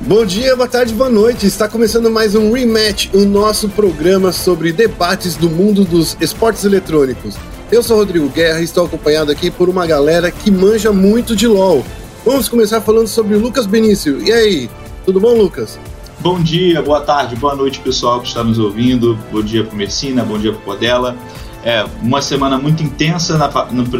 Bom 0.00 0.24
dia, 0.24 0.54
boa 0.54 0.68
tarde, 0.68 0.94
boa 0.94 1.08
noite. 1.08 1.46
Está 1.46 1.68
começando 1.68 2.10
mais 2.10 2.34
um 2.34 2.52
Rematch, 2.52 3.08
o 3.14 3.24
nosso 3.24 3.68
programa 3.70 4.30
sobre 4.30 4.70
debates 4.70 5.36
do 5.36 5.48
mundo 5.48 5.84
dos 5.84 6.16
esportes 6.20 6.64
eletrônicos. 6.64 7.34
Eu 7.72 7.82
sou 7.82 7.96
Rodrigo 7.96 8.28
Guerra 8.28 8.60
e 8.60 8.64
estou 8.64 8.84
acompanhado 8.84 9.32
aqui 9.32 9.50
por 9.50 9.68
uma 9.68 9.86
galera 9.86 10.30
que 10.30 10.50
manja 10.50 10.92
muito 10.92 11.34
de 11.34 11.48
LoL. 11.48 11.84
Vamos 12.24 12.48
começar 12.48 12.80
falando 12.82 13.08
sobre 13.08 13.34
o 13.34 13.40
Lucas 13.40 13.66
Benício. 13.66 14.22
E 14.22 14.30
aí, 14.32 14.70
tudo 15.04 15.18
bom, 15.18 15.34
Lucas? 15.34 15.78
Bom 16.20 16.40
dia, 16.40 16.82
boa 16.82 17.00
tarde, 17.00 17.34
boa 17.34 17.56
noite, 17.56 17.80
pessoal 17.80 18.20
que 18.20 18.28
está 18.28 18.44
nos 18.44 18.58
ouvindo. 18.58 19.18
Bom 19.32 19.42
dia 19.42 19.64
para 19.64 19.74
Mercina, 19.74 20.22
bom 20.24 20.38
dia 20.38 20.52
para 20.52 20.60
Podela. 20.60 21.16
É, 21.64 21.84
uma 22.00 22.22
semana 22.22 22.58
muito 22.58 22.82
intensa 22.82 23.36
na, 23.36 23.50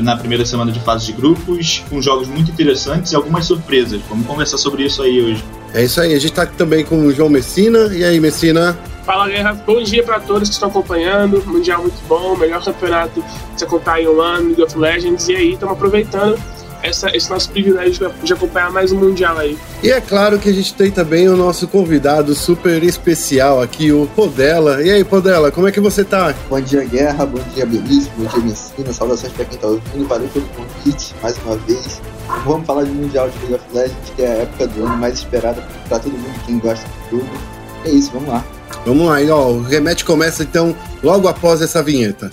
na, 0.02 0.16
primeira 0.16 0.44
semana 0.46 0.70
de 0.70 0.78
fase 0.78 1.06
de 1.06 1.12
grupos, 1.12 1.82
com 1.90 2.00
jogos 2.00 2.28
muito 2.28 2.50
interessantes 2.50 3.10
e 3.10 3.16
algumas 3.16 3.44
surpresas. 3.44 4.00
Vamos 4.08 4.24
conversar 4.24 4.58
sobre 4.58 4.84
isso 4.84 5.02
aí 5.02 5.20
hoje. 5.20 5.42
É 5.76 5.84
isso 5.84 6.00
aí, 6.00 6.14
a 6.14 6.18
gente 6.18 6.30
está 6.30 6.44
aqui 6.44 6.56
também 6.56 6.82
com 6.82 6.98
o 7.00 7.12
João 7.12 7.28
Messina. 7.28 7.94
E 7.94 8.02
aí, 8.02 8.18
Messina? 8.18 8.74
Fala, 9.04 9.28
Guerra. 9.28 9.52
Bom 9.66 9.82
dia 9.82 10.02
para 10.02 10.18
todos 10.18 10.48
que 10.48 10.54
estão 10.54 10.70
acompanhando. 10.70 11.44
Mundial 11.46 11.82
muito 11.82 12.02
bom, 12.08 12.34
melhor 12.34 12.64
campeonato 12.64 13.22
de 13.54 13.62
acompanhar 13.62 14.00
em 14.00 14.08
um 14.08 14.18
ano, 14.18 14.46
League 14.46 14.62
of 14.62 14.78
Legends. 14.78 15.28
E 15.28 15.36
aí, 15.36 15.52
estamos 15.52 15.74
aproveitando 15.74 16.42
essa, 16.86 17.14
esse 17.14 17.28
nosso 17.28 17.50
privilégio 17.50 18.12
de 18.22 18.32
acompanhar 18.32 18.70
mais 18.70 18.92
um 18.92 18.98
Mundial 18.98 19.36
aí. 19.38 19.58
E 19.82 19.90
é 19.90 20.00
claro 20.00 20.38
que 20.38 20.48
a 20.48 20.52
gente 20.52 20.74
tem 20.74 20.90
também 20.90 21.28
o 21.28 21.36
nosso 21.36 21.66
convidado 21.66 22.34
super 22.34 22.82
especial 22.82 23.60
aqui, 23.60 23.92
o 23.92 24.08
Podela. 24.14 24.82
E 24.82 24.90
aí, 24.90 25.04
Podela, 25.04 25.50
como 25.50 25.66
é 25.68 25.72
que 25.72 25.80
você 25.80 26.04
tá? 26.04 26.34
Bom 26.48 26.60
dia, 26.60 26.84
Guerra, 26.84 27.26
bom 27.26 27.40
dia, 27.54 27.66
Belíssimo, 27.66 28.12
bom 28.18 28.26
dia, 28.26 28.40
Messina, 28.40 28.92
saudações 28.92 29.32
para 29.32 29.44
quem 29.44 29.58
tá 29.58 29.66
ouvindo, 29.66 30.06
valeu 30.06 30.28
pelo 30.28 30.46
convite 30.48 31.14
mais 31.22 31.36
uma 31.44 31.56
vez. 31.58 32.00
Vamos 32.44 32.66
falar 32.66 32.84
de 32.84 32.90
Mundial 32.90 33.28
de 33.28 33.38
League 33.38 33.54
of 33.54 33.64
Legends, 33.72 34.12
que 34.14 34.22
é 34.22 34.26
a 34.26 34.34
época 34.42 34.66
do 34.68 34.84
ano 34.84 34.96
mais 34.96 35.14
esperada 35.14 35.62
para 35.88 35.98
todo 35.98 36.12
mundo 36.12 36.40
quem 36.46 36.58
gosta 36.58 36.86
do 37.10 37.18
jogo. 37.18 37.30
É 37.84 37.90
isso, 37.90 38.10
vamos 38.12 38.28
lá. 38.28 38.44
Vamos 38.84 39.06
lá, 39.06 39.22
e 39.22 39.30
ó, 39.30 39.48
o 39.48 39.62
remete 39.62 40.04
começa 40.04 40.42
então 40.42 40.74
logo 41.02 41.28
após 41.28 41.60
essa 41.60 41.82
vinheta. 41.82 42.30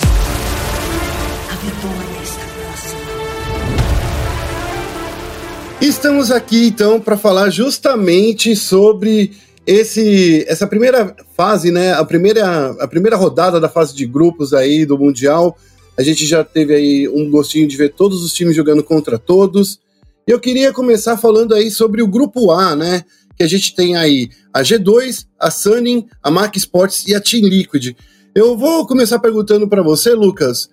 Estamos 5.83 6.31
aqui 6.31 6.67
então 6.67 6.97
para 6.97 7.17
falar 7.17 7.49
justamente 7.49 8.55
sobre 8.55 9.33
esse 9.67 10.45
essa 10.47 10.65
primeira 10.65 11.13
fase, 11.35 11.71
né? 11.73 11.91
A 11.91 12.05
primeira 12.05 12.67
a 12.79 12.87
primeira 12.87 13.17
rodada 13.17 13.59
da 13.59 13.67
fase 13.67 13.93
de 13.93 14.05
grupos 14.05 14.53
aí 14.53 14.85
do 14.85 14.97
mundial. 14.97 15.57
A 15.97 16.01
gente 16.01 16.25
já 16.25 16.41
teve 16.41 16.73
aí 16.73 17.09
um 17.09 17.29
gostinho 17.29 17.67
de 17.67 17.75
ver 17.75 17.89
todos 17.89 18.23
os 18.23 18.33
times 18.33 18.55
jogando 18.55 18.81
contra 18.81 19.19
todos. 19.19 19.77
E 20.25 20.31
eu 20.31 20.39
queria 20.39 20.71
começar 20.71 21.17
falando 21.17 21.53
aí 21.53 21.69
sobre 21.69 22.01
o 22.01 22.07
grupo 22.07 22.49
A, 22.51 22.77
né? 22.77 23.03
Que 23.35 23.43
a 23.43 23.47
gente 23.47 23.75
tem 23.75 23.97
aí 23.97 24.29
a 24.53 24.61
G2, 24.61 25.25
a 25.37 25.51
Sunning, 25.51 26.07
a 26.23 26.31
Mac 26.31 26.55
Sports 26.55 27.05
e 27.09 27.13
a 27.13 27.19
Team 27.19 27.43
Liquid. 27.43 27.93
Eu 28.33 28.57
vou 28.57 28.87
começar 28.87 29.19
perguntando 29.19 29.67
para 29.67 29.83
você, 29.83 30.13
Lucas, 30.13 30.69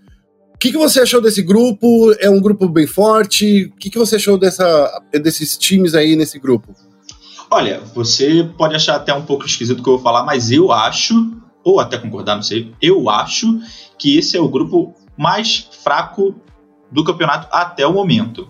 que, 0.61 0.71
que 0.71 0.77
você 0.77 1.01
achou 1.01 1.23
desse 1.23 1.43
grupo? 1.43 2.15
É 2.21 2.29
um 2.29 2.39
grupo 2.39 2.69
bem 2.69 2.87
forte? 2.87 3.65
O 3.65 3.79
que, 3.79 3.89
que 3.89 3.99
você 3.99 4.17
achou 4.17 4.37
dessa, 4.37 5.03
desses 5.11 5.57
times 5.57 5.95
aí 5.95 6.15
nesse 6.15 6.39
grupo? 6.39 6.75
Olha, 7.51 7.81
você 7.95 8.49
pode 8.59 8.77
achar 8.77 8.97
até 8.97 9.13
um 9.15 9.25
pouco 9.25 9.47
esquisito 9.47 9.81
o 9.81 9.83
que 9.83 9.89
eu 9.89 9.95
vou 9.95 10.03
falar, 10.03 10.23
mas 10.23 10.51
eu 10.51 10.71
acho, 10.71 11.33
ou 11.65 11.81
até 11.81 11.97
concordar, 11.97 12.37
não 12.37 12.43
sei, 12.43 12.73
eu 12.81 13.09
acho 13.09 13.59
que 13.99 14.19
esse 14.19 14.37
é 14.37 14.41
o 14.41 14.49
grupo 14.49 14.95
mais 15.17 15.67
fraco 15.83 16.35
do 16.93 17.03
campeonato 17.03 17.49
até 17.51 17.87
o 17.87 17.93
momento. 17.95 18.47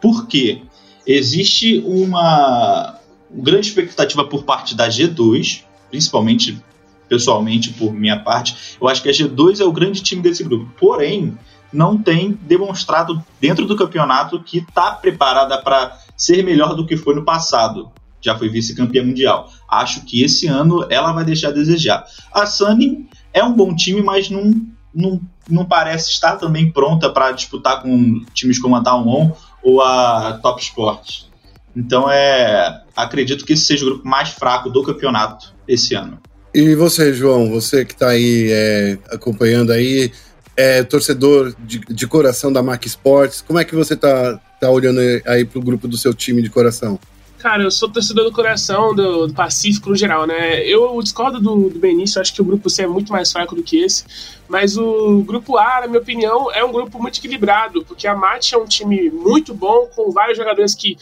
Por 0.00 0.26
quê? 0.26 0.62
Existe 1.06 1.78
uma 1.86 2.98
grande 3.30 3.68
expectativa 3.68 4.24
por 4.24 4.42
parte 4.42 4.74
da 4.74 4.88
G2, 4.88 5.62
principalmente 5.90 6.60
pessoalmente, 7.08 7.72
por 7.72 7.92
minha 7.92 8.18
parte, 8.18 8.76
eu 8.80 8.88
acho 8.88 9.02
que 9.02 9.08
a 9.08 9.12
G2 9.12 9.60
é 9.60 9.64
o 9.64 9.72
grande 9.72 10.02
time 10.02 10.22
desse 10.22 10.42
grupo. 10.44 10.70
Porém, 10.78 11.36
não 11.72 11.98
tem 11.98 12.32
demonstrado 12.42 13.22
dentro 13.40 13.66
do 13.66 13.76
campeonato 13.76 14.42
que 14.42 14.58
está 14.58 14.92
preparada 14.92 15.58
para 15.58 15.98
ser 16.16 16.42
melhor 16.42 16.74
do 16.74 16.86
que 16.86 16.96
foi 16.96 17.14
no 17.14 17.24
passado. 17.24 17.90
Já 18.20 18.36
foi 18.36 18.48
vice-campeã 18.48 19.04
mundial. 19.04 19.50
Acho 19.68 20.04
que 20.04 20.22
esse 20.22 20.46
ano 20.46 20.86
ela 20.90 21.12
vai 21.12 21.24
deixar 21.24 21.48
a 21.48 21.52
desejar. 21.52 22.04
A 22.32 22.46
Sunny 22.46 23.08
é 23.32 23.44
um 23.44 23.52
bom 23.52 23.74
time, 23.74 24.02
mas 24.02 24.30
não, 24.30 24.66
não, 24.94 25.20
não 25.48 25.64
parece 25.64 26.10
estar 26.10 26.36
também 26.36 26.70
pronta 26.70 27.10
para 27.10 27.32
disputar 27.32 27.82
com 27.82 28.24
times 28.32 28.58
como 28.58 28.74
a 28.74 28.80
Down 28.80 29.36
ou 29.62 29.82
a 29.82 30.38
Top 30.42 30.60
Sports. 30.60 31.28
Então 31.76 32.10
é, 32.10 32.82
acredito 32.96 33.44
que 33.44 33.52
esse 33.52 33.64
seja 33.64 33.84
o 33.84 33.88
grupo 33.90 34.08
mais 34.08 34.30
fraco 34.30 34.70
do 34.70 34.82
campeonato 34.82 35.54
esse 35.68 35.94
ano. 35.94 36.18
E 36.56 36.74
você, 36.74 37.12
João, 37.12 37.50
você 37.50 37.84
que 37.84 37.92
está 37.92 38.08
aí 38.08 38.48
é, 38.50 38.98
acompanhando 39.10 39.72
aí, 39.72 40.10
é 40.56 40.82
torcedor 40.82 41.54
de, 41.58 41.80
de, 41.80 42.06
coração 42.06 42.50
da 42.50 42.62
Mac 42.62 42.82
Sports, 42.86 43.42
como 43.42 43.58
é 43.58 43.64
que 43.64 43.74
você 43.74 43.92
está 43.92 44.40
tá 44.58 44.70
olhando 44.70 44.98
aí 45.26 45.44
para 45.44 45.58
o 45.58 45.62
grupo 45.62 45.86
do 45.86 45.98
seu 45.98 46.14
time 46.14 46.40
de 46.40 46.48
coração? 46.48 46.98
Cara, 47.36 47.62
eu 47.62 47.70
sou 47.70 47.90
torcedor 47.90 48.24
do 48.24 48.32
coração 48.32 48.94
do, 48.94 49.26
do 49.26 49.34
Pacífico 49.34 49.90
no 49.90 49.96
geral, 49.96 50.26
né? 50.26 50.66
Eu 50.66 50.98
discordo 51.02 51.38
do, 51.38 51.68
do 51.68 51.78
Benício, 51.78 52.22
acho 52.22 52.32
que 52.32 52.40
o 52.40 52.44
grupo 52.44 52.70
C 52.70 52.84
é 52.84 52.86
muito 52.86 53.12
mais 53.12 53.30
fraco 53.30 53.54
do 53.54 53.62
que 53.62 53.84
esse, 53.84 54.06
mas 54.48 54.78
o 54.78 55.22
grupo 55.26 55.58
A, 55.58 55.82
na 55.82 55.88
minha 55.88 56.00
opinião, 56.00 56.50
é 56.50 56.64
um 56.64 56.72
grupo 56.72 56.98
muito 56.98 57.18
equilibrado, 57.18 57.84
porque 57.84 58.06
a 58.06 58.14
MAT 58.14 58.54
é 58.54 58.56
um 58.56 58.64
time 58.64 59.10
muito 59.10 59.52
bom, 59.52 59.90
com 59.94 60.10
vários 60.10 60.38
jogadores 60.38 60.74
que 60.74 60.96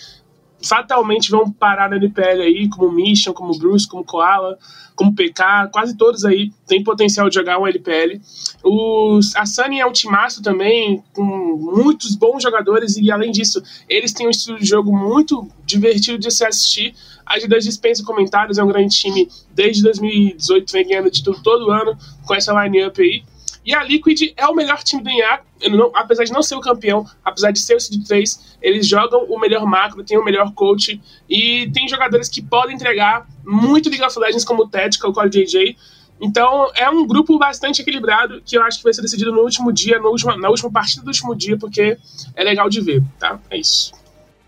fatalmente 0.64 1.30
vão 1.30 1.50
parar 1.50 1.88
na 1.88 1.96
NPL 1.96 2.42
aí, 2.42 2.68
como 2.68 2.90
Mission, 2.90 3.32
como 3.32 3.56
Bruce, 3.58 3.86
como 3.86 4.04
Koala, 4.04 4.58
como 4.94 5.14
PK, 5.14 5.68
quase 5.72 5.96
todos 5.96 6.24
aí 6.24 6.52
têm 6.66 6.82
potencial 6.82 7.28
de 7.28 7.34
jogar 7.34 7.58
um 7.58 7.66
LPL. 7.66 8.20
Os, 8.62 9.34
a 9.36 9.44
Sunny 9.44 9.80
é 9.80 9.86
um 9.86 9.92
timaço 9.92 10.42
também, 10.42 11.02
com 11.12 11.24
muitos 11.24 12.14
bons 12.14 12.42
jogadores, 12.42 12.96
e 12.96 13.10
além 13.10 13.30
disso, 13.30 13.62
eles 13.88 14.12
têm 14.12 14.26
um 14.26 14.30
estilo 14.30 14.58
de 14.58 14.66
jogo 14.66 14.96
muito 14.96 15.48
divertido 15.66 16.18
de 16.18 16.30
se 16.30 16.44
assistir. 16.44 16.94
A 17.26 17.38
G2 17.38 17.60
dispensa 17.60 18.04
comentários, 18.04 18.58
é 18.58 18.62
um 18.62 18.68
grande 18.68 18.96
time 18.96 19.28
desde 19.52 19.82
2018, 19.82 20.72
vem 20.72 20.88
ganhando 20.88 21.10
título 21.10 21.40
todo 21.42 21.70
ano 21.70 21.96
com 22.24 22.34
essa 22.34 22.52
line-up 22.64 23.00
aí. 23.00 23.24
E 23.64 23.74
a 23.74 23.82
Liquid 23.82 24.34
é 24.36 24.46
o 24.46 24.54
melhor 24.54 24.82
time 24.82 25.02
do 25.02 25.08
INA, 25.08 25.40
não, 25.70 25.90
apesar 25.94 26.24
de 26.24 26.32
não 26.32 26.42
ser 26.42 26.54
o 26.54 26.60
campeão, 26.60 27.06
apesar 27.24 27.50
de 27.50 27.58
ser 27.58 27.74
o 27.74 27.80
Seed 27.80 28.06
3, 28.06 28.58
eles 28.60 28.86
jogam 28.86 29.24
o 29.24 29.40
melhor 29.40 29.64
macro, 29.64 30.04
tem 30.04 30.18
o 30.18 30.24
melhor 30.24 30.52
coach 30.52 31.00
e 31.28 31.70
tem 31.72 31.88
jogadores 31.88 32.28
que 32.28 32.42
podem 32.42 32.74
entregar 32.74 33.26
muito 33.44 33.88
League 33.88 34.04
of 34.04 34.18
Legends 34.18 34.44
como 34.44 34.64
o 34.64 34.68
Tactical, 34.68 35.10
o 35.10 35.14
Core 35.14 35.30
JJ. 35.30 35.76
Então 36.20 36.70
é 36.74 36.88
um 36.90 37.06
grupo 37.06 37.38
bastante 37.38 37.80
equilibrado 37.80 38.42
que 38.44 38.56
eu 38.56 38.62
acho 38.62 38.78
que 38.78 38.84
vai 38.84 38.92
ser 38.92 39.02
decidido 39.02 39.32
no 39.32 39.40
último 39.40 39.72
dia, 39.72 39.98
no 39.98 40.10
último, 40.10 40.36
na 40.36 40.50
última 40.50 40.70
partida 40.70 41.02
do 41.02 41.08
último 41.08 41.34
dia, 41.34 41.56
porque 41.56 41.96
é 42.36 42.44
legal 42.44 42.68
de 42.68 42.80
ver, 42.82 43.02
tá? 43.18 43.40
É 43.50 43.56
isso. 43.56 43.92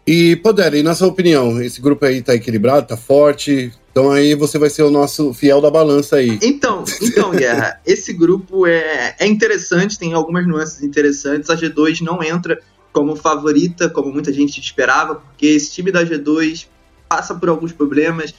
E, 0.06 0.36
Poder, 0.36 0.74
e 0.74 0.82
na 0.82 0.94
sua 0.94 1.08
opinião, 1.08 1.60
esse 1.60 1.80
grupo 1.80 2.04
aí 2.04 2.22
tá 2.22 2.34
equilibrado, 2.34 2.86
tá 2.86 2.96
forte? 2.96 3.72
Então 3.90 4.12
aí 4.12 4.34
você 4.34 4.58
vai 4.58 4.70
ser 4.70 4.82
o 4.82 4.90
nosso 4.90 5.34
fiel 5.34 5.60
da 5.60 5.70
balança 5.70 6.16
aí. 6.16 6.38
Então, 6.42 6.84
então 7.02 7.32
Guerra, 7.32 7.80
esse 7.84 8.12
grupo 8.12 8.66
é, 8.66 9.16
é 9.18 9.26
interessante, 9.26 9.98
tem 9.98 10.12
algumas 10.12 10.46
nuances 10.46 10.82
interessantes. 10.82 11.50
A 11.50 11.56
G2 11.56 12.02
não 12.02 12.22
entra 12.22 12.60
como 12.92 13.16
favorita, 13.16 13.90
como 13.90 14.12
muita 14.12 14.32
gente 14.32 14.60
esperava, 14.60 15.16
porque 15.16 15.46
esse 15.46 15.72
time 15.72 15.90
da 15.90 16.04
G2 16.04 16.66
passa 17.08 17.34
por 17.34 17.48
alguns 17.48 17.72
problemas, 17.72 18.34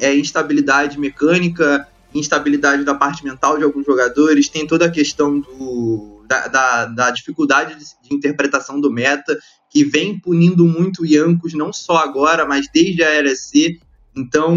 é 0.00 0.14
instabilidade 0.14 0.98
mecânica, 0.98 1.88
instabilidade 2.14 2.84
da 2.84 2.94
parte 2.94 3.24
mental 3.24 3.56
de 3.56 3.64
alguns 3.64 3.86
jogadores, 3.86 4.48
tem 4.48 4.66
toda 4.66 4.86
a 4.86 4.90
questão 4.90 5.40
do, 5.40 6.17
da, 6.28 6.46
da, 6.46 6.84
da 6.84 7.10
dificuldade 7.10 7.74
de, 7.74 7.84
de, 7.84 8.14
interpretação 8.14 8.80
do 8.80 8.92
meta, 8.92 9.38
que 9.70 9.82
vem 9.84 10.18
punindo 10.18 10.66
muito 10.66 11.02
o 11.02 11.06
Yankos, 11.06 11.54
não 11.54 11.72
só 11.72 11.96
agora, 11.96 12.46
mas 12.46 12.66
desde 12.72 13.02
a 13.02 13.20
LEC, 13.20 13.80
então, 14.18 14.56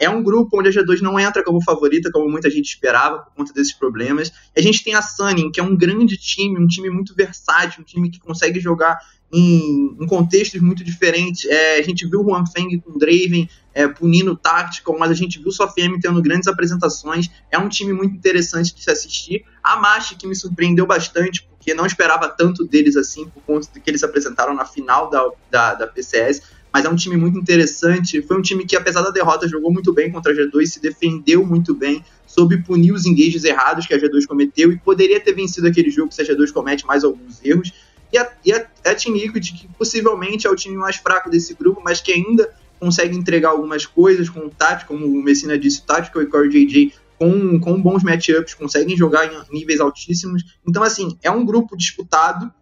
é 0.00 0.10
um 0.10 0.20
grupo 0.20 0.58
onde 0.58 0.68
a 0.68 0.72
G2 0.72 1.00
não 1.00 1.18
entra 1.18 1.44
como 1.44 1.62
favorita, 1.62 2.10
como 2.10 2.28
muita 2.28 2.50
gente 2.50 2.66
esperava, 2.66 3.20
por 3.20 3.34
conta 3.34 3.52
desses 3.52 3.72
problemas. 3.72 4.32
A 4.56 4.60
gente 4.60 4.82
tem 4.82 4.94
a 4.94 5.02
Sunning, 5.02 5.52
que 5.52 5.60
é 5.60 5.62
um 5.62 5.76
grande 5.76 6.16
time, 6.16 6.58
um 6.58 6.66
time 6.66 6.90
muito 6.90 7.14
versátil, 7.14 7.82
um 7.82 7.84
time 7.84 8.10
que 8.10 8.18
consegue 8.18 8.58
jogar 8.58 8.98
em, 9.32 9.96
em 10.00 10.06
contextos 10.06 10.60
muito 10.60 10.84
diferentes. 10.84 11.44
É, 11.46 11.78
a 11.78 11.82
gente 11.82 12.06
viu 12.08 12.20
o 12.20 12.24
Juan 12.24 12.44
Feng 12.46 12.78
com 12.80 12.98
Draven 12.98 13.48
é, 13.74 13.86
punindo 13.86 14.32
o 14.32 14.36
Tactical, 14.36 14.98
mas 14.98 15.10
a 15.10 15.14
gente 15.14 15.38
viu 15.38 15.48
o 15.48 15.52
Sofiem 15.52 15.98
tendo 16.00 16.22
grandes 16.22 16.48
apresentações. 16.48 17.30
É 17.50 17.58
um 17.58 17.68
time 17.68 17.92
muito 17.92 18.14
interessante 18.14 18.74
de 18.74 18.82
se 18.82 18.90
assistir. 18.90 19.44
A 19.62 19.76
Machi, 19.76 20.16
que 20.16 20.26
me 20.26 20.34
surpreendeu 20.34 20.86
bastante, 20.86 21.42
porque 21.42 21.74
não 21.74 21.84
esperava 21.84 22.28
tanto 22.28 22.64
deles 22.64 22.96
assim, 22.96 23.28
por 23.28 23.42
conta 23.42 23.68
do 23.72 23.80
que 23.80 23.90
eles 23.90 24.02
apresentaram 24.02 24.54
na 24.54 24.64
final 24.64 25.10
da, 25.10 25.30
da, 25.50 25.74
da 25.74 25.86
PCS 25.86 26.56
mas 26.76 26.84
é 26.84 26.90
um 26.90 26.94
time 26.94 27.16
muito 27.16 27.38
interessante. 27.38 28.20
Foi 28.20 28.36
um 28.36 28.42
time 28.42 28.66
que, 28.66 28.76
apesar 28.76 29.00
da 29.00 29.08
derrota, 29.08 29.48
jogou 29.48 29.72
muito 29.72 29.94
bem 29.94 30.12
contra 30.12 30.30
a 30.30 30.34
G2, 30.34 30.66
se 30.66 30.78
defendeu 30.78 31.42
muito 31.42 31.74
bem, 31.74 32.04
soube 32.26 32.62
punir 32.62 32.92
os 32.92 33.06
engages 33.06 33.44
errados 33.44 33.86
que 33.86 33.94
a 33.94 33.98
G2 33.98 34.26
cometeu 34.26 34.70
e 34.70 34.78
poderia 34.78 35.18
ter 35.18 35.32
vencido 35.32 35.66
aquele 35.66 35.88
jogo 35.88 36.12
se 36.12 36.20
a 36.20 36.24
G2 36.26 36.52
comete 36.52 36.84
mais 36.84 37.02
alguns 37.02 37.42
erros. 37.42 37.72
E 38.12 38.18
a, 38.18 38.30
e 38.44 38.52
a, 38.52 38.66
a 38.84 38.94
Team 38.94 39.16
Liquid, 39.16 39.50
que 39.52 39.68
possivelmente 39.68 40.46
é 40.46 40.50
o 40.50 40.56
time 40.56 40.76
mais 40.76 40.96
fraco 40.96 41.28
desse 41.28 41.54
grupo, 41.54 41.80
mas 41.84 42.00
que 42.00 42.12
ainda 42.12 42.54
consegue 42.78 43.16
entregar 43.16 43.50
algumas 43.50 43.86
coisas 43.86 44.28
com 44.28 44.40
o 44.40 44.50
tático, 44.50 44.94
como 44.94 45.06
o 45.06 45.22
Messina 45.22 45.58
disse, 45.58 45.80
o 45.80 45.84
tático 45.84 46.20
e 46.20 46.24
o 46.24 46.48
JJ 46.48 46.92
com, 47.18 47.58
com 47.58 47.80
bons 47.80 48.02
matchups, 48.02 48.54
conseguem 48.54 48.96
jogar 48.96 49.26
em 49.26 49.40
níveis 49.50 49.80
altíssimos. 49.80 50.42
Então, 50.66 50.82
assim, 50.82 51.16
é 51.22 51.30
um 51.30 51.44
grupo 51.44 51.76
disputado. 51.76 52.52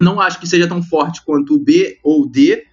Não 0.00 0.20
acho 0.20 0.38
que 0.38 0.46
seja 0.46 0.68
tão 0.68 0.82
forte 0.82 1.22
quanto 1.24 1.54
o 1.54 1.58
B 1.58 1.98
ou 2.02 2.22
o 2.22 2.26
D, 2.26 2.64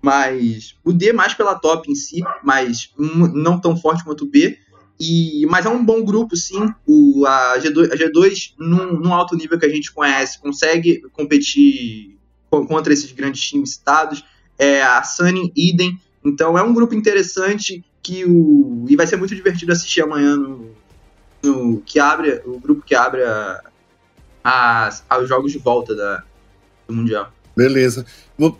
mas 0.00 0.74
o 0.84 0.92
D 0.92 1.12
mais 1.12 1.32
pela 1.32 1.54
top 1.54 1.90
em 1.90 1.94
si, 1.94 2.22
mas 2.42 2.90
não 2.98 3.60
tão 3.60 3.76
forte 3.76 4.02
quanto 4.02 4.24
o 4.24 4.28
B. 4.28 4.58
E, 5.00 5.46
mas 5.46 5.66
é 5.66 5.68
um 5.68 5.84
bom 5.84 6.04
grupo, 6.04 6.36
sim. 6.36 6.72
O, 6.86 7.24
a 7.26 7.58
G2, 7.58 7.92
a 7.92 7.96
G2 7.96 8.54
num, 8.58 9.00
num 9.00 9.12
alto 9.12 9.36
nível 9.36 9.58
que 9.58 9.66
a 9.66 9.68
gente 9.68 9.92
conhece, 9.92 10.40
consegue 10.40 11.02
competir 11.12 12.16
contra 12.48 12.92
esses 12.92 13.10
grandes 13.12 13.42
times 13.42 13.72
citados. 13.72 14.24
É, 14.58 14.82
a 14.82 15.02
Sunny, 15.02 15.52
Idem. 15.56 15.98
Então 16.24 16.56
é 16.56 16.62
um 16.62 16.72
grupo 16.72 16.94
interessante 16.94 17.84
que 18.02 18.24
o. 18.24 18.84
E 18.88 18.96
vai 18.96 19.06
ser 19.06 19.16
muito 19.16 19.34
divertido 19.34 19.72
assistir 19.72 20.02
amanhã 20.02 20.36
no. 20.36 20.70
no 21.42 21.80
que 21.80 21.98
abre. 21.98 22.40
O 22.44 22.58
grupo 22.58 22.82
que 22.82 22.94
abre 22.94 23.22
os 25.20 25.28
jogos 25.28 25.52
de 25.52 25.58
volta 25.58 25.94
da, 25.94 26.22
do 26.86 26.94
Mundial. 26.94 27.32
Beleza. 27.56 28.06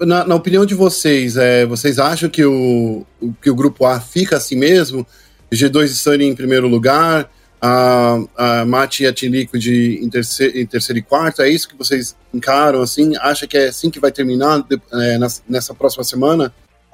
Na, 0.00 0.24
na 0.26 0.34
opinião 0.34 0.66
de 0.66 0.74
vocês, 0.74 1.36
é, 1.36 1.64
vocês 1.66 1.98
acham 1.98 2.28
que 2.28 2.44
o, 2.44 3.06
que 3.40 3.50
o 3.50 3.54
grupo 3.54 3.86
A 3.86 4.00
fica 4.00 4.36
assim 4.36 4.56
mesmo? 4.56 5.06
G2 5.52 5.84
e 5.84 5.88
Sunny 5.88 6.26
em 6.26 6.34
primeiro 6.34 6.66
lugar, 6.66 7.30
a, 7.60 8.18
a 8.36 8.64
Mate 8.64 9.04
e 9.04 9.06
a 9.06 9.12
Team 9.12 9.30
Liquid 9.30 9.66
em 10.02 10.08
terceiro, 10.08 10.58
em 10.58 10.66
terceiro 10.66 10.98
e 10.98 11.02
quarto, 11.02 11.42
é 11.42 11.48
isso 11.48 11.68
que 11.68 11.76
vocês 11.76 12.16
encaram 12.34 12.82
assim? 12.82 13.12
Acha 13.18 13.46
que 13.46 13.56
é 13.56 13.68
assim 13.68 13.88
que 13.90 14.00
vai 14.00 14.10
terminar 14.10 14.64
é, 14.92 15.18
nessa 15.48 15.72
próxima 15.72 16.02
semana? 16.02 16.52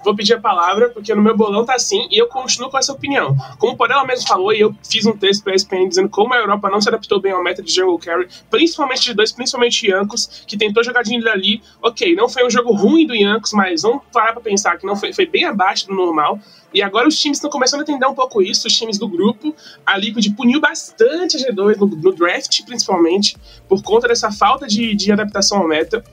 Vou 0.08 0.16
pedir 0.16 0.34
a 0.34 0.40
palavra, 0.40 0.88
porque 0.88 1.14
no 1.14 1.22
meu 1.22 1.36
bolão 1.36 1.64
tá 1.64 1.74
assim, 1.74 2.08
e 2.10 2.18
eu 2.18 2.26
continuo 2.26 2.70
com 2.70 2.78
essa 2.78 2.92
opinião. 2.92 3.36
Como 3.58 3.74
o 3.74 3.76
Porella 3.76 4.04
mesmo 4.04 4.26
falou, 4.26 4.52
e 4.52 4.60
eu 4.60 4.74
fiz 4.88 5.04
um 5.04 5.12
texto 5.12 5.44
para 5.44 5.52
a 5.52 5.56
ESPN 5.56 5.88
dizendo 5.88 6.08
como 6.08 6.32
a 6.32 6.38
Europa 6.38 6.70
não 6.70 6.80
se 6.80 6.88
adaptou 6.88 7.20
bem 7.20 7.32
ao 7.32 7.42
método 7.42 7.68
de 7.68 7.74
jungle 7.74 7.98
carry, 7.98 8.26
principalmente 8.50 9.02
de 9.02 9.14
dois, 9.14 9.32
principalmente 9.32 9.86
Yankos, 9.86 10.44
que 10.46 10.56
tentou 10.56 10.82
jogar 10.82 11.02
de 11.02 11.18
ali. 11.28 11.60
Ok, 11.82 12.14
não 12.14 12.28
foi 12.28 12.46
um 12.46 12.50
jogo 12.50 12.72
ruim 12.72 13.06
do 13.06 13.14
Yankos, 13.14 13.52
mas 13.52 13.82
vamos 13.82 14.02
parar 14.12 14.32
para 14.32 14.40
pensar 14.40 14.78
que 14.78 14.86
não 14.86 14.96
foi, 14.96 15.12
foi 15.12 15.26
bem 15.26 15.44
abaixo 15.44 15.86
do 15.86 15.94
normal. 15.94 16.38
E 16.72 16.82
agora 16.82 17.08
os 17.08 17.18
times 17.18 17.38
estão 17.38 17.50
começando 17.50 17.80
a 17.80 17.82
entender 17.82 18.06
um 18.06 18.14
pouco 18.14 18.42
isso, 18.42 18.66
os 18.66 18.76
times 18.76 18.98
do 18.98 19.08
grupo. 19.08 19.54
A 19.84 19.96
Liquid 19.96 20.34
puniu 20.36 20.60
bastante 20.60 21.36
a 21.36 21.40
G2 21.40 21.76
no, 21.76 21.86
no 21.86 22.12
draft, 22.12 22.62
principalmente, 22.64 23.36
por 23.68 23.82
conta 23.82 24.08
dessa 24.08 24.30
falta 24.30 24.66
de, 24.66 24.94
de 24.94 25.10
adaptação 25.10 25.58
ao 25.58 25.68
meta. 25.68 26.04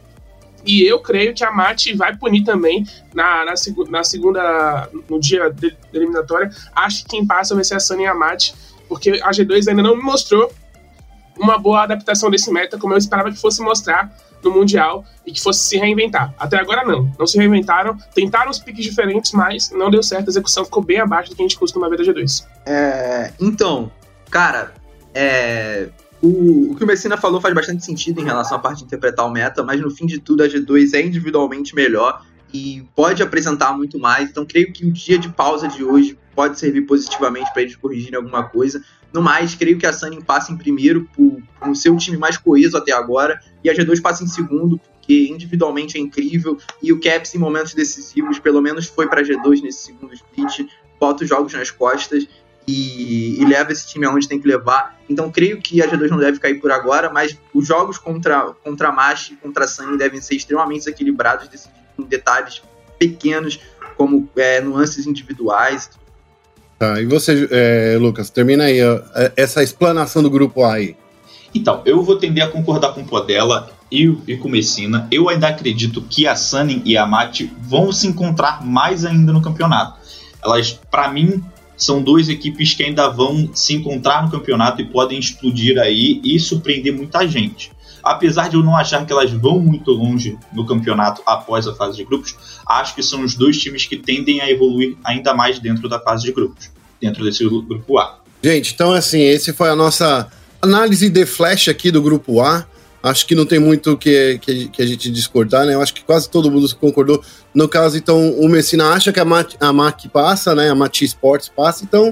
E 0.66 0.84
eu 0.84 1.00
creio 1.00 1.34
que 1.34 1.44
a 1.44 1.52
Mate 1.52 1.96
vai 1.96 2.16
punir 2.16 2.44
também 2.44 2.86
na, 3.14 3.46
na, 3.46 3.54
na 3.90 4.04
segunda, 4.04 4.90
no 5.10 5.20
dia 5.20 5.50
de, 5.50 5.76
eliminatória. 5.94 6.50
Acho 6.76 7.04
que 7.04 7.10
quem 7.12 7.26
passa 7.26 7.54
vai 7.54 7.64
ser 7.64 7.76
a 7.76 7.80
Sunny 7.80 8.04
e 8.04 8.08
a 8.08 8.14
Mate, 8.14 8.54
porque 8.88 9.12
a 9.24 9.32
G2 9.32 9.68
ainda 9.68 9.84
não 9.84 9.96
me 9.96 10.04
mostrou 10.04 10.52
uma 11.38 11.58
boa 11.58 11.84
adaptação 11.84 12.30
desse 12.30 12.52
meta, 12.52 12.78
como 12.78 12.94
eu 12.94 12.98
esperava 12.98 13.32
que 13.32 13.40
fosse 13.40 13.62
mostrar 13.62 14.16
no 14.44 14.52
Mundial 14.52 15.04
e 15.26 15.32
que 15.32 15.42
fosse 15.42 15.68
se 15.68 15.78
reinventar. 15.78 16.34
Até 16.38 16.58
agora 16.58 16.86
não, 16.86 17.12
não 17.18 17.28
se 17.28 17.38
reinventaram, 17.38 17.98
tentaram 18.14 18.52
os 18.52 18.60
piques 18.60 18.86
diferentes, 18.86 19.32
mas 19.34 19.72
não 19.72 19.90
deu 19.90 20.04
certo, 20.04 20.28
a 20.28 20.30
execução 20.30 20.64
ficou 20.64 20.84
bem 20.84 21.00
abaixo 21.00 21.30
do 21.30 21.36
que 21.36 21.42
a 21.42 21.46
gente 21.46 21.58
costuma 21.58 21.90
ver 21.90 21.98
da 21.98 22.04
G2. 22.04 22.46
É, 22.66 23.34
então, 23.40 23.92
cara, 24.30 24.74
é, 25.14 25.90
o, 26.22 26.72
o, 26.72 26.76
que 26.76 26.84
o 26.84 26.88
Messina 26.88 27.18
falou 27.18 27.42
faz 27.42 27.54
bastante 27.54 27.84
sentido 27.84 28.22
em 28.22 28.26
relação 28.26 28.58
à 28.58 28.60
parte 28.60 28.80
de 28.80 28.86
interpretar 28.86 29.26
o 29.26 29.32
meta, 29.32 29.64
mas 29.64 29.80
no 29.80 29.92
fim 29.92 30.06
de 30.06 30.20
tudo 30.20 30.44
a 30.44 30.48
G2 30.48 30.94
é 30.94 31.02
individualmente 31.02 31.76
melhor 31.76 32.26
e 32.54 32.86
pode 32.96 33.22
apresentar 33.22 33.76
muito 33.76 34.00
mais. 34.00 34.30
Então 34.30 34.46
creio 34.46 34.72
que 34.72 34.86
o 34.86 34.92
dia 34.92 35.18
de 35.20 35.30
pausa 35.30 35.68
de 35.68 35.84
hoje 35.84 36.18
pode 36.34 36.60
servir 36.60 36.82
positivamente 36.82 37.52
para 37.52 37.62
eles 37.62 37.76
corrigirem 37.76 38.16
alguma 38.16 38.44
coisa. 38.44 38.84
No 39.14 39.22
mais, 39.22 39.56
creio 39.56 39.78
que 39.78 39.86
a 39.86 39.94
Sunning 39.94 40.22
passa 40.22 40.52
em 40.52 40.58
primeiro 40.58 41.08
por, 41.16 41.42
por 41.60 41.76
ser 41.76 41.90
o 41.90 41.98
time 41.98 42.18
mais 42.18 42.38
coeso 42.38 42.76
até 42.78 42.92
agora 42.92 43.40
e 43.64 43.70
a 43.70 43.74
G2 43.74 44.02
passa 44.02 44.24
em 44.24 44.28
segundo 44.28 44.78
porque 44.78 45.28
individualmente 45.28 45.98
é 45.98 46.02
incrível 46.02 46.58
e 46.82 46.92
o 46.92 47.00
Caps 47.00 47.36
em 47.36 47.38
momentos 47.38 47.74
decisivos 47.74 48.40
pelo 48.40 48.62
menos 48.62 48.88
foi 48.88 49.08
para 49.08 49.22
a 49.22 49.24
G2 49.24 49.62
nesse 49.62 49.86
segundo 49.86 50.14
split, 50.14 50.68
bota 51.00 51.24
os 51.24 51.30
jogos 51.30 51.54
nas 51.54 51.70
costas 51.70 52.28
e, 52.68 53.42
e, 53.42 53.46
leva 53.46 53.72
esse 53.72 53.88
time 53.88 54.06
aonde 54.06 54.28
tem 54.28 54.40
que 54.40 54.48
levar. 54.48 54.98
Então 55.10 55.32
creio 55.32 55.62
que 55.62 55.82
a 55.82 55.88
G2 55.88 56.10
não 56.10 56.18
deve 56.18 56.40
cair 56.40 56.56
por 56.56 56.72
agora, 56.72 57.10
mas 57.10 57.38
os 57.54 57.68
jogos 57.68 57.98
contra, 57.98 58.54
contra 58.64 58.90
a 58.90 58.92
Mash 58.92 59.32
e 59.32 59.36
contra 59.36 59.66
a 59.66 59.68
Sunny 59.68 59.98
devem 59.98 60.22
ser 60.22 60.36
extremamente 60.36 60.90
equilibrados, 60.90 61.48
decididos 61.48 61.82
em 61.98 62.04
detalhes 62.04 62.62
pequenos, 62.98 63.60
como 63.98 64.28
é, 64.36 64.62
nuances 64.62 65.06
individuais. 65.06 65.90
Tá, 66.78 67.00
e 67.00 67.06
você, 67.06 67.48
é, 67.52 67.98
Lucas, 68.00 68.30
termina 68.30 68.66
aí 68.66 68.84
ó, 68.84 69.00
é, 69.16 69.32
essa 69.38 69.64
explanação 69.64 70.22
do 70.22 70.30
grupo 70.30 70.64
A 70.64 70.74
aí. 70.74 70.96
Então, 71.54 71.82
eu 71.86 72.04
vou 72.04 72.18
tender 72.18 72.44
a 72.44 72.50
concordar 72.50 72.94
com 72.94 73.02
o 73.02 73.06
Podela 73.06 73.72
e, 73.90 74.14
e 74.28 74.36
com 74.36 74.50
o 74.50 74.52
Messina. 74.52 75.08
Eu 75.10 75.30
ainda 75.30 75.48
acredito 75.48 76.02
que 76.02 76.28
a 76.28 76.36
Sunny 76.36 76.82
e 76.84 76.98
a 76.98 77.06
Mate 77.06 77.50
vão 77.62 77.94
se 77.94 78.08
encontrar 78.08 78.66
mais 78.66 79.06
ainda 79.06 79.32
no 79.32 79.42
campeonato. 79.42 79.98
Elas, 80.44 80.74
para 80.92 81.10
mim, 81.10 81.42
são 81.78 82.02
duas 82.02 82.30
equipes 82.30 82.74
que 82.74 82.84
ainda 82.84 83.10
vão 83.10 83.50
se 83.54 83.74
encontrar 83.74 84.24
no 84.24 84.32
campeonato 84.32 84.82
e 84.82 84.86
podem 84.86 85.20
explodir 85.20 85.78
aí 85.80 86.22
e 86.24 86.40
surpreender 86.40 86.94
muita 86.94 87.28
gente. 87.28 87.72
Apesar 88.04 88.50
de 88.50 88.56
eu 88.56 88.64
não 88.64 88.78
achar 88.78 89.04
que 89.04 89.12
elas 89.12 89.32
vão 89.32 89.60
muito 89.60 89.92
longe 89.92 90.38
no 90.54 90.66
campeonato 90.66 91.24
após 91.26 91.68
a 91.68 91.74
fase 91.74 91.98
de 91.98 92.06
grupos, 92.06 92.36
acho 92.68 92.94
que 92.94 93.02
são 93.02 93.24
os 93.24 93.34
dois 93.34 93.58
times 93.58 93.86
que 93.86 93.98
tendem 93.98 94.42
a 94.42 94.50
evoluir 94.50 94.96
ainda 95.04 95.34
mais 95.34 95.58
dentro 95.58 95.90
da 95.90 96.00
fase 96.00 96.24
de 96.24 96.32
grupos, 96.32 96.70
dentro 97.02 97.24
desse 97.24 97.44
grupo 97.44 97.98
A. 97.98 98.20
Gente, 98.44 98.74
então 98.74 98.94
assim, 98.94 99.22
esse 99.22 99.52
foi 99.54 99.70
a 99.70 99.76
nossa 99.76 100.32
análise 100.62 101.10
de 101.10 101.26
flash 101.26 101.68
aqui 101.68 101.90
do 101.90 102.02
grupo 102.02 102.42
A. 102.42 102.68
Acho 103.06 103.28
que 103.28 103.36
não 103.36 103.46
tem 103.46 103.60
muito 103.60 103.96
que, 103.96 104.40
que, 104.40 104.68
que, 104.68 104.82
a 104.82 104.86
gente 104.88 105.12
discordar, 105.12 105.64
né? 105.64 105.76
Eu 105.76 105.82
acho 105.84 105.94
que 105.94 106.04
quase 106.04 106.28
todo 106.28 106.50
mundo 106.50 106.68
concordou. 106.76 107.24
No 107.54 107.70
caso, 107.70 107.96
então, 107.96 108.32
o 108.32 108.50
Messina 108.50 108.90
acha 108.90 109.14
que 109.14 109.20
a, 109.20 109.26
Mat, 109.26 109.54
a 109.60 109.72
MAC 109.72 110.10
passa, 110.10 110.56
né? 110.56 110.72
A 110.72 110.76
Mati 110.76 111.06
Sports 111.06 111.48
passa, 111.48 111.84
então 111.84 112.12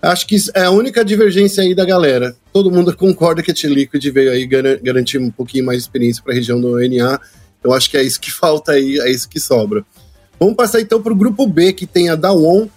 acho 0.00 0.28
que 0.28 0.36
é 0.54 0.62
a 0.62 0.70
única 0.70 1.04
divergência 1.04 1.64
aí 1.64 1.74
da 1.74 1.84
galera. 1.84 2.36
Todo 2.52 2.70
mundo 2.70 2.96
concorda 2.96 3.42
que 3.42 3.50
a 3.50 3.54
T-Liquid 3.54 4.12
veio 4.12 4.30
aí 4.30 4.46
garantir 4.46 5.18
um 5.18 5.28
pouquinho 5.28 5.66
mais 5.66 5.78
de 5.78 5.82
experiência 5.82 6.22
para 6.22 6.32
a 6.32 6.36
região 6.36 6.60
do 6.60 6.78
NA. 6.78 7.20
Eu 7.64 7.72
acho 7.72 7.90
que 7.90 7.96
é 7.96 8.04
isso 8.04 8.20
que 8.20 8.30
falta 8.30 8.70
aí, 8.70 9.00
é 9.00 9.10
isso 9.10 9.28
que 9.28 9.40
sobra. 9.40 9.84
Vamos 10.38 10.54
passar 10.54 10.80
então 10.80 11.02
para 11.02 11.12
o 11.12 11.16
grupo 11.16 11.48
B, 11.48 11.72
que 11.72 11.84
tem 11.84 12.10
a 12.10 12.14
Dawon, 12.14 12.68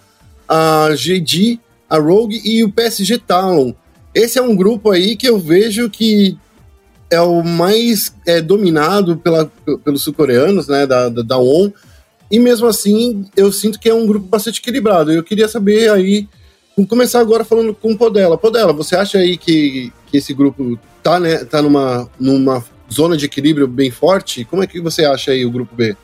a 0.48 0.88
GD, 0.96 1.60
a 1.88 1.96
Rogue 1.96 2.42
e 2.44 2.64
o 2.64 2.72
PSG 2.72 3.18
Talon. 3.18 3.72
Esse 4.12 4.36
é 4.36 4.42
um 4.42 4.56
grupo 4.56 4.90
aí 4.90 5.14
que 5.14 5.28
eu 5.28 5.38
vejo 5.38 5.88
que 5.88 6.36
é 7.12 7.20
o 7.20 7.42
mais 7.42 8.14
é, 8.26 8.40
dominado 8.40 9.18
pela, 9.18 9.44
pelos 9.84 10.02
sul-coreanos, 10.02 10.66
né, 10.66 10.86
da, 10.86 11.10
da, 11.10 11.22
da 11.22 11.38
ON, 11.38 11.70
e 12.30 12.38
mesmo 12.38 12.66
assim 12.66 13.26
eu 13.36 13.52
sinto 13.52 13.78
que 13.78 13.88
é 13.88 13.94
um 13.94 14.06
grupo 14.06 14.26
bastante 14.26 14.60
equilibrado. 14.60 15.12
Eu 15.12 15.22
queria 15.22 15.46
saber 15.46 15.90
aí, 15.90 16.26
vamos 16.74 16.88
começar 16.88 17.20
agora 17.20 17.44
falando 17.44 17.74
com 17.74 17.92
o 17.92 17.98
Podela. 17.98 18.38
Podela, 18.38 18.72
você 18.72 18.96
acha 18.96 19.18
aí 19.18 19.36
que, 19.36 19.92
que 20.06 20.16
esse 20.16 20.32
grupo 20.32 20.78
tá, 21.02 21.20
né, 21.20 21.44
tá 21.44 21.60
numa, 21.60 22.08
numa 22.18 22.64
zona 22.90 23.14
de 23.14 23.26
equilíbrio 23.26 23.68
bem 23.68 23.90
forte? 23.90 24.46
Como 24.46 24.62
é 24.62 24.66
que 24.66 24.80
você 24.80 25.04
acha 25.04 25.32
aí 25.32 25.44
o 25.44 25.50
grupo 25.50 25.76
B? 25.76 25.94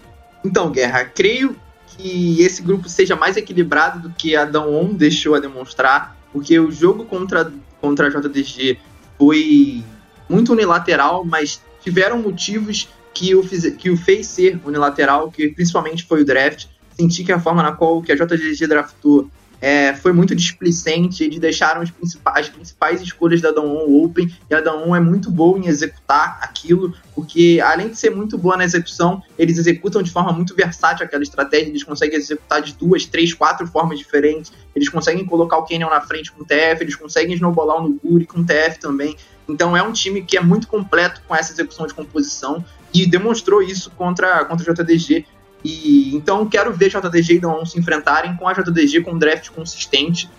Então, 0.45 0.71
Guerra, 0.71 1.07
creio 1.07 1.57
que 1.97 2.43
esse 2.43 2.61
grupo 2.61 2.87
seja 2.87 3.17
mais 3.17 3.39
equilibrado 3.39 4.09
do 4.09 4.15
que 4.15 4.37
a 4.37 4.45
Dawn 4.45 4.93
deixou 4.93 5.35
a 5.35 5.41
demonstrar, 5.41 6.19
porque 6.35 6.61
o 6.61 6.71
jogo 6.71 7.07
contra, 7.07 7.51
contra 7.81 8.09
a 8.09 8.11
JDG 8.11 8.79
foi 9.17 9.83
muito 10.29 10.53
unilateral, 10.53 11.25
mas 11.25 11.61
tiveram 11.83 12.19
motivos 12.19 12.89
que 13.15 13.35
o, 13.35 13.43
fiz, 13.43 13.69
que 13.77 13.91
o 13.91 13.97
fez 13.97 14.27
ser 14.27 14.61
unilateral, 14.65 15.31
que 15.31 15.49
principalmente 15.49 16.05
foi 16.05 16.23
o 16.23 16.25
draft. 16.25 16.67
Senti 16.97 17.25
que 17.25 17.33
a 17.33 17.41
forma 17.41 17.63
na 17.63 17.73
qual 17.73 18.03
que 18.03 18.13
a 18.13 18.15
JGG 18.15 18.67
draftou 18.67 19.29
é, 19.61 19.93
foi 19.95 20.13
muito 20.13 20.35
displicente, 20.35 21.25
eles 21.25 21.39
deixaram 21.39 21.81
as 21.81 21.91
principais, 21.91 22.47
as 22.47 22.49
principais 22.49 23.01
escolhas 23.03 23.41
da 23.41 23.51
Dawn 23.51 24.05
open, 24.05 24.33
e 24.49 24.55
a 24.55 24.61
Dawn 24.61 24.95
é 24.95 25.01
muito 25.01 25.31
boa 25.31 25.59
em 25.59 25.67
executar 25.67 26.39
aquilo, 26.41 26.95
porque 27.15 27.61
além 27.65 27.89
de 27.89 27.97
ser 27.97 28.11
muito 28.11 28.39
boa 28.39 28.57
na 28.57 28.65
execução, 28.65 29.23
eles 29.39 29.59
executam 29.59 30.03
de 30.03 30.11
forma 30.11 30.33
muito 30.33 30.55
versátil 30.55 31.05
aquela 31.05 31.23
estratégia, 31.23 31.69
eles 31.69 31.83
conseguem 31.83 32.17
executar 32.17 32.63
de 32.63 32.75
duas, 32.75 33.05
três, 33.05 33.35
quatro 33.35 33.67
formas 33.67 33.99
diferentes, 33.99 34.53
eles 34.75 34.89
conseguem 34.89 35.25
colocar 35.25 35.59
o 35.59 35.65
Canyon 35.65 35.91
na 35.91 36.01
frente 36.01 36.31
com 36.31 36.45
TF, 36.45 36.83
eles 36.83 36.95
conseguem 36.95 37.35
snowballar 37.35 37.79
o 37.79 37.89
Nuguri 37.89 38.27
com 38.27 38.45
TF 38.45 38.79
também, 38.79 39.17
então 39.49 39.77
é 39.77 39.83
um 39.83 39.93
time 39.93 40.23
que 40.23 40.37
é 40.37 40.41
muito 40.41 40.69
completo 40.69 41.23
com 41.27 41.35
essa 41.35 41.53
execução 41.53 41.87
de 41.87 41.95
composição, 41.95 42.65
e 42.93 43.07
demonstrou 43.07 43.63
isso 43.63 43.91
contra, 43.91 44.45
contra 44.45 44.71
o 44.71 44.75
JDG, 44.75 45.27
e 45.65 46.15
então 46.15 46.49
quero 46.49 46.73
ver 46.73 46.89
JDG 46.89 47.35
e 47.35 47.41
Dawn 47.41 47.67
se 47.67 47.79
enfrentarem 47.79 48.37
com 48.37 48.49
a 48.49 48.53
JDG 48.53 49.03
com 49.03 49.13
um 49.13 49.19
draft 49.19 49.51
consistente, 49.51 50.31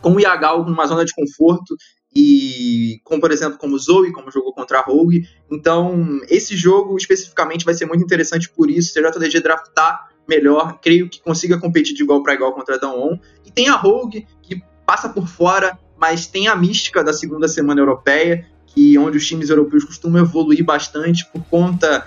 com 0.00 0.12
o 0.12 0.20
Yagal 0.20 0.64
numa 0.64 0.86
zona 0.86 1.04
de 1.04 1.12
conforto 1.14 1.76
e 2.14 3.00
com, 3.04 3.20
por 3.20 3.30
exemplo, 3.30 3.58
como 3.58 3.78
Zoe, 3.78 4.12
como 4.12 4.30
jogou 4.30 4.52
contra 4.52 4.80
a 4.80 4.82
Rogue. 4.82 5.28
Então, 5.50 6.20
esse 6.28 6.56
jogo 6.56 6.96
especificamente 6.96 7.64
vai 7.64 7.74
ser 7.74 7.86
muito 7.86 8.02
interessante 8.02 8.50
por 8.50 8.68
isso. 8.68 8.92
Se 8.92 8.98
a 8.98 9.10
JDG 9.10 9.40
draftar 9.40 10.08
melhor, 10.28 10.78
creio 10.80 11.08
que 11.08 11.20
consiga 11.20 11.58
competir 11.58 11.94
de 11.94 12.02
igual 12.02 12.22
para 12.22 12.34
igual 12.34 12.52
contra 12.52 12.76
a 12.76 12.78
Dawn 12.78 13.18
E 13.44 13.50
tem 13.50 13.68
a 13.68 13.76
Rogue, 13.76 14.26
que 14.42 14.62
passa 14.84 15.08
por 15.08 15.28
fora, 15.28 15.78
mas 16.00 16.26
tem 16.26 16.48
a 16.48 16.56
mística 16.56 17.04
da 17.04 17.12
segunda 17.12 17.46
semana 17.46 17.80
europeia, 17.80 18.46
que 18.66 18.96
onde 18.96 19.18
os 19.18 19.26
times 19.26 19.50
europeus 19.50 19.84
costumam 19.84 20.22
evoluir 20.22 20.64
bastante 20.64 21.26
por 21.26 21.42
conta 21.44 22.06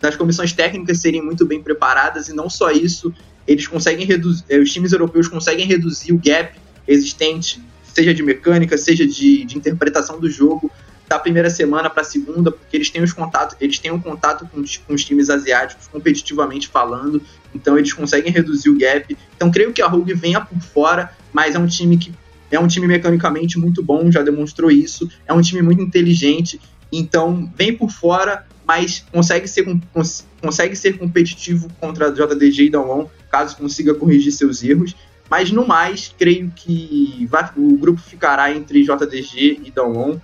das 0.00 0.14
comissões 0.14 0.52
técnicas 0.52 1.00
serem 1.00 1.20
muito 1.20 1.44
bem 1.44 1.60
preparadas, 1.60 2.28
e 2.28 2.32
não 2.34 2.48
só 2.48 2.70
isso, 2.70 3.12
eles 3.46 3.66
conseguem 3.66 4.06
reduzir, 4.06 4.44
eh, 4.48 4.58
os 4.58 4.72
times 4.72 4.92
europeus 4.92 5.26
conseguem 5.26 5.66
reduzir 5.66 6.12
o 6.12 6.20
gap 6.22 6.56
existente, 6.86 7.60
seja 7.82 8.14
de 8.14 8.22
mecânica, 8.22 8.78
seja 8.78 9.06
de, 9.06 9.44
de 9.44 9.56
interpretação 9.56 10.20
do 10.20 10.30
jogo, 10.30 10.70
da 11.08 11.18
primeira 11.18 11.50
semana 11.50 11.90
para 11.90 12.02
a 12.02 12.04
segunda, 12.04 12.52
porque 12.52 12.76
eles 12.76 12.88
têm 12.90 13.02
os 13.02 13.12
contatos, 13.12 13.56
eles 13.60 13.78
têm 13.78 13.90
um 13.90 14.00
contato 14.00 14.46
com 14.46 14.60
os, 14.60 14.76
com 14.76 14.94
os, 14.94 15.04
times 15.04 15.28
asiáticos 15.28 15.86
competitivamente 15.88 16.68
falando, 16.68 17.20
então 17.54 17.76
eles 17.76 17.92
conseguem 17.92 18.32
reduzir 18.32 18.70
o 18.70 18.78
gap. 18.78 19.16
Então 19.36 19.50
creio 19.50 19.72
que 19.72 19.82
a 19.82 19.86
Rogue 19.86 20.14
venha 20.14 20.40
por 20.40 20.60
fora, 20.60 21.10
mas 21.32 21.54
é 21.54 21.58
um 21.58 21.66
time 21.66 21.98
que 21.98 22.12
é 22.50 22.58
um 22.58 22.66
time 22.66 22.86
mecanicamente 22.86 23.58
muito 23.58 23.82
bom, 23.82 24.10
já 24.10 24.22
demonstrou 24.22 24.70
isso, 24.70 25.08
é 25.26 25.32
um 25.32 25.40
time 25.40 25.62
muito 25.62 25.82
inteligente, 25.82 26.60
então 26.92 27.50
vem 27.56 27.76
por 27.76 27.90
fora, 27.90 28.46
mas 28.66 29.04
consegue 29.12 29.48
ser, 29.48 29.64
cons 29.92 30.26
consegue 30.40 30.76
ser 30.76 30.98
competitivo 30.98 31.68
contra 31.80 32.08
a 32.08 32.10
JDG 32.10 32.64
e 32.64 32.70
Dawon, 32.70 33.06
caso 33.30 33.56
consiga 33.56 33.94
corrigir 33.94 34.32
seus 34.32 34.62
erros. 34.62 34.94
Mas 35.28 35.50
no 35.50 35.66
mais, 35.66 36.14
creio 36.18 36.52
que 36.54 37.26
vai, 37.30 37.50
o 37.56 37.76
grupo 37.78 38.00
ficará 38.00 38.54
entre 38.54 38.84
JDG 38.84 39.60
e 39.64 39.70
Dawon 39.70 40.18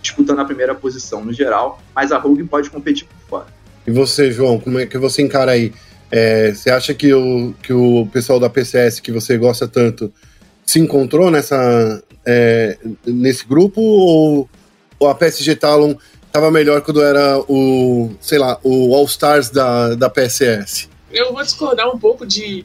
disputando 0.00 0.38
a 0.38 0.44
primeira 0.44 0.74
posição 0.74 1.24
no 1.24 1.32
geral, 1.32 1.82
mas 1.94 2.12
a 2.12 2.18
Rogue 2.18 2.44
pode 2.44 2.70
competir 2.70 3.06
por 3.06 3.28
fora. 3.28 3.46
E 3.86 3.90
você, 3.90 4.30
João, 4.30 4.58
como 4.58 4.78
é 4.78 4.86
que 4.86 4.96
você 4.98 5.22
encara 5.22 5.52
aí? 5.52 5.72
É, 6.10 6.52
você 6.52 6.70
acha 6.70 6.94
que 6.94 7.12
o, 7.12 7.52
que 7.60 7.72
o 7.72 8.06
pessoal 8.12 8.38
da 8.38 8.48
PCS, 8.48 9.00
que 9.00 9.10
você 9.10 9.36
gosta 9.36 9.66
tanto, 9.66 10.12
se 10.66 10.80
encontrou 10.80 11.30
nessa, 11.30 12.02
é, 12.24 12.76
nesse 13.06 13.46
grupo 13.46 13.80
ou, 13.80 14.50
ou 14.98 15.08
a 15.08 15.14
PSG 15.14 15.54
Talon 15.54 15.94
estava 16.26 16.50
melhor 16.50 16.82
quando 16.82 17.02
era 17.02 17.38
o, 17.48 18.10
sei 18.20 18.38
lá, 18.38 18.58
o 18.62 18.94
All 18.94 19.04
Stars 19.04 19.48
da, 19.48 19.94
da 19.94 20.10
PSS? 20.10 20.88
Eu 21.10 21.32
vou 21.32 21.42
discordar 21.42 21.88
um 21.88 21.98
pouco 21.98 22.26
de 22.26 22.64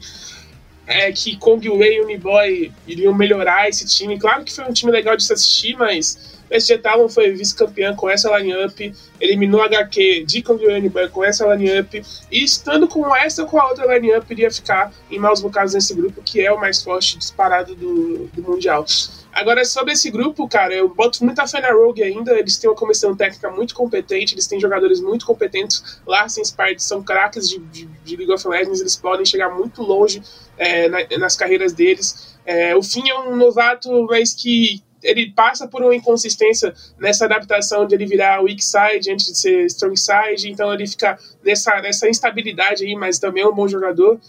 é, 0.86 1.10
que 1.12 1.36
Kong 1.36 1.66
Wei 1.68 1.96
e 1.96 2.00
Uniboy 2.02 2.72
iriam 2.86 3.14
melhorar 3.14 3.68
esse 3.68 3.86
time. 3.86 4.18
Claro 4.18 4.44
que 4.44 4.52
foi 4.52 4.64
um 4.64 4.72
time 4.72 4.92
legal 4.92 5.16
de 5.16 5.24
se 5.24 5.32
assistir, 5.32 5.76
mas 5.76 6.41
PSG 6.52 6.78
Talon 6.78 7.08
foi 7.08 7.30
vice-campeão 7.32 7.96
com 7.96 8.10
essa 8.10 8.36
line-up, 8.36 8.94
eliminou 9.18 9.62
a 9.62 9.64
HQ 9.64 10.26
de 10.26 10.44
Uniboy 10.46 11.08
com 11.08 11.24
essa 11.24 11.46
line-up, 11.54 12.04
e 12.30 12.44
estando 12.44 12.86
com 12.86 13.16
essa 13.16 13.42
ou 13.42 13.48
com 13.48 13.58
a 13.58 13.68
outra 13.70 13.86
line-up, 13.94 14.26
iria 14.30 14.50
ficar 14.50 14.92
em 15.10 15.18
maus 15.18 15.40
bocados 15.40 15.72
nesse 15.72 15.94
grupo, 15.94 16.20
que 16.22 16.44
é 16.44 16.52
o 16.52 16.60
mais 16.60 16.82
forte 16.82 17.16
disparado 17.16 17.74
do, 17.74 18.26
do 18.34 18.42
Mundial. 18.42 18.84
Agora, 19.32 19.64
sobre 19.64 19.94
esse 19.94 20.10
grupo, 20.10 20.46
cara, 20.46 20.74
eu 20.74 20.90
boto 20.90 21.24
muita 21.24 21.46
fé 21.46 21.58
na 21.58 21.72
Rogue 21.72 22.02
ainda. 22.02 22.38
Eles 22.38 22.58
têm 22.58 22.68
uma 22.68 22.76
comissão 22.76 23.16
técnica 23.16 23.50
muito 23.50 23.74
competente, 23.74 24.34
eles 24.34 24.46
têm 24.46 24.60
jogadores 24.60 25.00
muito 25.00 25.24
competentes. 25.24 26.02
Larsen 26.06 26.42
Spart 26.42 26.78
são 26.80 27.02
craques 27.02 27.48
de, 27.48 27.58
de, 27.58 27.86
de, 27.86 28.16
League 28.16 28.30
of 28.30 28.46
Legends, 28.46 28.82
eles 28.82 28.94
podem 28.94 29.24
chegar 29.24 29.48
muito 29.48 29.82
longe 29.82 30.22
é, 30.58 30.86
na, 30.86 30.98
nas 31.18 31.34
carreiras 31.34 31.72
deles. 31.72 32.36
É, 32.44 32.76
o 32.76 32.82
Finn 32.82 33.08
é 33.08 33.18
um 33.20 33.34
novato, 33.34 33.90
mas 34.06 34.34
que 34.34 34.82
ele 35.02 35.30
passa 35.30 35.66
por 35.66 35.82
uma 35.82 35.94
inconsistência 35.94 36.72
nessa 36.98 37.24
adaptação 37.24 37.86
de 37.86 37.94
ele 37.94 38.06
virar 38.06 38.42
weak 38.42 38.64
side 38.64 39.10
antes 39.10 39.26
de 39.26 39.36
ser 39.36 39.66
strong 39.66 39.96
side, 39.96 40.50
então 40.50 40.72
ele 40.72 40.86
fica 40.86 41.18
nessa, 41.44 41.80
nessa 41.80 42.08
instabilidade 42.08 42.84
aí, 42.84 42.94
mas 42.94 43.18
também 43.18 43.42
é 43.42 43.48
um 43.48 43.54
bom 43.54 43.66
jogador. 43.66 44.20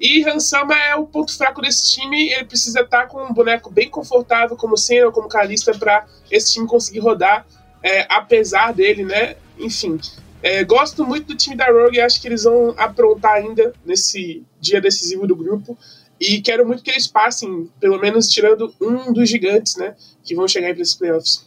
E 0.00 0.26
Hansama 0.26 0.74
é 0.74 0.94
o 0.94 1.06
ponto 1.06 1.36
fraco 1.36 1.60
desse 1.60 1.90
time, 1.90 2.30
ele 2.30 2.44
precisa 2.44 2.80
estar 2.80 3.06
com 3.06 3.22
um 3.22 3.34
boneco 3.34 3.70
bem 3.70 3.90
confortável, 3.90 4.56
como 4.56 4.76
Senna 4.76 5.10
como 5.10 5.28
Kalista, 5.28 5.76
para 5.76 6.06
esse 6.30 6.54
time 6.54 6.66
conseguir 6.66 7.00
rodar, 7.00 7.46
é, 7.82 8.06
apesar 8.08 8.72
dele, 8.72 9.04
né? 9.04 9.36
Enfim, 9.58 10.00
é, 10.42 10.64
gosto 10.64 11.04
muito 11.06 11.26
do 11.26 11.36
time 11.36 11.54
da 11.54 11.66
Rogue, 11.66 12.00
acho 12.00 12.20
que 12.20 12.28
eles 12.28 12.44
vão 12.44 12.74
aprontar 12.78 13.34
ainda 13.34 13.74
nesse 13.84 14.42
dia 14.58 14.80
decisivo 14.80 15.26
do 15.26 15.36
grupo. 15.36 15.76
E 16.20 16.40
quero 16.42 16.66
muito 16.66 16.82
que 16.82 16.90
eles 16.90 17.06
passem, 17.06 17.68
pelo 17.80 17.98
menos 17.98 18.28
tirando 18.28 18.72
um 18.80 19.12
dos 19.12 19.28
gigantes, 19.28 19.76
né? 19.76 19.94
Que 20.22 20.34
vão 20.34 20.46
chegar 20.46 20.74
para 20.74 20.82
esses 20.82 20.94
playoffs. 20.94 21.46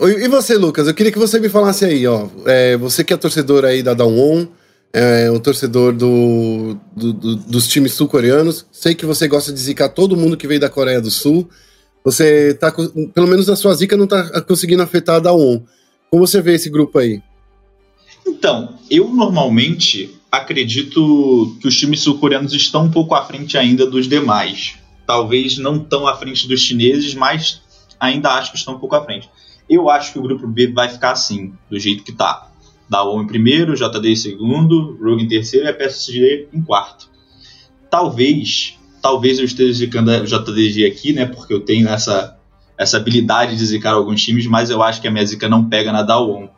E 0.00 0.28
você, 0.28 0.56
Lucas? 0.56 0.86
Eu 0.86 0.94
queria 0.94 1.12
que 1.12 1.18
você 1.18 1.38
me 1.38 1.48
falasse 1.48 1.84
aí, 1.84 2.06
ó. 2.06 2.28
É, 2.46 2.76
você 2.76 3.04
que 3.04 3.12
é 3.12 3.16
torcedor 3.16 3.64
aí 3.64 3.82
da 3.82 3.94
Down 3.94 4.48
é 4.92 5.30
um 5.30 5.38
torcedor 5.38 5.92
do, 5.92 6.76
do, 6.96 7.12
do 7.12 7.36
dos 7.36 7.68
times 7.68 7.92
sul-coreanos. 7.94 8.66
Sei 8.72 8.94
que 8.94 9.06
você 9.06 9.28
gosta 9.28 9.52
de 9.52 9.60
zicar 9.60 9.88
todo 9.88 10.16
mundo 10.16 10.36
que 10.36 10.46
veio 10.46 10.60
da 10.60 10.70
Coreia 10.70 11.00
do 11.00 11.10
Sul. 11.10 11.48
Você 12.04 12.54
tá, 12.54 12.72
pelo 12.72 13.26
menos 13.26 13.48
a 13.48 13.56
sua 13.56 13.74
zica 13.74 13.96
não 13.96 14.06
tá 14.06 14.40
conseguindo 14.42 14.82
afetar 14.82 15.16
a 15.16 15.20
Dawn. 15.20 15.62
Como 16.10 16.26
você 16.26 16.40
vê 16.40 16.54
esse 16.54 16.70
grupo 16.70 16.98
aí? 16.98 17.20
Então, 18.26 18.78
eu 18.90 19.08
normalmente 19.08 20.17
acredito 20.30 21.56
que 21.60 21.68
os 21.68 21.76
times 21.76 22.00
sul-coreanos 22.00 22.52
estão 22.52 22.84
um 22.84 22.90
pouco 22.90 23.14
à 23.14 23.24
frente 23.24 23.56
ainda 23.56 23.86
dos 23.86 24.06
demais. 24.06 24.76
Talvez 25.06 25.56
não 25.58 25.78
tão 25.78 26.06
à 26.06 26.16
frente 26.16 26.46
dos 26.46 26.60
chineses, 26.60 27.14
mas 27.14 27.62
ainda 27.98 28.30
acho 28.30 28.52
que 28.52 28.58
estão 28.58 28.74
um 28.74 28.78
pouco 28.78 28.94
à 28.94 29.04
frente. 29.04 29.28
Eu 29.68 29.90
acho 29.90 30.12
que 30.12 30.18
o 30.18 30.22
grupo 30.22 30.46
B 30.46 30.68
vai 30.68 30.88
ficar 30.88 31.12
assim, 31.12 31.52
do 31.70 31.78
jeito 31.78 32.04
que 32.04 32.12
tá. 32.12 32.48
Daon 32.88 33.22
em 33.22 33.26
primeiro, 33.26 33.74
JD 33.74 34.08
em 34.08 34.16
segundo, 34.16 34.96
Rogue 35.00 35.22
em 35.22 35.28
terceiro 35.28 35.66
e 35.66 35.68
a 35.68 35.74
PSG 35.74 36.48
em 36.52 36.62
quarto. 36.62 37.08
Talvez, 37.90 38.78
talvez 39.02 39.38
eu 39.38 39.44
esteja 39.44 39.72
zicando 39.72 40.10
a 40.10 40.20
JDG 40.20 40.86
aqui, 40.86 41.12
né? 41.12 41.26
Porque 41.26 41.52
eu 41.52 41.60
tenho 41.60 41.88
essa, 41.88 42.38
essa 42.78 42.96
habilidade 42.96 43.56
de 43.56 43.64
zicar 43.64 43.92
alguns 43.92 44.22
times, 44.22 44.46
mas 44.46 44.70
eu 44.70 44.82
acho 44.82 45.00
que 45.02 45.08
a 45.08 45.10
minha 45.10 45.24
zica 45.24 45.48
não 45.48 45.68
pega 45.68 45.92
na 45.92 46.02
Daon. 46.02 46.48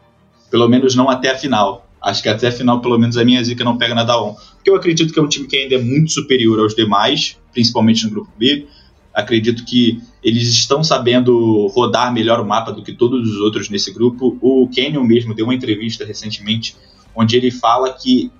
Pelo 0.50 0.68
menos 0.68 0.94
não 0.94 1.08
até 1.08 1.30
a 1.30 1.38
final. 1.38 1.89
Acho 2.02 2.22
que 2.22 2.28
até 2.28 2.48
a 2.48 2.52
final, 2.52 2.80
pelo 2.80 2.98
menos, 2.98 3.16
a 3.16 3.24
minha 3.24 3.42
zica 3.42 3.62
não 3.62 3.76
pega 3.76 3.94
na 3.94 4.04
Daon. 4.04 4.34
Porque 4.54 4.70
eu 4.70 4.76
acredito 4.76 5.12
que 5.12 5.18
é 5.18 5.22
um 5.22 5.28
time 5.28 5.46
que 5.46 5.56
ainda 5.56 5.74
é 5.74 5.78
muito 5.78 6.12
superior 6.12 6.58
aos 6.60 6.74
demais, 6.74 7.36
principalmente 7.52 8.04
no 8.04 8.10
grupo 8.10 8.30
B. 8.38 8.66
Acredito 9.12 9.64
que 9.64 10.00
eles 10.22 10.48
estão 10.48 10.84
sabendo 10.84 11.66
rodar 11.68 12.12
melhor 12.12 12.40
o 12.40 12.46
mapa 12.46 12.72
do 12.72 12.82
que 12.82 12.92
todos 12.92 13.28
os 13.28 13.40
outros 13.40 13.68
nesse 13.68 13.92
grupo. 13.92 14.38
O 14.40 14.68
Canyon 14.74 15.04
mesmo 15.04 15.34
deu 15.34 15.46
uma 15.46 15.54
entrevista 15.54 16.04
recentemente 16.04 16.76
onde 17.14 17.36
ele 17.36 17.50
fala 17.50 17.92
que 17.92 18.30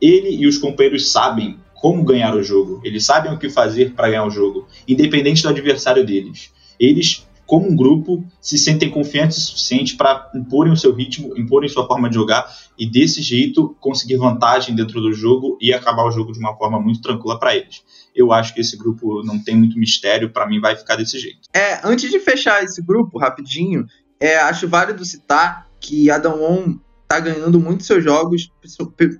ele 0.00 0.36
e 0.36 0.46
os 0.46 0.58
companheiros 0.58 1.10
sabem 1.10 1.56
como 1.74 2.04
ganhar 2.04 2.34
o 2.36 2.42
jogo. 2.42 2.80
Eles 2.84 3.04
sabem 3.04 3.32
o 3.32 3.38
que 3.38 3.48
fazer 3.48 3.92
para 3.92 4.08
ganhar 4.08 4.24
o 4.24 4.30
jogo, 4.30 4.68
independente 4.86 5.42
do 5.42 5.48
adversário 5.48 6.04
deles. 6.04 6.52
Eles 6.78 7.26
como 7.52 7.70
um 7.70 7.76
grupo, 7.76 8.24
se 8.40 8.56
sentem 8.56 8.88
confiantes 8.88 9.36
o 9.36 9.40
suficiente 9.42 9.94
para 9.94 10.30
imporem 10.34 10.72
o 10.72 10.76
seu 10.76 10.90
ritmo, 10.90 11.36
imporem 11.36 11.68
sua 11.68 11.86
forma 11.86 12.08
de 12.08 12.14
jogar 12.14 12.50
e 12.78 12.90
desse 12.90 13.20
jeito 13.20 13.76
conseguir 13.78 14.16
vantagem 14.16 14.74
dentro 14.74 15.02
do 15.02 15.12
jogo 15.12 15.58
e 15.60 15.70
acabar 15.70 16.02
o 16.06 16.10
jogo 16.10 16.32
de 16.32 16.38
uma 16.38 16.56
forma 16.56 16.80
muito 16.80 17.02
tranquila 17.02 17.38
para 17.38 17.54
eles. 17.54 17.82
Eu 18.16 18.32
acho 18.32 18.54
que 18.54 18.62
esse 18.62 18.74
grupo 18.74 19.22
não 19.22 19.38
tem 19.38 19.54
muito 19.54 19.78
mistério, 19.78 20.30
para 20.30 20.48
mim 20.48 20.60
vai 20.60 20.74
ficar 20.76 20.96
desse 20.96 21.18
jeito. 21.18 21.40
É, 21.52 21.78
antes 21.84 22.10
de 22.10 22.18
fechar 22.18 22.64
esse 22.64 22.80
grupo, 22.80 23.18
rapidinho, 23.18 23.86
é, 24.18 24.38
acho 24.38 24.66
válido 24.66 25.04
citar 25.04 25.68
que 25.78 26.10
Adam 26.10 26.42
On 26.42 26.78
tá 27.06 27.20
ganhando 27.20 27.60
muito 27.60 27.84
seus 27.84 28.02
jogos. 28.02 28.50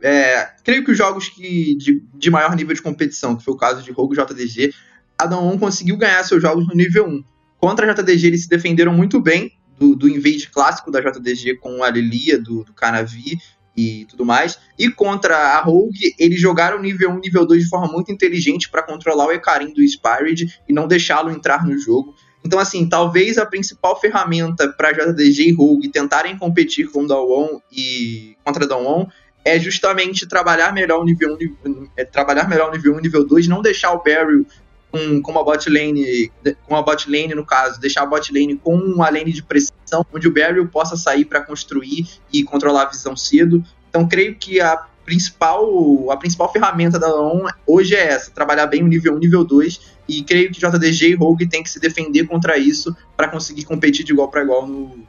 É, 0.00 0.52
creio 0.64 0.82
que 0.82 0.92
os 0.92 0.96
jogos 0.96 1.28
que, 1.28 1.76
de, 1.76 2.02
de 2.14 2.30
maior 2.30 2.56
nível 2.56 2.74
de 2.74 2.80
competição, 2.80 3.36
que 3.36 3.44
foi 3.44 3.52
o 3.52 3.58
caso 3.58 3.82
de 3.82 3.92
Rogue 3.92 4.16
JDG, 4.16 4.72
Adam 5.18 5.48
On 5.48 5.58
conseguiu 5.58 5.98
ganhar 5.98 6.24
seus 6.24 6.40
jogos 6.40 6.66
no 6.66 6.74
nível 6.74 7.06
1. 7.06 7.31
Contra 7.62 7.88
a 7.88 7.94
JDG, 7.94 8.26
eles 8.26 8.42
se 8.42 8.48
defenderam 8.48 8.92
muito 8.92 9.20
bem 9.20 9.52
do, 9.78 9.94
do 9.94 10.08
invade 10.08 10.48
clássico 10.48 10.90
da 10.90 11.00
JDG 11.00 11.58
com 11.58 11.84
a 11.84 11.90
Lilia, 11.90 12.36
do, 12.36 12.64
do 12.64 12.72
Canavi 12.72 13.38
e 13.76 14.04
tudo 14.06 14.26
mais. 14.26 14.58
E 14.76 14.90
contra 14.90 15.36
a 15.36 15.60
Rogue, 15.60 16.12
eles 16.18 16.40
jogaram 16.40 16.82
nível 16.82 17.10
1 17.10 17.20
nível 17.20 17.46
2 17.46 17.62
de 17.62 17.68
forma 17.68 17.86
muito 17.86 18.10
inteligente 18.10 18.68
para 18.68 18.82
controlar 18.82 19.26
o 19.26 19.30
Ecarim 19.32 19.72
do 19.72 19.86
Spirit 19.86 20.60
e 20.68 20.72
não 20.72 20.88
deixá-lo 20.88 21.30
entrar 21.30 21.64
no 21.64 21.78
jogo. 21.78 22.16
Então, 22.44 22.58
assim, 22.58 22.88
talvez 22.88 23.38
a 23.38 23.46
principal 23.46 24.00
ferramenta 24.00 24.68
para 24.72 24.90
JDG 24.90 25.50
e 25.50 25.52
Rogue 25.52 25.88
tentarem 25.88 26.36
competir 26.36 26.90
com 26.90 27.06
Dawon 27.06 27.60
e 27.70 28.36
contra 28.44 28.66
Dawon 28.66 29.06
é 29.44 29.56
justamente 29.60 30.26
trabalhar 30.26 30.72
melhor 30.72 31.00
o 31.00 31.04
nível 31.04 31.38
1, 31.64 31.88
é, 31.96 32.04
trabalhar 32.04 32.48
melhor 32.48 32.70
o 32.70 32.72
nível 32.72 32.96
1 32.96 33.00
nível 33.00 33.24
2, 33.24 33.46
não 33.46 33.62
deixar 33.62 33.92
o 33.92 34.02
Barry 34.02 34.44
com, 34.92 35.22
com 35.22 35.32
uma 35.32 35.42
bot 35.42 35.68
lane, 35.70 36.30
com 36.66 36.74
uma 36.74 36.82
bot 36.82 37.10
lane 37.10 37.34
no 37.34 37.44
caso, 37.44 37.80
deixar 37.80 38.02
a 38.02 38.06
bot 38.06 38.32
lane 38.32 38.56
com 38.56 38.76
uma 38.76 39.08
lane 39.08 39.32
de 39.32 39.42
pressão, 39.42 40.04
onde 40.12 40.28
o 40.28 40.32
Barrel 40.32 40.68
possa 40.68 40.96
sair 40.96 41.24
para 41.24 41.40
construir 41.40 42.06
e 42.30 42.44
controlar 42.44 42.82
a 42.82 42.90
visão 42.90 43.16
cedo. 43.16 43.64
Então 43.88 44.06
creio 44.06 44.36
que 44.36 44.60
a 44.60 44.84
principal, 45.04 46.10
a 46.10 46.16
principal 46.16 46.52
ferramenta 46.52 46.98
da 46.98 47.12
ON 47.12 47.46
hoje 47.66 47.94
é 47.94 48.06
essa, 48.06 48.30
trabalhar 48.30 48.66
bem 48.66 48.82
o 48.82 48.86
nível 48.86 49.14
1, 49.14 49.18
nível 49.18 49.44
2, 49.44 49.80
e 50.08 50.22
creio 50.22 50.52
que 50.52 50.60
JDG 50.60 51.10
e 51.10 51.14
Rogue 51.14 51.48
tem 51.48 51.62
que 51.62 51.70
se 51.70 51.80
defender 51.80 52.24
contra 52.26 52.58
isso 52.58 52.94
para 53.16 53.28
conseguir 53.28 53.64
competir 53.64 54.04
de 54.04 54.12
igual 54.12 54.28
para 54.28 54.42
igual 54.42 54.66
no, 54.66 55.06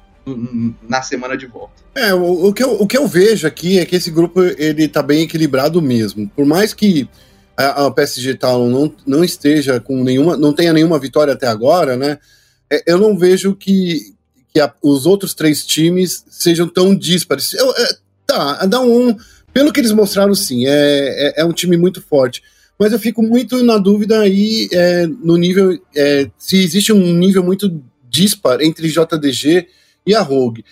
na 0.87 1.01
semana 1.01 1.37
de 1.37 1.45
volta. 1.45 1.73
É, 1.93 2.13
o, 2.13 2.47
o, 2.47 2.53
que 2.53 2.63
eu, 2.63 2.73
o 2.73 2.87
que 2.87 2.97
eu 2.97 3.07
vejo 3.07 3.45
aqui 3.45 3.79
é 3.79 3.85
que 3.85 3.95
esse 3.95 4.09
grupo 4.09 4.41
ele 4.41 4.87
tá 4.87 5.03
bem 5.03 5.23
equilibrado 5.23 5.81
mesmo. 5.81 6.29
Por 6.29 6.45
mais 6.45 6.73
que 6.73 7.07
a, 7.55 7.85
a 7.85 7.91
PSG 7.91 8.35
tal 8.35 8.67
não, 8.67 8.93
não 9.05 9.23
esteja 9.23 9.79
com 9.79 10.03
nenhuma, 10.03 10.35
não 10.35 10.53
tenha 10.53 10.73
nenhuma 10.73 10.99
vitória 10.99 11.33
até 11.33 11.47
agora, 11.47 11.95
né? 11.95 12.19
É, 12.71 12.83
eu 12.87 12.97
não 12.97 13.17
vejo 13.17 13.55
que, 13.55 14.13
que 14.53 14.59
a, 14.59 14.73
os 14.81 15.05
outros 15.05 15.33
três 15.33 15.65
times 15.65 16.25
sejam 16.29 16.67
tão 16.67 16.95
díspares. 16.95 17.53
Eu, 17.53 17.69
é, 17.71 17.97
tá, 18.25 18.65
dá 18.65 18.81
um. 18.81 19.15
Pelo 19.53 19.71
que 19.71 19.79
eles 19.79 19.91
mostraram, 19.91 20.33
sim, 20.33 20.65
é, 20.65 20.71
é, 20.71 21.41
é, 21.41 21.45
um 21.45 21.53
time 21.53 21.77
muito 21.77 22.01
forte. 22.01 22.41
Mas 22.79 22.91
eu 22.91 22.99
fico 22.99 23.21
muito 23.21 23.63
na 23.63 23.77
dúvida 23.77 24.19
aí 24.19 24.67
é, 24.71 25.05
no 25.05 25.37
nível. 25.37 25.79
É, 25.95 26.29
se 26.37 26.57
existe 26.63 26.91
um 26.91 27.13
nível 27.13 27.43
muito 27.43 27.81
dispar 28.09 28.61
entre 28.61 28.89
JDG 28.89 29.67
e 30.05 30.15
a 30.15 30.21
Rogue. 30.21 30.65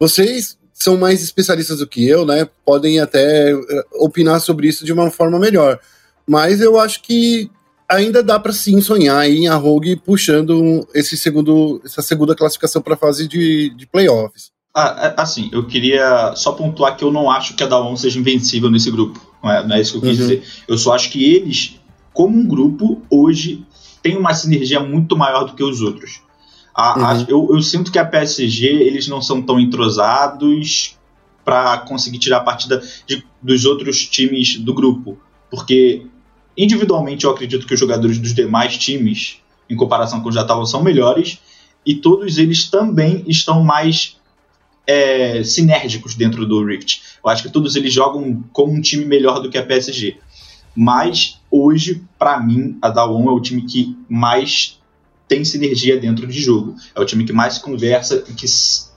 Vocês 0.00 0.56
são 0.72 0.96
mais 0.96 1.22
especialistas 1.22 1.78
do 1.78 1.86
que 1.86 2.06
eu, 2.06 2.24
né? 2.24 2.48
Podem 2.64 3.00
até 3.00 3.52
é, 3.52 3.56
opinar 3.92 4.40
sobre 4.40 4.66
isso 4.66 4.84
de 4.84 4.92
uma 4.92 5.10
forma 5.10 5.38
melhor. 5.38 5.78
Mas 6.32 6.62
eu 6.62 6.80
acho 6.80 7.02
que 7.02 7.50
ainda 7.86 8.22
dá 8.22 8.40
para 8.40 8.54
sim 8.54 8.80
sonhar 8.80 9.28
em 9.28 9.48
a 9.48 9.54
Rogue 9.54 9.96
puxando 9.96 10.88
esse 10.94 11.14
segundo, 11.14 11.78
essa 11.84 12.00
segunda 12.00 12.34
classificação 12.34 12.80
para 12.80 12.94
a 12.94 12.96
fase 12.96 13.28
de, 13.28 13.68
de 13.76 13.86
playoffs. 13.86 14.50
Ah, 14.74 15.14
é, 15.14 15.20
assim, 15.20 15.50
eu 15.52 15.66
queria 15.66 16.32
só 16.34 16.52
pontuar 16.52 16.96
que 16.96 17.04
eu 17.04 17.12
não 17.12 17.30
acho 17.30 17.54
que 17.54 17.62
a 17.62 17.66
Dawn 17.66 17.94
seja 17.96 18.18
invencível 18.18 18.70
nesse 18.70 18.90
grupo. 18.90 19.20
Não 19.44 19.52
é, 19.52 19.66
não 19.66 19.76
é 19.76 19.82
isso 19.82 19.92
que 19.92 19.98
eu 19.98 20.10
quis 20.10 20.18
uhum. 20.20 20.26
dizer. 20.26 20.42
Eu 20.66 20.78
só 20.78 20.94
acho 20.94 21.10
que 21.10 21.22
eles, 21.22 21.78
como 22.14 22.38
um 22.38 22.48
grupo, 22.48 23.02
hoje, 23.10 23.66
têm 24.02 24.16
uma 24.16 24.32
sinergia 24.32 24.80
muito 24.80 25.14
maior 25.14 25.44
do 25.44 25.52
que 25.52 25.62
os 25.62 25.82
outros. 25.82 26.22
A, 26.74 26.98
uhum. 26.98 27.04
a, 27.04 27.26
eu, 27.28 27.48
eu, 27.52 27.60
sinto 27.60 27.92
que 27.92 27.98
a 27.98 28.06
PSG, 28.06 28.68
eles 28.68 29.06
não 29.06 29.20
são 29.20 29.42
tão 29.42 29.60
entrosados 29.60 30.96
para 31.44 31.76
conseguir 31.80 32.18
tirar 32.18 32.38
a 32.38 32.44
partida 32.44 32.82
de, 33.06 33.22
dos 33.42 33.66
outros 33.66 34.06
times 34.06 34.56
do 34.56 34.72
grupo. 34.72 35.18
Porque 35.50 36.06
individualmente 36.56 37.24
eu 37.24 37.30
acredito 37.30 37.66
que 37.66 37.74
os 37.74 37.80
jogadores 37.80 38.18
dos 38.18 38.34
demais 38.34 38.76
times, 38.76 39.38
em 39.68 39.76
comparação 39.76 40.20
com 40.20 40.28
os 40.28 40.34
da 40.34 40.44
Talon, 40.44 40.66
são 40.66 40.82
melhores 40.82 41.38
e 41.84 41.94
todos 41.94 42.38
eles 42.38 42.68
também 42.70 43.24
estão 43.26 43.62
mais 43.62 44.16
é, 44.86 45.42
sinérgicos 45.44 46.14
dentro 46.14 46.46
do 46.46 46.64
Rift. 46.64 47.02
Eu 47.24 47.30
acho 47.30 47.42
que 47.42 47.50
todos 47.50 47.76
eles 47.76 47.92
jogam 47.92 48.42
como 48.52 48.72
um 48.72 48.80
time 48.80 49.04
melhor 49.04 49.40
do 49.40 49.50
que 49.50 49.58
a 49.58 49.64
PSG. 49.64 50.18
Mas 50.74 51.40
hoje, 51.50 52.02
para 52.18 52.40
mim, 52.40 52.78
a 52.80 52.88
Dawon 52.88 53.28
é 53.28 53.32
o 53.32 53.40
time 53.40 53.62
que 53.62 53.96
mais 54.08 54.80
tem 55.28 55.44
sinergia 55.44 55.98
dentro 55.98 56.26
de 56.26 56.40
jogo. 56.40 56.74
É 56.94 57.00
o 57.00 57.04
time 57.04 57.24
que 57.24 57.32
mais 57.32 57.58
conversa 57.58 58.24
e 58.28 58.32
que 58.32 58.46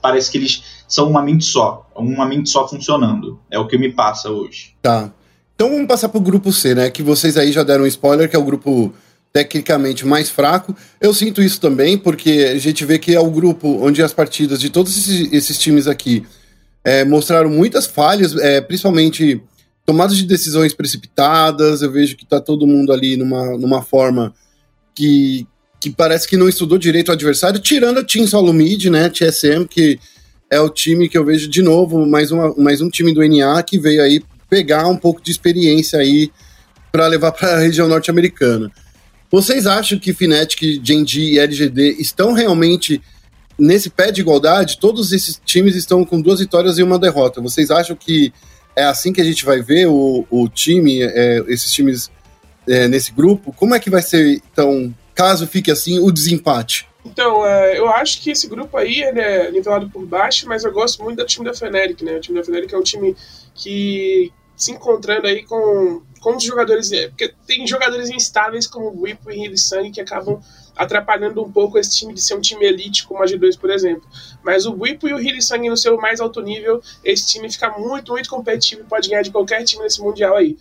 parece 0.00 0.30
que 0.30 0.38
eles 0.38 0.62
são 0.88 1.08
uma 1.10 1.22
mente 1.22 1.44
só, 1.44 1.88
uma 1.94 2.26
mente 2.26 2.50
só 2.50 2.66
funcionando. 2.68 3.40
É 3.50 3.58
o 3.58 3.66
que 3.66 3.78
me 3.78 3.90
passa 3.90 4.30
hoje. 4.30 4.74
Tá. 4.82 5.12
Então 5.56 5.70
vamos 5.70 5.86
passar 5.88 6.10
pro 6.10 6.20
grupo 6.20 6.52
C, 6.52 6.74
né? 6.74 6.90
Que 6.90 7.02
vocês 7.02 7.36
aí 7.38 7.50
já 7.50 7.62
deram 7.62 7.84
um 7.84 7.86
spoiler, 7.86 8.28
que 8.28 8.36
é 8.36 8.38
o 8.38 8.44
grupo 8.44 8.94
tecnicamente 9.32 10.06
mais 10.06 10.28
fraco. 10.28 10.76
Eu 11.00 11.14
sinto 11.14 11.42
isso 11.42 11.58
também, 11.58 11.96
porque 11.96 12.52
a 12.54 12.58
gente 12.58 12.84
vê 12.84 12.98
que 12.98 13.14
é 13.14 13.20
o 13.20 13.30
grupo 13.30 13.82
onde 13.82 14.02
as 14.02 14.12
partidas 14.12 14.60
de 14.60 14.68
todos 14.68 14.96
esses, 14.96 15.32
esses 15.32 15.58
times 15.58 15.86
aqui 15.86 16.24
é, 16.84 17.04
mostraram 17.06 17.48
muitas 17.48 17.86
falhas, 17.86 18.36
é, 18.36 18.60
principalmente 18.60 19.42
tomadas 19.86 20.18
de 20.18 20.24
decisões 20.24 20.74
precipitadas. 20.74 21.80
Eu 21.80 21.90
vejo 21.90 22.16
que 22.16 22.26
tá 22.26 22.38
todo 22.38 22.66
mundo 22.66 22.92
ali 22.92 23.16
numa, 23.16 23.56
numa 23.56 23.80
forma 23.80 24.34
que, 24.94 25.46
que 25.80 25.88
parece 25.88 26.28
que 26.28 26.36
não 26.36 26.50
estudou 26.50 26.76
direito 26.76 27.08
o 27.08 27.12
adversário, 27.12 27.60
tirando 27.60 27.98
a 27.98 28.04
Team 28.04 28.26
Solomid, 28.26 28.90
né? 28.90 29.08
TSM, 29.08 29.64
que 29.68 29.98
é 30.50 30.60
o 30.60 30.68
time 30.68 31.08
que 31.08 31.16
eu 31.16 31.24
vejo 31.24 31.48
de 31.48 31.62
novo, 31.62 32.06
mais, 32.06 32.30
uma, 32.30 32.54
mais 32.56 32.82
um 32.82 32.90
time 32.90 33.14
do 33.14 33.26
NA 33.26 33.62
que 33.62 33.78
veio 33.78 34.02
aí 34.02 34.22
pegar 34.48 34.86
um 34.88 34.96
pouco 34.96 35.22
de 35.22 35.30
experiência 35.30 35.98
aí 35.98 36.30
para 36.92 37.06
levar 37.06 37.32
para 37.32 37.54
a 37.54 37.58
região 37.60 37.88
norte-americana. 37.88 38.70
Vocês 39.30 39.66
acham 39.66 39.98
que 39.98 40.12
Fnatic, 40.12 40.80
Gen.G 40.84 41.20
e 41.20 41.38
LGD 41.38 41.96
estão 41.98 42.32
realmente 42.32 43.02
nesse 43.58 43.90
pé 43.90 44.12
de 44.12 44.20
igualdade? 44.20 44.78
Todos 44.78 45.12
esses 45.12 45.40
times 45.44 45.74
estão 45.74 46.04
com 46.04 46.20
duas 46.20 46.40
vitórias 46.40 46.78
e 46.78 46.82
uma 46.82 46.98
derrota. 46.98 47.40
Vocês 47.40 47.70
acham 47.70 47.96
que 47.96 48.32
é 48.76 48.84
assim 48.84 49.12
que 49.12 49.20
a 49.20 49.24
gente 49.24 49.44
vai 49.44 49.60
ver 49.60 49.88
o, 49.88 50.24
o 50.30 50.48
time, 50.48 51.02
é, 51.02 51.42
esses 51.48 51.72
times 51.72 52.10
é, 52.68 52.86
nesse 52.86 53.10
grupo? 53.10 53.52
Como 53.52 53.74
é 53.74 53.80
que 53.80 53.90
vai 53.90 54.02
ser, 54.02 54.40
então, 54.52 54.94
caso 55.14 55.46
fique 55.46 55.70
assim, 55.70 55.98
o 55.98 56.12
desempate? 56.12 56.86
Então, 57.06 57.46
é, 57.46 57.78
eu 57.78 57.88
acho 57.88 58.20
que 58.20 58.30
esse 58.30 58.48
grupo 58.48 58.76
aí 58.76 59.00
ele 59.00 59.20
é 59.20 59.50
nivelado 59.50 59.88
por 59.88 60.04
baixo, 60.04 60.48
mas 60.48 60.64
eu 60.64 60.72
gosto 60.72 61.02
muito 61.04 61.18
do 61.18 61.24
time 61.24 61.46
da 61.46 61.54
Fnatic, 61.54 62.02
né? 62.02 62.16
O 62.16 62.20
time 62.20 62.38
da 62.38 62.44
Fnatic 62.44 62.72
é 62.72 62.76
um 62.76 62.82
time 62.82 63.16
que 63.54 64.32
se 64.56 64.72
encontrando 64.72 65.26
aí 65.26 65.44
com, 65.44 66.02
com 66.20 66.36
os 66.36 66.42
jogadores. 66.42 66.90
É, 66.90 67.08
porque 67.08 67.32
tem 67.46 67.66
jogadores 67.66 68.10
instáveis 68.10 68.66
como 68.66 68.88
o 68.88 69.02
Whip 69.02 69.20
e 69.28 69.48
o 69.48 69.56
Sangue 69.56 69.92
que 69.92 70.00
acabam 70.00 70.40
atrapalhando 70.76 71.42
um 71.42 71.50
pouco 71.50 71.78
esse 71.78 71.96
time 71.96 72.12
de 72.12 72.20
ser 72.20 72.34
um 72.34 72.40
time 72.40 72.66
elite 72.66 73.06
como 73.06 73.22
a 73.22 73.26
G2, 73.26 73.58
por 73.58 73.70
exemplo. 73.70 74.06
Mas 74.42 74.66
o 74.66 74.72
Whip 74.72 75.06
e 75.06 75.14
o 75.14 75.20
Hillisang 75.20 75.68
no 75.68 75.76
seu 75.76 75.96
mais 75.96 76.20
alto 76.20 76.42
nível, 76.42 76.82
esse 77.04 77.26
time 77.28 77.50
fica 77.50 77.70
muito, 77.78 78.12
muito 78.12 78.28
competitivo 78.28 78.82
e 78.82 78.84
pode 78.84 79.08
ganhar 79.08 79.22
de 79.22 79.30
qualquer 79.30 79.62
time 79.64 79.84
nesse 79.84 80.02
Mundial 80.02 80.36
aí. 80.36 80.56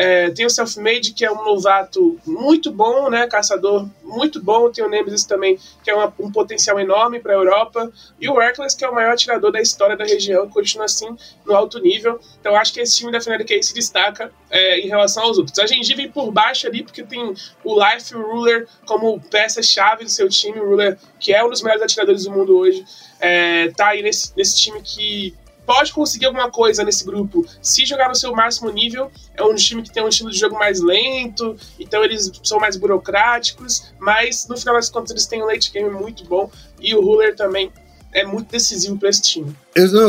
É, 0.00 0.30
tem 0.30 0.46
o 0.46 0.50
Self-Made, 0.50 1.12
que 1.12 1.24
é 1.24 1.32
um 1.32 1.42
novato 1.44 2.20
muito 2.24 2.70
bom, 2.70 3.10
né? 3.10 3.26
Caçador 3.26 3.84
muito 4.00 4.40
bom. 4.40 4.70
Tem 4.70 4.84
o 4.84 4.88
Nemesis 4.88 5.24
também, 5.24 5.58
que 5.82 5.90
é 5.90 5.94
uma, 5.94 6.14
um 6.20 6.30
potencial 6.30 6.78
enorme 6.78 7.18
para 7.18 7.32
a 7.32 7.34
Europa. 7.34 7.90
E 8.20 8.28
o 8.28 8.38
Reckless, 8.38 8.76
que 8.76 8.84
é 8.84 8.88
o 8.88 8.94
maior 8.94 9.14
atirador 9.14 9.50
da 9.50 9.60
história 9.60 9.96
da 9.96 10.04
região, 10.04 10.48
continua 10.48 10.84
assim 10.84 11.16
no 11.44 11.52
alto 11.52 11.80
nível. 11.80 12.20
Então 12.40 12.54
acho 12.54 12.72
que 12.72 12.78
esse 12.78 12.96
time 12.96 13.10
da 13.10 13.18
aí 13.18 13.60
se 13.60 13.74
destaca 13.74 14.30
é, 14.48 14.78
em 14.78 14.86
relação 14.86 15.24
aos 15.24 15.36
outros. 15.36 15.58
A 15.58 15.66
Gengive 15.66 16.08
por 16.10 16.30
baixo 16.30 16.68
ali, 16.68 16.84
porque 16.84 17.02
tem 17.02 17.34
o 17.64 17.84
Life 17.84 18.14
o 18.14 18.22
Ruler 18.22 18.68
como 18.86 19.20
peça-chave 19.20 20.04
do 20.04 20.10
seu 20.10 20.28
time. 20.28 20.60
O 20.60 20.68
Ruler, 20.68 20.96
que 21.18 21.34
é 21.34 21.44
um 21.44 21.50
dos 21.50 21.60
melhores 21.60 21.82
atiradores 21.82 22.22
do 22.22 22.30
mundo 22.30 22.56
hoje, 22.56 22.84
é, 23.18 23.72
tá 23.72 23.88
aí 23.88 24.02
nesse, 24.02 24.32
nesse 24.36 24.56
time 24.58 24.80
que 24.80 25.34
pode 25.68 25.92
conseguir 25.92 26.24
alguma 26.24 26.50
coisa 26.50 26.82
nesse 26.82 27.04
grupo 27.04 27.46
se 27.60 27.84
jogar 27.84 28.08
no 28.08 28.14
seu 28.14 28.32
máximo 28.32 28.70
nível. 28.70 29.12
É 29.36 29.44
um 29.44 29.54
time 29.54 29.82
que 29.82 29.92
tem 29.92 30.02
um 30.02 30.08
estilo 30.08 30.30
de 30.30 30.38
jogo 30.38 30.58
mais 30.58 30.80
lento, 30.80 31.54
então 31.78 32.02
eles 32.02 32.32
são 32.42 32.58
mais 32.58 32.74
burocráticos, 32.74 33.92
mas 33.98 34.48
no 34.48 34.56
final 34.56 34.76
das 34.76 34.88
contas 34.88 35.10
eles 35.10 35.26
têm 35.26 35.42
um 35.42 35.46
late 35.46 35.70
game 35.70 35.90
muito 35.90 36.24
bom 36.24 36.50
e 36.80 36.94
o 36.94 37.02
Ruler 37.02 37.36
também 37.36 37.70
é 38.14 38.24
muito 38.24 38.50
decisivo 38.50 38.96
para 38.96 39.10
esse 39.10 39.20
time. 39.20 39.54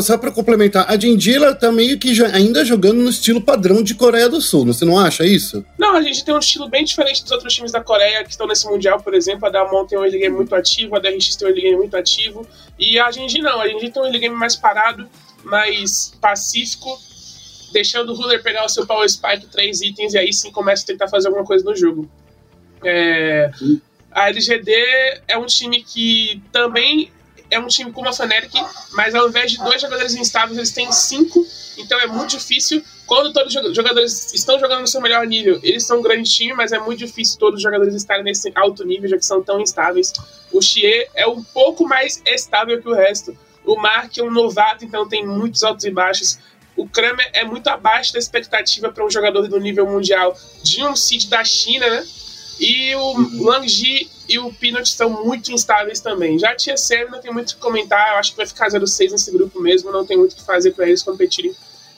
Só 0.02 0.16
para 0.16 0.30
complementar, 0.30 0.86
a 0.88 0.98
Jindila 0.98 1.54
tá 1.54 1.70
meio 1.70 1.98
que 1.98 2.14
já, 2.14 2.28
ainda 2.28 2.64
jogando 2.64 2.96
no 2.96 3.10
estilo 3.10 3.42
padrão 3.42 3.82
de 3.82 3.94
Coreia 3.94 4.28
do 4.28 4.40
Sul, 4.40 4.64
você 4.64 4.86
não 4.86 4.98
acha 4.98 5.26
isso? 5.26 5.62
Não, 5.78 5.94
a 5.94 6.00
gente 6.00 6.24
tem 6.24 6.34
um 6.34 6.38
estilo 6.38 6.68
bem 6.68 6.82
diferente 6.82 7.22
dos 7.22 7.30
outros 7.30 7.52
times 7.52 7.70
da 7.70 7.82
Coreia 7.82 8.24
que 8.24 8.30
estão 8.30 8.46
nesse 8.46 8.66
Mundial, 8.66 9.00
por 9.02 9.12
exemplo. 9.12 9.46
A 9.46 9.50
Damon 9.50 9.84
tem 9.86 9.98
um 9.98 10.02
early 10.02 10.18
game 10.18 10.34
muito 10.34 10.54
ativo, 10.54 10.96
a 10.96 10.98
DRX 10.98 11.36
tem 11.36 11.46
um 11.46 11.50
early 11.50 11.62
game 11.62 11.76
muito 11.76 11.94
ativo, 11.94 12.46
e 12.78 12.98
a 12.98 13.10
Genji 13.10 13.42
não, 13.42 13.60
a 13.60 13.68
Genji 13.68 13.90
tem 13.90 14.02
um 14.02 14.06
early 14.06 14.18
game 14.18 14.34
mais 14.34 14.56
parado, 14.56 15.06
mais 15.44 16.12
pacífico, 16.20 16.98
deixando 17.72 18.12
o 18.12 18.14
Ruler 18.14 18.42
pegar 18.42 18.64
o 18.64 18.68
seu 18.68 18.86
Power 18.86 19.08
Spike, 19.08 19.46
três 19.46 19.80
itens, 19.80 20.14
e 20.14 20.18
aí 20.18 20.32
sim 20.32 20.50
começa 20.50 20.82
a 20.84 20.86
tentar 20.86 21.08
fazer 21.08 21.28
alguma 21.28 21.44
coisa 21.44 21.64
no 21.64 21.76
jogo. 21.76 22.10
É, 22.84 23.50
a 24.10 24.28
LGD 24.28 24.72
é 25.28 25.38
um 25.38 25.46
time 25.46 25.82
que 25.82 26.42
também 26.50 27.12
é 27.50 27.58
um 27.58 27.66
time 27.66 27.90
como 27.92 28.08
a 28.08 28.12
Fnatic, 28.12 28.52
mas 28.92 29.14
ao 29.14 29.28
invés 29.28 29.50
de 29.52 29.58
dois 29.58 29.82
jogadores 29.82 30.14
instáveis, 30.14 30.56
eles 30.56 30.70
têm 30.70 30.90
cinco, 30.92 31.44
então 31.76 31.98
é 31.98 32.06
muito 32.06 32.30
difícil. 32.30 32.82
Quando 33.06 33.32
todos 33.32 33.54
os 33.54 33.74
jogadores 33.74 34.32
estão 34.32 34.58
jogando 34.58 34.82
no 34.82 34.86
seu 34.86 35.00
melhor 35.00 35.26
nível, 35.26 35.58
eles 35.62 35.84
são 35.84 35.98
um 35.98 36.02
grande 36.02 36.30
time, 36.30 36.52
mas 36.52 36.70
é 36.70 36.78
muito 36.78 37.00
difícil 37.00 37.38
todos 37.38 37.56
os 37.56 37.62
jogadores 37.62 37.94
estarem 37.94 38.22
nesse 38.22 38.52
alto 38.54 38.84
nível, 38.84 39.08
já 39.08 39.16
que 39.16 39.26
são 39.26 39.42
tão 39.42 39.60
instáveis. 39.60 40.12
O 40.52 40.62
Xie 40.62 41.08
é 41.14 41.26
um 41.26 41.42
pouco 41.42 41.86
mais 41.86 42.22
estável 42.24 42.80
que 42.80 42.88
o 42.88 42.94
resto, 42.94 43.36
o 43.70 43.76
Mark 43.80 44.18
é 44.18 44.22
um 44.22 44.32
novato, 44.32 44.84
então 44.84 45.08
tem 45.08 45.24
muitos 45.24 45.62
altos 45.62 45.84
e 45.84 45.90
baixos. 45.92 46.40
O 46.76 46.88
Kramer 46.88 47.30
é 47.32 47.44
muito 47.44 47.68
abaixo 47.68 48.12
da 48.12 48.18
expectativa 48.18 48.90
para 48.90 49.06
um 49.06 49.10
jogador 49.10 49.46
do 49.46 49.60
nível 49.60 49.86
mundial 49.86 50.36
de 50.60 50.82
um 50.82 50.96
seed 50.96 51.28
da 51.28 51.44
China, 51.44 51.88
né? 51.88 52.04
E 52.58 52.94
o 52.96 53.00
uhum. 53.00 53.44
Langji 53.44 54.10
e 54.28 54.38
o 54.40 54.52
Peanut 54.52 54.88
são 54.88 55.24
muito 55.24 55.52
instáveis 55.52 56.00
também. 56.00 56.36
Já 56.36 56.50
a 56.50 56.56
TSM 56.56 57.10
não 57.12 57.20
tem 57.20 57.32
muito 57.32 57.50
o 57.50 57.54
que 57.54 57.60
comentar, 57.60 58.12
eu 58.12 58.16
acho 58.16 58.32
que 58.32 58.36
vai 58.38 58.46
ficar 58.46 58.68
0-6 58.68 59.12
nesse 59.12 59.30
grupo 59.30 59.60
mesmo, 59.60 59.92
não 59.92 60.04
tem 60.04 60.16
muito 60.16 60.32
o 60.32 60.36
que 60.36 60.44
fazer 60.44 60.72
para 60.72 60.88
eles 60.88 61.02
competirem 61.02 61.54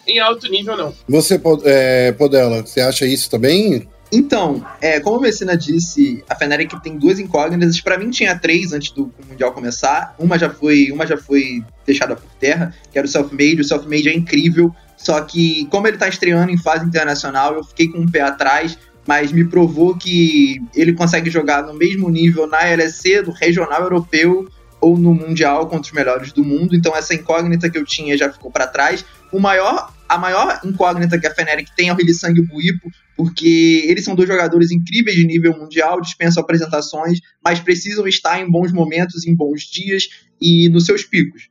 em 0.07 0.19
alto 0.19 0.49
nível, 0.49 0.77
não. 0.77 0.95
Você, 1.09 1.41
é, 1.65 2.13
Podela, 2.13 2.61
você 2.61 2.81
acha 2.81 3.07
isso 3.07 3.31
também? 3.31 3.89
Então, 4.13 4.63
é, 4.79 5.01
como 5.01 5.17
a 5.17 5.21
Messina 5.23 5.57
disse, 5.57 6.23
a 6.29 6.35
Fnatic 6.35 6.71
tem 6.83 6.99
duas 6.99 7.19
incógnitas. 7.19 7.81
Para 7.81 7.97
mim 7.97 8.11
tinha 8.11 8.39
três 8.39 8.75
antes 8.75 8.93
do 8.93 9.11
Mundial 9.27 9.53
começar. 9.53 10.15
Uma 10.19 10.39
já 10.39 10.51
foi, 10.51 10.91
uma 10.93 11.07
já 11.07 11.17
foi 11.17 11.65
deixada 11.87 12.15
por 12.15 12.31
terra, 12.39 12.75
que 12.93 12.99
era 12.99 13.07
o 13.07 13.11
Self-Made. 13.11 13.63
O 13.63 13.65
Self-Made 13.65 14.11
é 14.11 14.15
incrível, 14.15 14.75
só 14.99 15.19
que 15.23 15.67
como 15.71 15.89
ele 15.89 15.97
tá 15.97 16.09
estreando 16.09 16.53
em 16.53 16.59
fase 16.59 16.85
internacional, 16.85 17.55
eu 17.55 17.65
fiquei 17.65 17.89
com 17.89 17.99
um 17.99 18.07
pé 18.07 18.21
atrás, 18.21 18.79
mas 19.07 19.33
me 19.33 19.45
provou 19.45 19.97
que 19.97 20.63
ele 20.75 20.93
consegue 20.93 21.31
jogar 21.31 21.63
no 21.63 21.73
mesmo 21.73 22.11
nível 22.11 22.47
na 22.47 22.61
LEC, 22.61 23.23
do 23.25 23.31
regional 23.31 23.83
europeu 23.83 24.47
ou 24.79 24.99
no 24.99 25.15
mundial 25.15 25.67
contra 25.69 25.87
os 25.87 25.93
melhores 25.93 26.33
do 26.33 26.45
mundo. 26.45 26.77
Então 26.77 26.95
essa 26.95 27.15
incógnita 27.15 27.71
que 27.71 27.79
eu 27.79 27.85
tinha 27.85 28.17
já 28.19 28.31
ficou 28.31 28.51
para 28.51 28.67
trás. 28.67 29.05
O 29.33 29.41
maior 29.41 29.91
a 30.13 30.19
maior 30.19 30.61
incógnita 30.63 31.19
que 31.19 31.27
a 31.27 31.35
Fnatic 31.35 31.71
tem 31.75 31.89
é 31.89 31.95
o 31.95 31.99
Hilisangue 31.99 32.41
e 32.41 32.43
o 32.43 32.47
Buipo, 32.47 32.91
porque 33.17 33.87
eles 33.89 34.05
são 34.05 34.15
dois 34.15 34.29
jogadores 34.29 34.71
incríveis 34.71 35.17
de 35.17 35.27
nível 35.27 35.57
mundial, 35.57 36.03
dispensam 36.03 36.43
apresentações, 36.43 37.19
mas 37.43 37.61
precisam 37.61 38.07
estar 38.07 38.39
em 38.39 38.51
bons 38.51 38.73
momentos, 38.73 39.27
em 39.27 39.35
bons 39.35 39.63
dias 39.63 40.11
e 40.39 40.69
nos 40.69 40.85
seus 40.85 41.03
picos. 41.03 41.49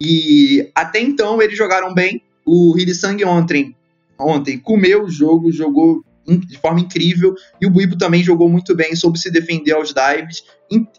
E 0.00 0.68
até 0.74 0.98
então 1.00 1.40
eles 1.40 1.56
jogaram 1.56 1.94
bem. 1.94 2.20
O 2.44 2.76
Hilisangue 2.76 3.24
ontem, 3.24 3.76
ontem 4.18 4.58
comeu 4.58 5.04
o 5.04 5.10
jogo, 5.10 5.52
jogou 5.52 6.04
de 6.26 6.58
forma 6.58 6.80
incrível. 6.80 7.34
E 7.60 7.66
o 7.66 7.70
Buipo 7.70 7.96
também 7.96 8.22
jogou 8.22 8.48
muito 8.48 8.74
bem, 8.74 8.94
soube 8.94 9.18
se 9.18 9.30
defender 9.30 9.72
aos 9.72 9.92
dives. 9.92 10.42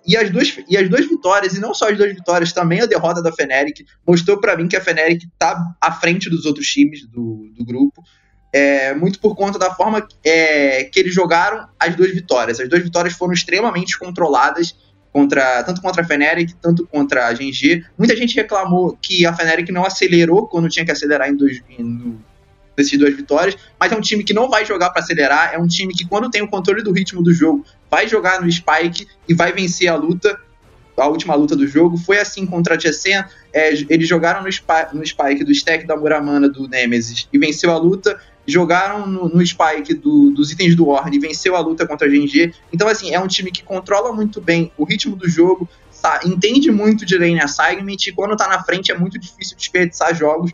E 0.05 0.17
as 0.17 0.29
duas, 0.29 0.57
e 0.69 0.77
as 0.77 0.89
duas 0.89 1.07
vitórias, 1.07 1.55
e 1.55 1.59
não 1.59 1.73
só 1.73 1.89
as 1.89 1.97
duas 1.97 2.13
vitórias, 2.13 2.51
também 2.51 2.81
a 2.81 2.85
derrota 2.85 3.21
da 3.21 3.31
Feneric, 3.31 3.85
mostrou 4.05 4.39
para 4.39 4.57
mim 4.57 4.67
que 4.67 4.75
a 4.75 4.81
Feneric 4.81 5.27
tá 5.37 5.73
à 5.79 5.91
frente 5.91 6.29
dos 6.29 6.45
outros 6.45 6.67
times 6.67 7.07
do, 7.07 7.49
do 7.55 7.63
grupo. 7.63 8.03
É, 8.53 8.93
muito 8.93 9.17
por 9.19 9.33
conta 9.33 9.57
da 9.57 9.73
forma 9.73 10.05
é, 10.25 10.83
que 10.83 10.99
eles 10.99 11.13
jogaram 11.13 11.69
as 11.79 11.95
duas 11.95 12.11
vitórias. 12.11 12.59
As 12.59 12.67
duas 12.67 12.83
vitórias 12.83 13.13
foram 13.13 13.33
extremamente 13.33 13.97
controladas, 13.97 14.75
contra 15.11 15.63
tanto 15.63 15.81
contra 15.81 16.01
a 16.01 16.05
Feneric, 16.05 16.55
tanto 16.55 16.87
contra 16.87 17.27
a 17.27 17.33
GG. 17.33 17.85
Muita 17.97 18.15
gente 18.15 18.35
reclamou 18.35 18.97
que 19.01 19.25
a 19.25 19.33
Feneric 19.33 19.71
não 19.71 19.85
acelerou 19.85 20.47
quando 20.47 20.69
tinha 20.69 20.85
que 20.85 20.91
acelerar 20.91 21.29
em 21.29 21.35
dois, 21.35 21.61
no, 21.77 22.23
dessas 22.75 22.97
duas 22.97 23.15
vitórias, 23.15 23.57
mas 23.79 23.91
é 23.91 23.95
um 23.95 24.01
time 24.01 24.23
que 24.23 24.33
não 24.33 24.49
vai 24.49 24.65
jogar 24.65 24.89
para 24.91 25.01
acelerar, 25.01 25.53
é 25.53 25.59
um 25.59 25.67
time 25.67 25.93
que 25.93 26.05
quando 26.05 26.29
tem 26.29 26.41
o 26.41 26.47
controle 26.47 26.83
do 26.83 26.91
ritmo 26.91 27.21
do 27.21 27.33
jogo, 27.33 27.65
vai 27.89 28.07
jogar 28.07 28.41
no 28.41 28.51
spike 28.51 29.07
e 29.27 29.33
vai 29.33 29.51
vencer 29.51 29.89
a 29.89 29.95
luta, 29.95 30.39
a 30.97 31.07
última 31.07 31.35
luta 31.35 31.55
do 31.55 31.67
jogo. 31.67 31.97
Foi 31.97 32.19
assim 32.19 32.45
contra 32.45 32.75
a 32.75 32.79
Jessem, 32.79 33.23
é, 33.53 33.73
eles 33.89 34.07
jogaram 34.07 34.43
no, 34.43 34.51
spike, 34.51 34.95
no 34.95 35.05
spike 35.05 35.43
do 35.43 35.51
stack 35.51 35.85
da 35.85 35.95
Muramana 35.95 36.47
do 36.47 36.67
Nemesis 36.67 37.27
e 37.31 37.37
venceu 37.37 37.71
a 37.71 37.77
luta, 37.77 38.19
jogaram 38.47 39.05
no, 39.05 39.29
no 39.29 39.45
spike 39.45 39.93
do, 39.93 40.31
dos 40.31 40.51
itens 40.51 40.75
do 40.75 40.87
Orne 40.87 41.17
e 41.17 41.19
venceu 41.19 41.55
a 41.55 41.59
luta 41.59 41.85
contra 41.85 42.07
a 42.07 42.09
GNG. 42.09 42.53
Então, 42.71 42.87
assim, 42.87 43.13
é 43.13 43.19
um 43.19 43.27
time 43.27 43.51
que 43.51 43.63
controla 43.63 44.13
muito 44.13 44.41
bem 44.41 44.71
o 44.77 44.83
ritmo 44.83 45.15
do 45.15 45.27
jogo, 45.29 45.67
tá, 46.01 46.21
entende 46.25 46.71
muito 46.71 47.05
de 47.05 47.17
lane 47.17 47.39
assignment 47.39 47.97
e 48.07 48.11
quando 48.11 48.35
tá 48.35 48.47
na 48.47 48.63
frente 48.63 48.91
é 48.91 48.97
muito 48.97 49.19
difícil 49.19 49.55
desperdiçar 49.55 50.15
jogos 50.15 50.51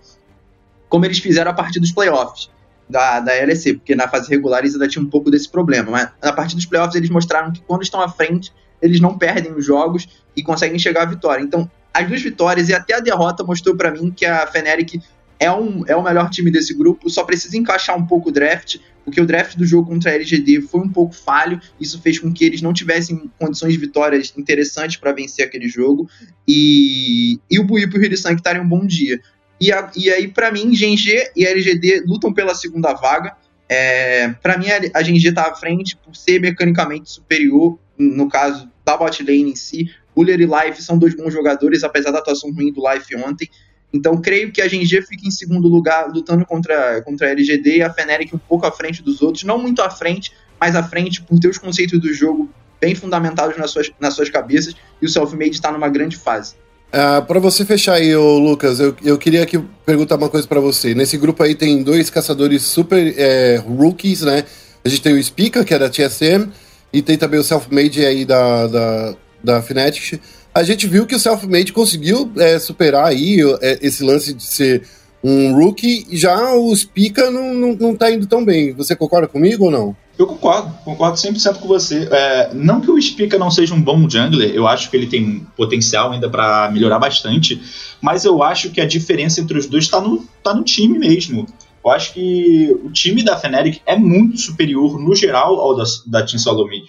como 0.89 1.06
eles 1.06 1.19
fizeram 1.19 1.52
a 1.52 1.54
partir 1.54 1.80
dos 1.80 1.91
playoffs 1.91 2.50
da, 2.89 3.19
da 3.19 3.34
LEC, 3.34 3.76
porque 3.76 3.95
na 3.95 4.08
fase 4.08 4.30
regular 4.30 4.60
eles 4.60 4.73
ainda 4.73 4.88
tinham 4.88 5.06
um 5.06 5.10
pouco 5.10 5.30
desse 5.30 5.50
problema. 5.50 5.91
Mas 5.91 6.10
a 6.21 6.34
partir 6.34 6.56
dos 6.56 6.65
playoffs 6.65 6.95
eles 6.95 7.10
mostraram 7.10 7.52
que 7.52 7.62
quando 7.62 7.84
estão 7.84 8.02
à 8.02 8.10
frente, 8.10 8.54
eles 8.82 9.00
não 9.00 9.17
perdem 9.17 9.54
os 9.54 9.65
jogos 9.65 10.08
e 10.36 10.43
conseguem 10.43 10.80
chegar 10.80 11.04
à 11.04 11.06
vitória. 11.06 11.43
Então, 11.43 11.69
as 11.93 12.08
duas 12.08 12.21
vitórias 12.21 12.69
e 12.69 12.73
até 12.73 12.95
a 12.95 13.00
derrota 13.00 13.43
mostrou 13.43 13.76
para 13.76 13.91
mim 13.91 14.12
que 14.12 14.26
a 14.26 14.45
Feneric 14.47 15.02
é, 15.39 15.52
um, 15.52 15.84
é 15.88 15.95
o 15.95 16.04
melhor 16.04 16.30
time 16.30 16.52
desse 16.52 16.73
grupo, 16.73 17.10
só 17.10 17.23
precisa 17.23 17.58
encaixar 17.58 17.97
um 17.97 18.06
pouco 18.06 18.30
o 18.30 18.32
draft, 18.32 18.78
porque 19.06 19.21
o 19.21 19.26
draft 19.26 19.56
do 19.56 19.65
jogo 19.65 19.89
contra 19.89 20.12
a 20.12 20.15
LGD 20.15 20.62
foi 20.62 20.82
um 20.82 20.89
pouco 20.89 21.13
falho, 21.13 21.62
isso 21.80 22.02
fez 22.02 22.19
com 22.19 22.32
que 22.32 22.43
eles 22.43 22.62
não 22.62 22.73
tivessem 22.73 23.30
condições 23.39 23.73
de 23.73 23.80
vitórias 23.80 24.34
interessantes 24.38 24.97
para 24.97 25.12
vencer 25.12 25.45
aquele 25.45 25.67
jogo, 25.67 26.10
e, 26.47 27.39
e 27.50 27.60
o 27.60 27.63
Buipo 27.63 27.97
e 27.97 28.00
o 28.00 28.04
Hirisan 28.04 28.34
que 28.34 28.41
estarem 28.41 28.62
um 28.62 28.67
bom 28.67 28.86
dia. 28.86 29.19
E, 29.60 29.72
a, 29.72 29.91
e 29.96 30.10
aí, 30.10 30.28
para 30.28 30.52
mim, 30.52 30.72
GNG 30.72 31.32
e 31.36 31.46
LGD 31.46 32.04
lutam 32.06 32.34
pela 32.34 32.54
segunda 32.54 32.93
vaga. 32.93 33.36
É, 33.70 34.30
para 34.41 34.58
mim, 34.58 34.67
a, 34.70 35.02
GNG 35.02 35.32
tá 35.34 35.50
à 35.50 35.56
frente 35.56 35.98
por 35.98 36.15
ser 36.15 36.39
mecanicamente 36.39 37.10
superior, 37.10 37.78
no 37.98 38.30
caso 38.30 38.70
da 38.86 38.96
bot 38.96 39.22
lane 39.24 39.52
em 39.52 39.56
si. 39.56 39.91
Buller 40.15 40.39
e 40.39 40.46
Life 40.46 40.82
são 40.82 40.98
dois 40.98 41.15
bons 41.15 41.32
jogadores, 41.32 41.84
apesar 41.84 42.12
da 42.12 42.20
atuação 42.20 42.52
ruim 42.52 42.72
do 42.72 42.82
Life 42.89 43.15
ontem. 43.15 43.50
Então, 43.91 44.20
creio 44.20 44.52
que 44.52 44.62
a 44.62 44.67
GNG 44.67 45.02
fica 45.04 45.28
em 45.28 45.32
segundo 45.32 45.67
lugar, 45.67 46.08
lutando 46.08 46.46
contra, 46.46 47.02
contra 47.02 47.28
a 47.28 47.32
LGD 47.32 47.78
e 47.78 47.82
a 47.82 47.93
Fnatic 47.93 48.34
um 48.34 48.38
pouco 48.38 48.65
à 48.65 48.72
frente 48.72 49.02
dos 49.02 49.22
outros. 49.22 49.43
Não 49.43 49.58
muito 49.58 49.82
à 49.82 49.89
frente, 49.89 50.34
mas 50.60 50.76
à 50.76 50.84
frente 50.84 51.22
por 51.22 51.39
ter 51.39 51.48
os 51.48 51.58
conceitos 51.58 52.00
do 52.00 52.13
jogo 52.13 52.50
bem 52.80 52.96
fundamentados 52.96 53.58
nas 53.58 53.72
suas, 53.72 53.91
nas 54.00 54.13
suas 54.13 54.30
cabeças. 54.30 54.76
E 55.02 55.06
o 55.06 55.10
Selfmade 55.10 55.52
está 55.52 55.72
numa 55.72 55.89
grande 55.89 56.17
fase. 56.17 56.56
Ah, 56.91 57.21
para 57.21 57.39
você 57.39 57.65
fechar 57.65 57.95
aí, 57.95 58.15
ô, 58.15 58.39
Lucas, 58.39 58.80
eu, 58.80 58.95
eu 59.04 59.17
queria 59.17 59.45
que 59.45 59.60
perguntar 59.86 60.15
uma 60.15 60.30
coisa 60.30 60.47
para 60.47 60.60
você. 60.60 60.95
Nesse 60.95 61.17
grupo 61.17 61.43
aí 61.43 61.54
tem 61.54 61.84
dois 61.84 62.10
caçadores 62.10 62.63
super 62.63 63.13
é, 63.17 63.58
rookies, 63.58 64.21
né? 64.21 64.45
A 64.84 64.89
gente 64.89 65.02
tem 65.02 65.13
o 65.13 65.23
Spica, 65.23 65.65
que 65.65 65.73
é 65.73 65.80
da 65.80 65.89
TSM, 65.89 66.50
e 66.93 67.02
tem 67.02 67.17
também 67.17 67.39
o 67.39 67.43
Self-Made 67.43 68.06
aí 68.06 68.23
da, 68.23 68.67
da, 68.67 69.15
da 69.43 69.62
Fnatic. 69.62 70.21
A 70.56 70.63
gente 70.63 70.88
viu 70.88 71.06
que 71.06 71.15
o 71.15 71.19
Self-Made 71.19 71.73
conseguiu 71.73 72.32
é, 72.38 72.58
superar 72.58 73.08
aí 73.08 73.39
é, 73.62 73.80
esse 73.82 74.04
lance 74.04 74.34
de 74.34 74.43
ser 74.43 74.84
um 75.23 75.56
rookie, 75.56 76.06
já 76.12 76.53
o 76.53 76.75
Spica 76.75 77.30
não, 77.32 77.53
não, 77.53 77.73
não 77.73 77.95
tá 77.95 78.12
indo 78.12 78.27
tão 78.27 78.43
bem. 78.45 78.73
Você 78.73 78.95
concorda 78.95 79.27
comigo 79.27 79.65
ou 79.65 79.71
não? 79.71 79.95
Eu 80.17 80.25
concordo, 80.25 80.73
concordo 80.84 81.15
100% 81.15 81.60
com 81.60 81.67
você. 81.67 82.08
É, 82.12 82.53
não 82.53 82.82
que 82.82 82.89
o 82.89 82.99
Spica 82.99 83.38
não 83.38 83.51
seja 83.51 83.75
um 83.75 83.82
bom 83.82 84.10
jungler, 84.10 84.49
eu 84.53 84.67
acho 84.67 84.89
que 84.89 84.97
ele 84.97 85.06
tem 85.06 85.45
potencial 85.56 86.12
ainda 86.12 86.27
para 86.27 86.71
melhorar 86.71 86.97
bastante, 86.97 87.62
mas 88.01 88.25
eu 88.25 88.41
acho 88.41 88.71
que 88.71 88.82
a 88.82 88.86
diferença 88.86 89.39
entre 89.39 89.58
os 89.58 89.67
dois 89.67 89.84
está 89.84 90.01
no, 90.01 90.25
tá 90.43 90.56
no 90.56 90.63
time 90.63 90.97
mesmo. 90.97 91.45
Eu 91.86 91.91
acho 91.91 92.13
que 92.13 92.75
o 92.84 92.91
time 92.91 93.23
da 93.23 93.38
Fnatic 93.38 93.82
é 93.86 93.95
muito 93.95 94.38
superior, 94.39 94.99
no 94.99 95.15
geral, 95.15 95.60
ao 95.60 95.75
da, 95.75 95.84
da 96.08 96.25
Team 96.25 96.39
Solo 96.39 96.67
Mid. 96.67 96.86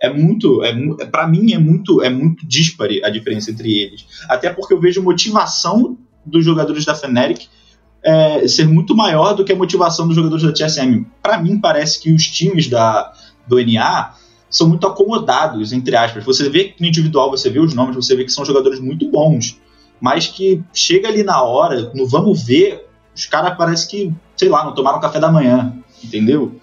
É 0.00 0.12
muito, 0.12 0.62
é, 0.62 1.04
para 1.06 1.26
mim 1.26 1.52
é 1.52 1.58
muito, 1.58 2.00
é 2.02 2.08
muito 2.08 2.46
dispare 2.46 3.04
a 3.04 3.10
diferença 3.10 3.50
entre 3.50 3.76
eles. 3.76 4.06
Até 4.28 4.50
porque 4.50 4.72
eu 4.72 4.80
vejo 4.80 5.02
motivação 5.02 5.98
dos 6.24 6.44
jogadores 6.44 6.84
da 6.84 6.94
Fnatic 6.94 7.48
é, 8.08 8.48
ser 8.48 8.66
muito 8.66 8.96
maior 8.96 9.34
do 9.34 9.44
que 9.44 9.52
a 9.52 9.56
motivação 9.56 10.06
dos 10.06 10.16
jogadores 10.16 10.42
da 10.42 10.52
TSM. 10.52 11.04
Para 11.22 11.36
mim, 11.36 11.58
parece 11.58 12.00
que 12.00 12.10
os 12.10 12.26
times 12.26 12.66
da, 12.66 13.12
do 13.46 13.62
NA 13.62 14.14
são 14.48 14.66
muito 14.66 14.86
acomodados, 14.86 15.74
entre 15.74 15.94
aspas. 15.94 16.24
Você 16.24 16.48
vê 16.48 16.74
no 16.80 16.86
individual, 16.86 17.30
você 17.30 17.50
vê 17.50 17.60
os 17.60 17.74
nomes, 17.74 17.94
você 17.94 18.16
vê 18.16 18.24
que 18.24 18.32
são 18.32 18.46
jogadores 18.46 18.80
muito 18.80 19.10
bons, 19.10 19.60
mas 20.00 20.26
que 20.26 20.62
chega 20.72 21.08
ali 21.08 21.22
na 21.22 21.42
hora, 21.42 21.92
no 21.94 22.06
vamos 22.06 22.42
ver, 22.42 22.86
os 23.14 23.26
caras 23.26 23.58
parece 23.58 23.86
que, 23.86 24.10
sei 24.34 24.48
lá, 24.48 24.64
não 24.64 24.74
tomaram 24.74 25.00
café 25.00 25.20
da 25.20 25.30
manhã, 25.30 25.76
entendeu? 26.02 26.58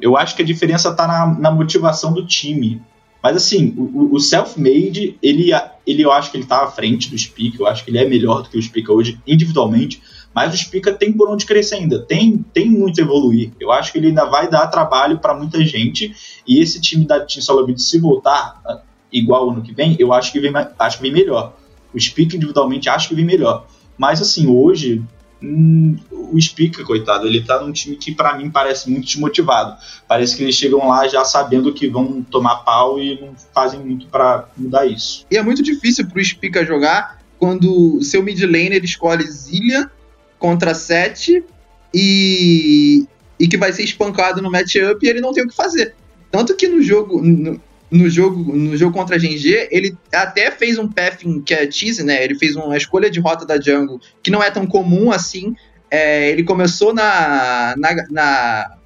Eu 0.00 0.16
acho 0.16 0.34
que 0.34 0.40
a 0.42 0.46
diferença 0.46 0.94
tá 0.94 1.06
na, 1.06 1.26
na 1.38 1.50
motivação 1.50 2.14
do 2.14 2.24
time. 2.24 2.80
Mas 3.22 3.36
assim, 3.36 3.74
o, 3.76 4.14
o 4.14 4.20
self-made, 4.20 5.18
ele, 5.22 5.50
ele 5.86 6.02
eu 6.02 6.12
acho 6.12 6.30
que 6.30 6.38
ele 6.38 6.46
tá 6.46 6.62
à 6.62 6.70
frente 6.70 7.10
do 7.10 7.18
Speak, 7.18 7.60
eu 7.60 7.66
acho 7.66 7.84
que 7.84 7.90
ele 7.90 7.98
é 7.98 8.08
melhor 8.08 8.42
do 8.42 8.48
que 8.48 8.56
o 8.56 8.62
Speak 8.62 8.90
hoje, 8.90 9.20
individualmente. 9.26 10.00
Mas 10.38 10.54
o 10.54 10.56
Spica 10.56 10.92
tem 10.92 11.12
por 11.12 11.28
onde 11.28 11.44
crescer 11.44 11.74
ainda, 11.74 11.98
tem, 12.00 12.44
tem 12.54 12.70
muito 12.70 13.00
a 13.00 13.02
evoluir. 13.02 13.50
Eu 13.58 13.72
acho 13.72 13.90
que 13.90 13.98
ele 13.98 14.06
ainda 14.06 14.24
vai 14.26 14.48
dar 14.48 14.68
trabalho 14.68 15.18
para 15.18 15.34
muita 15.34 15.64
gente. 15.64 16.14
E 16.46 16.62
esse 16.62 16.80
time 16.80 17.04
da 17.04 17.18
Team 17.18 17.42
Solomid, 17.42 17.82
se 17.82 17.98
voltar 17.98 18.60
ah, 18.64 18.80
igual 19.12 19.50
ano 19.50 19.62
que 19.62 19.74
vem, 19.74 19.96
eu 19.98 20.12
acho 20.12 20.30
que 20.30 20.38
vem, 20.38 20.52
acho 20.78 20.96
que 20.98 21.02
vem 21.02 21.12
melhor. 21.12 21.56
O 21.92 21.98
Spica 21.98 22.36
individualmente 22.36 22.88
acho 22.88 23.08
que 23.08 23.16
vem 23.16 23.24
melhor. 23.24 23.66
Mas 23.98 24.22
assim, 24.22 24.46
hoje, 24.46 25.02
hum, 25.42 25.96
o 26.12 26.40
Spica, 26.40 26.84
coitado, 26.84 27.26
ele 27.26 27.40
tá 27.40 27.60
num 27.60 27.72
time 27.72 27.96
que 27.96 28.14
para 28.14 28.36
mim 28.36 28.48
parece 28.48 28.88
muito 28.88 29.06
desmotivado. 29.06 29.76
Parece 30.06 30.36
que 30.36 30.44
eles 30.44 30.54
chegam 30.54 30.86
lá 30.86 31.08
já 31.08 31.24
sabendo 31.24 31.74
que 31.74 31.88
vão 31.88 32.22
tomar 32.22 32.58
pau 32.58 32.96
e 33.00 33.20
não 33.20 33.34
fazem 33.52 33.80
muito 33.80 34.06
para 34.06 34.48
mudar 34.56 34.86
isso. 34.86 35.26
E 35.32 35.36
é 35.36 35.42
muito 35.42 35.64
difícil 35.64 36.06
pro 36.06 36.24
Spica 36.24 36.64
jogar 36.64 37.18
quando 37.40 37.96
o 37.96 38.02
seu 38.04 38.22
mid 38.22 38.40
laner 38.40 38.84
escolhe 38.84 39.24
Zillian 39.24 39.90
contra 40.38 40.74
7 40.74 41.44
e, 41.92 43.06
e 43.38 43.48
que 43.48 43.56
vai 43.56 43.72
ser 43.72 43.82
espancado 43.82 44.42
no 44.42 44.50
matchup 44.50 45.04
e 45.04 45.08
ele 45.08 45.20
não 45.20 45.32
tem 45.32 45.44
o 45.44 45.48
que 45.48 45.54
fazer. 45.54 45.94
Tanto 46.30 46.54
que 46.54 46.68
no 46.68 46.82
jogo, 46.82 47.22
no, 47.22 47.60
no 47.90 48.08
jogo, 48.10 48.54
no 48.54 48.76
jogo 48.76 48.92
contra 48.92 49.16
a 49.16 49.18
GNG, 49.18 49.68
ele 49.70 49.96
até 50.12 50.50
fez 50.50 50.78
um 50.78 50.88
pathing 50.88 51.40
que 51.40 51.54
é 51.54 51.70
cheese, 51.70 52.02
né? 52.02 52.22
Ele 52.22 52.34
fez 52.34 52.54
uma 52.54 52.76
escolha 52.76 53.10
de 53.10 53.20
rota 53.20 53.46
da 53.46 53.60
jungle 53.60 54.00
que 54.22 54.30
não 54.30 54.42
é 54.42 54.50
tão 54.50 54.66
comum 54.66 55.10
assim. 55.10 55.54
É, 55.90 56.30
ele 56.30 56.44
começou 56.44 56.92
na, 56.92 57.74
na, 57.78 57.94
na 58.10 58.77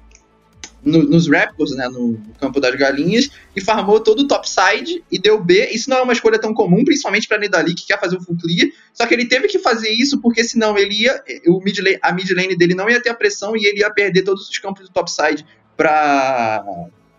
no, 0.83 1.03
nos 1.03 1.29
Raptors, 1.29 1.71
né, 1.71 1.87
no, 1.87 2.19
campo 2.39 2.59
das 2.59 2.75
galinhas, 2.75 3.29
e 3.55 3.61
farmou 3.61 3.99
todo 3.99 4.21
o 4.21 4.27
topside 4.27 5.03
e 5.11 5.17
deu 5.17 5.41
B. 5.41 5.69
Isso 5.71 5.89
não 5.89 5.97
é 5.97 6.01
uma 6.01 6.13
escolha 6.13 6.39
tão 6.39 6.53
comum, 6.53 6.83
principalmente 6.83 7.27
para 7.27 7.37
Nidali, 7.37 7.73
que 7.73 7.87
quer 7.87 7.99
fazer 7.99 8.17
o 8.17 8.21
full 8.21 8.37
clear. 8.37 8.69
Só 8.93 9.05
que 9.05 9.13
ele 9.13 9.25
teve 9.25 9.47
que 9.47 9.59
fazer 9.59 9.89
isso 9.89 10.19
porque 10.19 10.43
senão 10.43 10.77
ele 10.77 11.03
ia, 11.03 11.23
o 11.47 11.59
mid 11.61 11.79
lane, 11.79 11.99
a 12.01 12.11
mid 12.11 12.29
lane 12.31 12.55
dele 12.55 12.75
não 12.75 12.89
ia 12.89 13.01
ter 13.01 13.09
a 13.09 13.15
pressão 13.15 13.55
e 13.55 13.65
ele 13.65 13.79
ia 13.79 13.91
perder 13.91 14.23
todos 14.23 14.49
os 14.49 14.57
campos 14.59 14.87
do 14.87 14.93
topside 14.93 15.45
para 15.77 16.63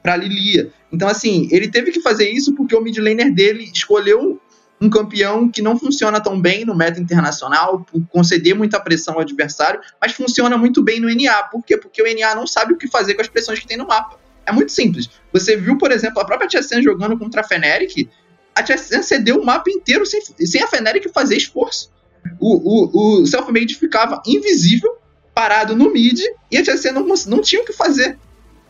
para 0.02 0.16
Lilia. 0.16 0.70
Então 0.92 1.08
assim, 1.08 1.48
ele 1.50 1.66
teve 1.66 1.90
que 1.90 1.98
fazer 1.98 2.28
isso 2.28 2.54
porque 2.54 2.76
o 2.76 2.80
mid 2.82 2.98
laner 2.98 3.32
dele 3.32 3.70
escolheu 3.72 4.38
um 4.84 4.90
campeão 4.90 5.48
que 5.48 5.62
não 5.62 5.78
funciona 5.78 6.20
tão 6.20 6.40
bem 6.40 6.64
no 6.64 6.74
meta 6.74 7.00
internacional, 7.00 7.80
por 7.80 8.02
conceder 8.08 8.54
muita 8.54 8.78
pressão 8.78 9.14
ao 9.14 9.20
adversário, 9.20 9.80
mas 10.00 10.12
funciona 10.12 10.58
muito 10.58 10.82
bem 10.82 11.00
no 11.00 11.08
NA. 11.08 11.44
Por 11.44 11.62
quê? 11.62 11.76
Porque 11.76 12.02
o 12.02 12.04
NA 12.04 12.34
não 12.34 12.46
sabe 12.46 12.74
o 12.74 12.76
que 12.76 12.86
fazer 12.86 13.14
com 13.14 13.22
as 13.22 13.28
pressões 13.28 13.58
que 13.58 13.66
tem 13.66 13.76
no 13.76 13.86
mapa. 13.86 14.18
É 14.46 14.52
muito 14.52 14.72
simples. 14.72 15.08
Você 15.32 15.56
viu, 15.56 15.78
por 15.78 15.90
exemplo, 15.90 16.20
a 16.20 16.24
própria 16.24 16.48
TSM 16.48 16.82
jogando 16.82 17.18
contra 17.18 17.40
a 17.40 17.44
Fnatic, 17.44 18.10
a 18.54 18.62
TSM 18.62 19.02
cedeu 19.02 19.40
o 19.40 19.44
mapa 19.44 19.70
inteiro 19.70 20.04
sem, 20.04 20.20
sem 20.20 20.62
a 20.62 20.66
Fnatic 20.66 21.10
fazer 21.12 21.36
esforço. 21.36 21.90
O, 22.38 23.20
o, 23.20 23.22
o 23.22 23.26
Selfmade 23.26 23.74
ficava 23.74 24.22
invisível 24.26 24.96
parado 25.34 25.74
no 25.74 25.92
mid 25.92 26.20
e 26.50 26.56
a 26.56 26.62
TSM 26.62 26.92
não, 26.92 27.06
não 27.26 27.40
tinha 27.40 27.62
o 27.62 27.64
que 27.64 27.72
fazer. 27.72 28.18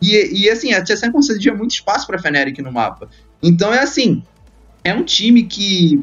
E, 0.01 0.43
e 0.43 0.49
assim, 0.49 0.73
a 0.73 0.83
TSM 0.83 1.11
concedia 1.11 1.53
muito 1.53 1.71
espaço 1.71 2.07
para 2.07 2.17
Fnatic 2.17 2.59
no 2.59 2.71
mapa. 2.71 3.09
Então 3.43 3.73
é 3.73 3.79
assim, 3.79 4.23
é 4.85 4.93
um 4.93 5.03
time 5.03 5.43
que 5.43 5.99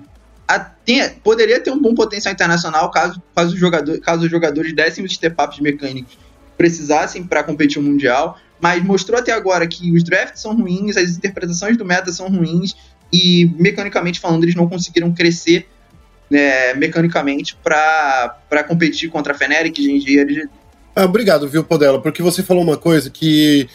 a, 0.47 0.59
tem, 0.59 1.09
poderia 1.23 1.61
ter 1.61 1.71
um 1.71 1.81
bom 1.81 1.95
potencial 1.95 2.35
internacional 2.35 2.91
caso, 2.91 3.23
caso, 3.35 3.57
jogador, 3.57 3.99
caso 4.01 4.25
os 4.25 4.31
jogadores 4.31 4.75
dessem 4.75 5.05
os 5.05 5.15
step-ups 5.15 5.61
mecânicos 5.61 6.19
precisassem 6.59 7.25
para 7.25 7.45
competir 7.45 7.79
o 7.79 7.83
Mundial, 7.83 8.39
mas 8.61 8.83
mostrou 8.85 9.19
até 9.19 9.33
agora 9.33 9.67
que 9.67 9.93
os 9.93 10.03
drafts 10.03 10.43
são 10.43 10.55
ruins, 10.55 10.97
as 10.97 11.17
interpretações 11.17 11.77
do 11.77 11.85
meta 11.85 12.13
são 12.13 12.29
ruins 12.29 12.75
e, 13.13 13.51
mecanicamente 13.57 14.19
falando, 14.19 14.45
eles 14.45 14.55
não 14.55 14.69
conseguiram 14.69 15.13
crescer 15.13 15.67
né, 16.29 16.75
mecanicamente 16.75 17.57
para 17.63 18.65
competir 18.67 19.11
contra 19.11 19.33
a 19.33 19.37
Fnatic, 19.37 19.77
Genji 19.77 20.49
ah, 20.95 21.05
Obrigado, 21.05 21.49
viu, 21.49 21.63
Podela, 21.63 22.01
porque 22.01 22.23
você 22.23 22.43
falou 22.43 22.63
uma 22.63 22.77
coisa 22.77 23.11
que 23.11 23.69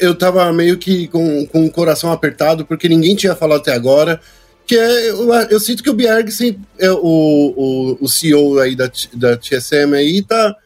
eu 0.00 0.14
tava 0.14 0.52
meio 0.52 0.78
que 0.78 1.08
com, 1.08 1.46
com 1.46 1.66
o 1.66 1.70
coração 1.70 2.12
apertado, 2.12 2.64
porque 2.64 2.88
ninguém 2.88 3.14
tinha 3.14 3.34
falado 3.34 3.60
até 3.60 3.72
agora, 3.72 4.20
que 4.66 4.76
é, 4.76 5.10
eu, 5.10 5.32
eu 5.50 5.60
sinto 5.60 5.82
que 5.82 5.90
o 5.90 5.94
Bjerg, 5.94 6.30
é, 6.78 6.90
o, 6.90 6.96
o, 6.96 7.98
o 8.00 8.08
CEO 8.08 8.58
aí 8.58 8.74
da, 8.74 8.90
da 9.12 9.36
TSM 9.36 9.94
aí, 9.94 10.22
tá 10.22 10.56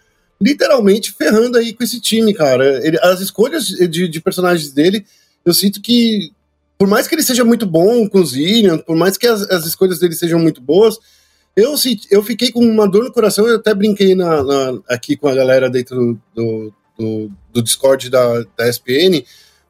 literalmente 0.40 1.12
ferrando 1.12 1.58
aí 1.58 1.72
com 1.72 1.82
esse 1.82 2.00
time, 2.00 2.32
cara. 2.32 2.86
Ele, 2.86 2.98
as 3.02 3.20
escolhas 3.20 3.66
de, 3.66 4.08
de, 4.08 4.20
personagens 4.20 4.72
dele, 4.72 5.04
eu 5.44 5.52
sinto 5.52 5.80
que, 5.80 6.30
por 6.78 6.86
mais 6.86 7.08
que 7.08 7.14
ele 7.14 7.22
seja 7.22 7.44
muito 7.44 7.66
bom 7.66 8.08
com 8.08 8.20
o 8.20 8.26
Zillion, 8.26 8.78
por 8.78 8.96
mais 8.96 9.16
que 9.16 9.26
as, 9.26 9.42
as 9.50 9.66
escolhas 9.66 9.98
dele 9.98 10.14
sejam 10.14 10.38
muito 10.38 10.60
boas, 10.60 10.96
eu, 11.56 11.74
eu 12.10 12.22
fiquei 12.22 12.52
com 12.52 12.60
uma 12.60 12.88
dor 12.88 13.02
no 13.02 13.12
coração, 13.12 13.48
eu 13.48 13.56
até 13.56 13.74
brinquei 13.74 14.14
na, 14.14 14.44
na 14.44 14.78
aqui 14.88 15.16
com 15.16 15.26
a 15.26 15.34
galera 15.34 15.68
dentro 15.68 16.16
do, 16.32 16.72
do 16.98 17.62
Discord 17.62 18.10
da, 18.10 18.44
da 18.56 18.68
SPN, 18.68 19.24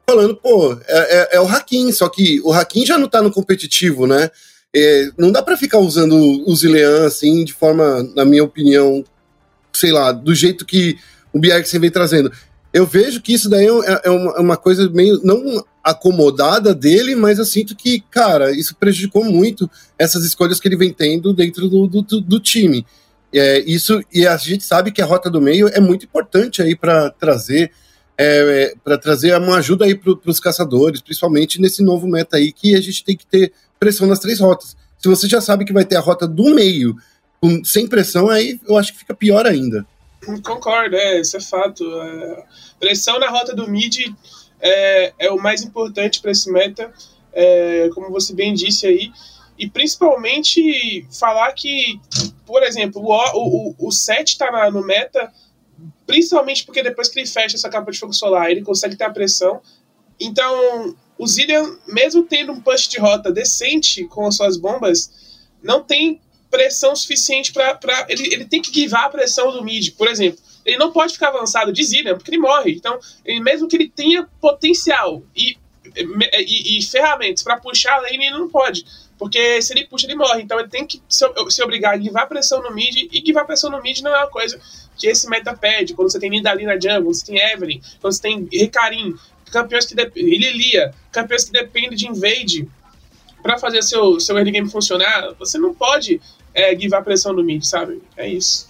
falando, 0.09 0.35
pô, 0.35 0.73
é, 0.73 0.77
é, 0.87 1.29
é, 1.33 1.41
o 1.41 1.47
Hakim, 1.47 1.91
só 1.91 2.09
que 2.09 2.41
o 2.41 2.51
Hakim 2.51 2.85
já 2.85 2.97
não 2.97 3.07
tá 3.07 3.21
no 3.21 3.31
competitivo, 3.31 4.07
né? 4.07 4.31
É, 4.75 5.09
não 5.17 5.31
dá 5.31 5.41
para 5.41 5.57
ficar 5.57 5.79
usando 5.79 6.15
o 6.15 6.55
Zilean 6.55 7.05
assim, 7.05 7.43
de 7.43 7.53
forma, 7.53 8.03
na 8.15 8.25
minha 8.25 8.43
opinião, 8.43 9.03
sei 9.73 9.91
lá, 9.91 10.11
do 10.11 10.33
jeito 10.33 10.65
que 10.65 10.97
o 11.33 11.39
Bjergsen 11.39 11.79
vem 11.79 11.91
trazendo. 11.91 12.31
Eu 12.71 12.85
vejo 12.85 13.21
que 13.21 13.33
isso 13.33 13.49
daí 13.49 13.65
é, 13.65 14.01
é 14.03 14.09
uma, 14.09 14.31
é 14.33 14.39
uma, 14.39 14.57
coisa 14.57 14.89
meio 14.89 15.19
não 15.23 15.63
acomodada 15.83 16.73
dele, 16.73 17.15
mas 17.15 17.39
eu 17.39 17.45
sinto 17.45 17.75
que, 17.75 17.99
cara, 18.11 18.51
isso 18.51 18.75
prejudicou 18.75 19.23
muito 19.23 19.69
essas 19.97 20.23
escolhas 20.23 20.59
que 20.59 20.67
ele 20.67 20.77
vem 20.77 20.93
tendo 20.93 21.33
dentro 21.33 21.67
do, 21.67 21.87
do, 21.87 22.21
do 22.21 22.39
time. 22.39 22.85
É, 23.33 23.59
isso 23.59 24.01
e 24.11 24.25
a 24.25 24.35
gente 24.37 24.63
sabe 24.63 24.91
que 24.91 25.01
a 25.01 25.05
rota 25.05 25.29
do 25.29 25.39
meio 25.39 25.67
é 25.67 25.79
muito 25.79 26.05
importante 26.05 26.63
aí 26.63 26.75
para 26.75 27.11
trazer 27.11 27.71
é, 28.17 28.63
é 28.71 28.73
para 28.83 28.97
trazer 28.97 29.37
uma 29.37 29.57
ajuda 29.57 29.85
aí 29.85 29.95
para 29.95 30.17
os 30.25 30.39
caçadores, 30.39 31.01
principalmente 31.01 31.61
nesse 31.61 31.83
novo 31.83 32.07
meta 32.07 32.37
aí 32.37 32.51
que 32.51 32.75
a 32.75 32.81
gente 32.81 33.03
tem 33.03 33.15
que 33.15 33.25
ter 33.25 33.53
pressão 33.79 34.07
nas 34.07 34.19
três 34.19 34.39
rotas. 34.39 34.75
Se 34.97 35.07
você 35.07 35.27
já 35.27 35.39
sabe 35.39 35.63
que 35.63 35.71
vai 35.71 35.85
ter 35.85 35.95
a 35.95 36.01
rota 36.01 36.27
do 36.27 36.53
meio 36.53 36.95
com, 37.39 37.63
sem 37.63 37.87
pressão, 37.87 38.29
aí 38.29 38.59
eu 38.67 38.77
acho 38.77 38.91
que 38.91 38.99
fica 38.99 39.13
pior 39.13 39.45
ainda. 39.45 39.85
Concordo, 40.43 40.95
é, 40.95 41.21
isso 41.21 41.37
é 41.37 41.39
fato. 41.39 41.83
É, 42.01 42.43
pressão 42.79 43.19
na 43.19 43.29
rota 43.29 43.55
do 43.55 43.67
mid 43.69 44.13
é, 44.59 45.13
é 45.17 45.31
o 45.31 45.41
mais 45.41 45.63
importante 45.63 46.21
para 46.21 46.31
esse 46.31 46.51
meta, 46.51 46.91
é, 47.31 47.89
como 47.93 48.09
você 48.09 48.33
bem 48.33 48.53
disse 48.53 48.85
aí. 48.85 49.11
E 49.59 49.69
principalmente 49.69 51.05
falar 51.11 51.51
que, 51.51 51.99
por 52.45 52.63
exemplo, 52.63 53.01
o, 53.03 53.75
o, 53.77 53.87
o 53.87 53.91
7 53.91 54.29
está 54.29 54.71
no 54.71 54.81
meta, 54.81 55.29
principalmente 56.07 56.65
porque 56.65 56.81
depois 56.81 57.09
que 57.09 57.19
ele 57.19 57.27
fecha 57.27 57.57
essa 57.57 57.69
capa 57.69 57.91
de 57.91 57.99
fogo 57.99 58.13
solar, 58.13 58.49
ele 58.49 58.61
consegue 58.61 58.95
ter 58.95 59.03
a 59.03 59.09
pressão. 59.09 59.61
Então, 60.17 60.95
o 61.17 61.27
Zillian, 61.27 61.77
mesmo 61.87 62.23
tendo 62.23 62.53
um 62.53 62.61
push 62.61 62.87
de 62.87 62.97
rota 62.97 63.29
decente 63.29 64.05
com 64.05 64.25
as 64.25 64.37
suas 64.37 64.55
bombas, 64.55 65.11
não 65.61 65.83
tem 65.83 66.21
pressão 66.49 66.95
suficiente 66.95 67.51
para. 67.51 68.05
Ele, 68.07 68.33
ele 68.33 68.45
tem 68.45 68.61
que 68.61 68.71
guivar 68.71 69.05
a 69.05 69.09
pressão 69.09 69.51
do 69.51 69.61
mid, 69.61 69.91
por 69.97 70.07
exemplo. 70.07 70.39
Ele 70.65 70.77
não 70.77 70.93
pode 70.93 71.13
ficar 71.13 71.29
avançado 71.29 71.73
de 71.73 71.83
Zillian, 71.83 72.15
porque 72.15 72.31
ele 72.31 72.37
morre. 72.37 72.71
Então, 72.71 72.97
ele, 73.25 73.41
mesmo 73.41 73.67
que 73.67 73.75
ele 73.75 73.89
tenha 73.89 74.25
potencial 74.39 75.21
e, 75.35 75.57
e, 75.95 76.77
e 76.77 76.83
ferramentas 76.83 77.43
para 77.43 77.57
puxar 77.57 77.95
a 77.95 78.01
lane, 78.01 78.25
ele 78.25 78.31
não 78.31 78.49
pode. 78.49 78.85
Porque 79.19 79.61
se 79.61 79.73
ele 79.73 79.85
puxa, 79.85 80.07
ele 80.07 80.15
morre. 80.15 80.41
Então 80.41 80.57
ele 80.57 80.69
tem 80.69 80.87
que 80.87 81.03
se, 81.09 81.25
obrigar 81.61 81.93
a 81.93 81.97
guivar 81.97 82.27
pressão 82.27 82.63
no 82.63 82.73
mid. 82.73 82.95
E 83.11 83.21
guivar 83.21 83.45
pressão 83.45 83.69
no 83.69 83.81
mid 83.81 83.99
não 83.99 84.15
é 84.15 84.19
uma 84.19 84.29
coisa 84.29 84.57
que 84.97 85.07
esse 85.07 85.29
meta 85.29 85.53
pede. 85.53 85.93
Quando 85.93 86.09
você 86.09 86.19
tem 86.19 86.29
Nidali 86.29 86.65
na 86.65 86.79
jungle, 86.79 87.03
quando 87.03 87.15
você 87.15 87.25
tem 87.25 87.37
Evelyn, 87.37 87.81
quando 87.99 88.13
você 88.13 88.21
tem 88.21 88.47
Recarim, 88.51 89.15
campeões 89.51 89.85
que 89.85 89.93
dependem. 89.93 90.37
Lilia, 90.37 90.93
campeões 91.11 91.43
que 91.43 91.51
dependem 91.51 91.97
de 91.97 92.07
invade 92.07 92.67
para 93.43 93.57
fazer 93.57 93.83
seu, 93.83 94.19
seu 94.21 94.37
early 94.37 94.51
game 94.51 94.69
funcionar, 94.69 95.33
você 95.37 95.57
não 95.57 95.73
pode 95.73 96.21
é, 96.53 96.73
guivar 96.73 97.03
pressão 97.03 97.33
no 97.33 97.43
mid, 97.43 97.63
sabe? 97.63 98.01
É 98.15 98.27
isso. 98.27 98.69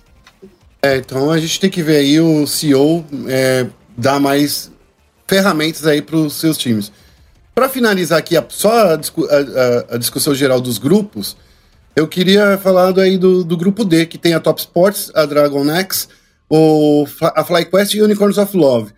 É, 0.82 0.98
então 0.98 1.30
a 1.30 1.38
gente 1.38 1.60
tem 1.60 1.70
que 1.70 1.84
ver 1.84 1.98
aí 1.98 2.20
o 2.20 2.48
CEO 2.48 3.06
é, 3.28 3.68
dar 3.96 4.20
mais 4.20 4.72
ferramentas 5.28 5.86
aí 5.86 6.02
para 6.02 6.16
os 6.16 6.34
seus 6.34 6.58
times. 6.58 6.92
Para 7.60 7.68
finalizar 7.68 8.18
aqui 8.18 8.38
a, 8.38 8.46
só 8.48 8.72
a, 8.72 8.94
a, 8.94 9.96
a, 9.96 9.98
discussão 9.98 10.34
geral 10.34 10.62
dos 10.62 10.78
grupos, 10.78 11.36
eu 11.94 12.08
queria 12.08 12.58
falar 12.58 12.98
aí 12.98 13.18
do, 13.18 13.44
do, 13.44 13.58
grupo 13.58 13.84
D, 13.84 14.06
que 14.06 14.18
tem 14.18 14.34
a 14.34 14.40
Top 14.40 14.62
Sports, 14.62 15.12
a 15.14 15.26
Dragon 15.26 15.70
X, 15.70 16.08
o, 16.50 17.06
a 17.36 17.44
FlyQuest 17.44 17.96
e 17.96 18.02
Unicorns 18.02 18.38
of 18.38 18.56
Love. 18.56 18.94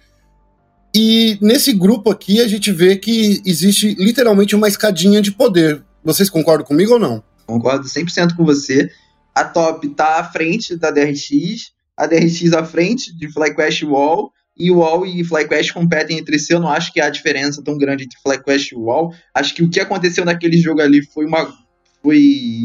E 0.95 1.39
nesse 1.41 1.73
grupo 1.73 2.11
aqui 2.11 2.39
a 2.39 2.47
gente 2.47 2.71
vê 2.71 2.97
que 2.97 3.41
existe 3.47 3.95
literalmente 3.95 4.55
uma 4.55 4.67
escadinha 4.67 5.23
de 5.23 5.31
poder. 5.31 5.81
Vocês 6.03 6.29
concordam 6.29 6.63
comigo 6.63 6.93
ou 6.93 6.99
não? 6.99 7.23
Concordo 7.47 7.87
100% 7.87 8.35
com 8.35 8.45
você. 8.45 8.91
A 9.33 9.43
Top 9.43 9.89
tá 9.89 10.19
à 10.19 10.23
frente 10.23 10.75
da 10.75 10.91
DRX, 10.91 11.71
a 11.97 12.05
DRX 12.05 12.53
à 12.53 12.63
frente 12.63 13.11
de 13.11 13.27
FlyQuest 13.27 13.85
Wall, 13.85 14.31
e 14.61 14.69
o 14.69 14.77
Wall 14.77 15.05
e 15.07 15.23
FlyQuest 15.23 15.73
competem 15.73 16.19
entre 16.19 16.37
si. 16.37 16.53
Eu 16.53 16.59
não 16.59 16.69
acho 16.69 16.93
que 16.93 17.01
há 17.01 17.09
diferença 17.09 17.63
tão 17.63 17.77
grande 17.77 18.03
entre 18.03 18.19
FlyQuest 18.21 18.71
e 18.71 18.75
Wall. 18.75 19.11
Acho 19.33 19.55
que 19.55 19.63
o 19.63 19.69
que 19.69 19.79
aconteceu 19.79 20.23
naquele 20.23 20.57
jogo 20.57 20.81
ali 20.81 21.03
foi 21.03 21.25
uma. 21.25 21.51
Foi, 22.03 22.17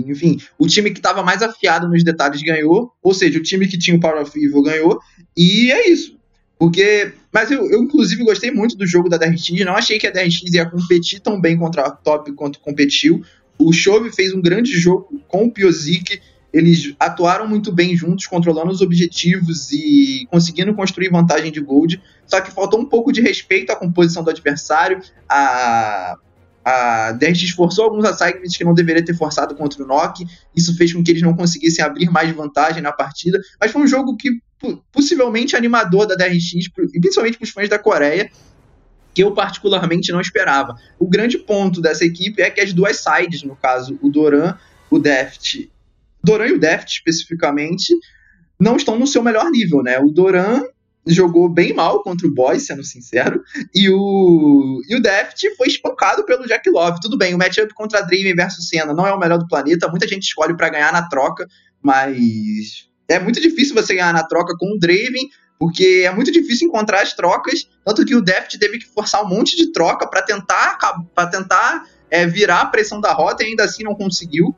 enfim, 0.06 0.38
o 0.58 0.66
time 0.66 0.90
que 0.90 0.98
estava 0.98 1.22
mais 1.22 1.42
afiado 1.42 1.88
nos 1.88 2.02
detalhes 2.02 2.42
ganhou, 2.42 2.92
ou 3.02 3.12
seja, 3.12 3.38
o 3.38 3.42
time 3.42 3.66
que 3.66 3.78
tinha 3.78 3.96
o 3.96 4.00
Power 4.00 4.22
of 4.22 4.32
Evil 4.38 4.62
ganhou, 4.62 4.98
e 5.36 5.70
é 5.72 5.88
isso. 5.90 6.16
Porque. 6.58 7.12
Mas 7.32 7.50
eu, 7.50 7.70
eu, 7.70 7.82
inclusive, 7.82 8.24
gostei 8.24 8.50
muito 8.50 8.76
do 8.76 8.86
jogo 8.86 9.08
da 9.08 9.16
DRX. 9.16 9.50
Não 9.64 9.74
achei 9.74 9.98
que 9.98 10.06
a 10.06 10.10
DRX 10.10 10.42
ia 10.52 10.68
competir 10.68 11.20
tão 11.20 11.40
bem 11.40 11.56
contra 11.56 11.82
a 11.82 11.90
Top 11.90 12.30
quanto 12.32 12.60
competiu. 12.60 13.22
O 13.58 13.72
Chove 13.72 14.12
fez 14.12 14.34
um 14.34 14.40
grande 14.40 14.72
jogo 14.72 15.20
com 15.28 15.44
o 15.44 15.50
Piozik 15.50 16.20
eles 16.56 16.94
atuaram 16.98 17.46
muito 17.46 17.70
bem 17.70 17.94
juntos, 17.94 18.26
controlando 18.26 18.70
os 18.70 18.80
objetivos 18.80 19.70
e 19.70 20.26
conseguindo 20.30 20.74
construir 20.74 21.10
vantagem 21.10 21.52
de 21.52 21.60
gold. 21.60 22.02
Só 22.26 22.40
que 22.40 22.50
faltou 22.50 22.80
um 22.80 22.86
pouco 22.86 23.12
de 23.12 23.20
respeito 23.20 23.70
à 23.72 23.76
composição 23.76 24.24
do 24.24 24.30
adversário. 24.30 25.02
A, 25.28 26.16
a 26.64 27.12
Dent 27.12 27.42
esforçou 27.42 27.84
alguns 27.84 28.06
assignments 28.06 28.56
que 28.56 28.64
não 28.64 28.72
deveria 28.72 29.04
ter 29.04 29.14
forçado 29.14 29.54
contra 29.54 29.84
o 29.84 29.86
Nock. 29.86 30.26
Isso 30.56 30.74
fez 30.78 30.94
com 30.94 31.04
que 31.04 31.10
eles 31.10 31.20
não 31.20 31.36
conseguissem 31.36 31.84
abrir 31.84 32.08
mais 32.08 32.34
vantagem 32.34 32.82
na 32.82 32.90
partida. 32.90 33.38
Mas 33.60 33.70
foi 33.70 33.82
um 33.82 33.86
jogo 33.86 34.16
que 34.16 34.30
possivelmente 34.90 35.56
animador 35.56 36.06
da 36.06 36.14
DRX, 36.14 36.70
principalmente 36.90 37.36
para 37.36 37.44
os 37.44 37.50
fãs 37.50 37.68
da 37.68 37.78
Coreia, 37.78 38.30
que 39.12 39.22
eu 39.22 39.32
particularmente 39.32 40.10
não 40.10 40.22
esperava. 40.22 40.74
O 40.98 41.06
grande 41.06 41.36
ponto 41.36 41.82
dessa 41.82 42.06
equipe 42.06 42.40
é 42.40 42.48
que 42.48 42.62
as 42.62 42.72
duas 42.72 42.96
sides, 42.96 43.42
no 43.42 43.54
caso, 43.56 43.98
o 44.00 44.08
Doran, 44.08 44.54
o 44.90 44.98
Deft 44.98 45.70
Doran 46.26 46.48
e 46.48 46.52
o 46.52 46.58
Deft, 46.58 46.90
especificamente, 46.90 47.94
não 48.58 48.76
estão 48.76 48.98
no 48.98 49.06
seu 49.06 49.22
melhor 49.22 49.48
nível, 49.50 49.82
né? 49.82 49.98
O 50.00 50.10
Doran 50.10 50.62
jogou 51.06 51.48
bem 51.48 51.72
mal 51.72 52.02
contra 52.02 52.26
o 52.26 52.34
Boy, 52.34 52.58
sendo 52.58 52.82
sincero, 52.82 53.40
e 53.72 53.88
o, 53.88 54.80
e 54.88 54.96
o 54.96 55.00
Deft 55.00 55.48
foi 55.56 55.68
espancado 55.68 56.24
pelo 56.24 56.46
Jack 56.46 56.68
Love. 56.68 56.98
Tudo 57.00 57.16
bem, 57.16 57.32
o 57.32 57.38
matchup 57.38 57.72
contra 57.74 58.02
Draven 58.02 58.34
versus 58.34 58.68
Senna 58.68 58.92
não 58.92 59.06
é 59.06 59.12
o 59.12 59.18
melhor 59.18 59.38
do 59.38 59.46
planeta, 59.46 59.88
muita 59.88 60.08
gente 60.08 60.24
escolhe 60.24 60.56
para 60.56 60.68
ganhar 60.68 60.92
na 60.92 61.08
troca, 61.08 61.46
mas 61.80 62.88
é 63.08 63.20
muito 63.20 63.40
difícil 63.40 63.74
você 63.74 63.94
ganhar 63.94 64.12
na 64.12 64.24
troca 64.24 64.56
com 64.58 64.74
o 64.74 64.78
Draven, 64.80 65.28
porque 65.60 66.02
é 66.04 66.10
muito 66.12 66.32
difícil 66.32 66.66
encontrar 66.66 67.02
as 67.02 67.14
trocas, 67.14 67.68
tanto 67.84 68.04
que 68.04 68.16
o 68.16 68.20
Deft 68.20 68.58
teve 68.58 68.78
que 68.78 68.86
forçar 68.86 69.24
um 69.24 69.28
monte 69.28 69.56
de 69.56 69.70
troca 69.72 70.08
para 70.08 70.22
tentar 70.22 70.76
para 71.14 71.28
tentar 71.28 71.84
é, 72.10 72.26
virar 72.26 72.62
a 72.62 72.66
pressão 72.66 73.00
da 73.00 73.12
rota 73.12 73.44
e 73.44 73.46
ainda 73.46 73.64
assim 73.64 73.84
não 73.84 73.94
conseguiu. 73.94 74.54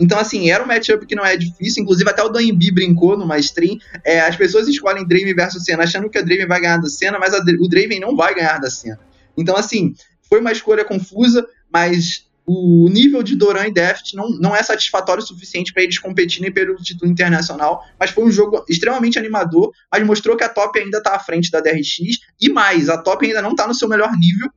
Então, 0.00 0.18
assim, 0.18 0.50
era 0.50 0.64
um 0.64 0.66
matchup 0.66 1.04
que 1.06 1.14
não 1.14 1.24
é 1.24 1.36
difícil. 1.36 1.82
Inclusive, 1.82 2.08
até 2.08 2.22
o 2.22 2.30
Dan 2.30 2.54
B 2.54 2.70
brincou 2.72 3.18
numa 3.18 3.38
stream. 3.38 3.78
É, 4.02 4.20
as 4.20 4.34
pessoas 4.34 4.66
escolhem 4.66 5.06
Draven 5.06 5.34
versus 5.34 5.64
Senna 5.64 5.84
achando 5.84 6.08
que 6.08 6.16
a 6.16 6.22
Draven 6.22 6.46
vai 6.46 6.60
ganhar 6.60 6.78
da 6.78 6.88
Senna, 6.88 7.18
mas 7.18 7.34
a, 7.34 7.38
o 7.38 7.68
Draven 7.68 8.00
não 8.00 8.16
vai 8.16 8.34
ganhar 8.34 8.58
da 8.58 8.70
Senna. 8.70 8.98
Então, 9.36 9.56
assim, 9.56 9.94
foi 10.28 10.40
uma 10.40 10.52
escolha 10.52 10.84
confusa, 10.84 11.46
mas 11.70 12.24
o 12.46 12.88
nível 12.88 13.22
de 13.22 13.36
Doran 13.36 13.68
e 13.68 13.72
Deft 13.72 14.14
não, 14.16 14.28
não 14.30 14.56
é 14.56 14.62
satisfatório 14.62 15.22
o 15.22 15.26
suficiente 15.26 15.72
para 15.72 15.82
eles 15.82 15.98
competirem 15.98 16.50
pelo 16.50 16.74
título 16.76 17.10
internacional, 17.10 17.84
mas 17.98 18.10
foi 18.10 18.24
um 18.24 18.30
jogo 18.30 18.64
extremamente 18.68 19.18
animador, 19.18 19.70
mas 19.92 20.04
mostrou 20.04 20.36
que 20.36 20.42
a 20.42 20.48
Top 20.48 20.76
ainda 20.76 20.98
está 20.98 21.14
à 21.14 21.18
frente 21.20 21.50
da 21.50 21.60
DRX, 21.60 22.18
e 22.40 22.48
mais, 22.48 22.88
a 22.88 22.98
Top 22.98 23.24
ainda 23.24 23.40
não 23.40 23.50
está 23.50 23.68
no 23.68 23.74
seu 23.74 23.88
melhor 23.88 24.10
nível, 24.18 24.50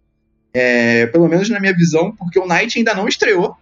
é, 0.53 1.05
pelo 1.07 1.27
menos 1.27 1.49
na 1.49 1.59
minha 1.59 1.75
visão, 1.75 2.15
porque 2.15 2.39
o 2.39 2.47
Knight 2.47 2.79
ainda 2.79 2.95
não 2.95 3.07
estreou. 3.07 3.55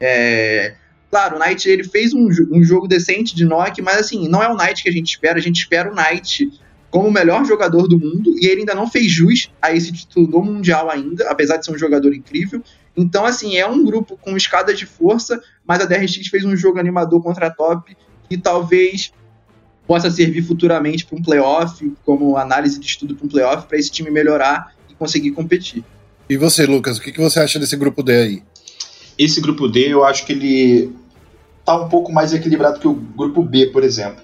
É, 0.00 0.74
claro, 1.10 1.36
o 1.36 1.38
Knight 1.38 1.68
ele 1.68 1.84
fez 1.84 2.12
um, 2.12 2.28
um 2.50 2.62
jogo 2.62 2.86
decente 2.86 3.34
de 3.34 3.44
Nock, 3.44 3.80
mas 3.82 3.98
assim, 3.98 4.28
não 4.28 4.42
é 4.42 4.48
o 4.48 4.56
Knight 4.56 4.82
que 4.82 4.88
a 4.88 4.92
gente 4.92 5.08
espera, 5.08 5.38
a 5.38 5.42
gente 5.42 5.58
espera 5.58 5.90
o 5.90 5.94
Knight 5.94 6.50
como 6.90 7.08
o 7.08 7.12
melhor 7.12 7.44
jogador 7.44 7.86
do 7.88 7.98
mundo, 7.98 8.34
e 8.38 8.46
ele 8.46 8.60
ainda 8.60 8.74
não 8.74 8.88
fez 8.88 9.10
jus 9.10 9.50
a 9.60 9.72
esse 9.72 9.92
título 9.92 10.26
do 10.26 10.42
Mundial 10.42 10.90
ainda, 10.90 11.28
apesar 11.28 11.58
de 11.58 11.66
ser 11.66 11.72
um 11.72 11.78
jogador 11.78 12.14
incrível. 12.14 12.62
Então, 12.96 13.26
assim, 13.26 13.56
é 13.56 13.66
um 13.66 13.84
grupo 13.84 14.16
com 14.16 14.36
escada 14.36 14.72
de 14.72 14.86
força, 14.86 15.40
mas 15.66 15.80
a 15.80 15.84
DRX 15.84 16.28
fez 16.28 16.44
um 16.44 16.56
jogo 16.56 16.78
animador 16.78 17.22
contra 17.22 17.48
a 17.48 17.50
Top 17.50 17.94
que 18.28 18.38
talvez 18.38 19.12
possa 19.86 20.10
servir 20.10 20.42
futuramente 20.42 21.04
para 21.04 21.18
um 21.18 21.22
playoff, 21.22 21.92
como 22.04 22.36
análise 22.36 22.80
de 22.80 22.86
estudo 22.86 23.14
para 23.14 23.26
um 23.26 23.28
playoff, 23.28 23.68
para 23.68 23.78
esse 23.78 23.90
time 23.90 24.10
melhorar 24.10 24.74
e 24.90 24.94
conseguir 24.94 25.30
competir. 25.32 25.84
E 26.28 26.36
você, 26.36 26.66
Lucas, 26.66 26.98
o 26.98 27.00
que, 27.00 27.12
você 27.12 27.38
acha 27.38 27.58
desse 27.58 27.76
grupo 27.76 28.02
D 28.02 28.12
aí? 28.12 28.42
Esse 29.18 29.40
grupo 29.40 29.68
D, 29.68 29.92
eu 29.92 30.04
acho 30.04 30.26
que 30.26 30.32
ele 30.32 30.92
tá 31.64 31.76
um 31.76 31.88
pouco 31.88 32.12
mais 32.12 32.32
equilibrado 32.32 32.78
que 32.78 32.88
o 32.88 32.94
grupo 32.94 33.42
B, 33.42 33.66
por 33.66 33.82
exemplo. 33.82 34.22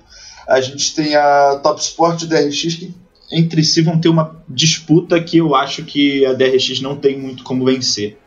A 0.49 0.61
gente 0.61 0.95
tem 0.95 1.15
a 1.15 1.61
Top 1.63 1.81
Sport 1.81 2.23
e 2.23 2.27
DRX 2.27 2.75
que 2.75 2.95
entre 3.31 3.65
si 3.65 3.81
vão 3.81 3.99
ter 3.99 4.11
uma 4.11 4.37
disputa 4.49 5.21
que 5.23 5.39
eu 5.39 5.55
acho 5.55 5.85
que 5.85 6.25
a 6.27 6.35
DRX 6.35 6.81
não 6.81 6.97
tem 6.97 7.19
muito 7.19 7.43
como 7.43 7.65
vencer. 7.65 8.19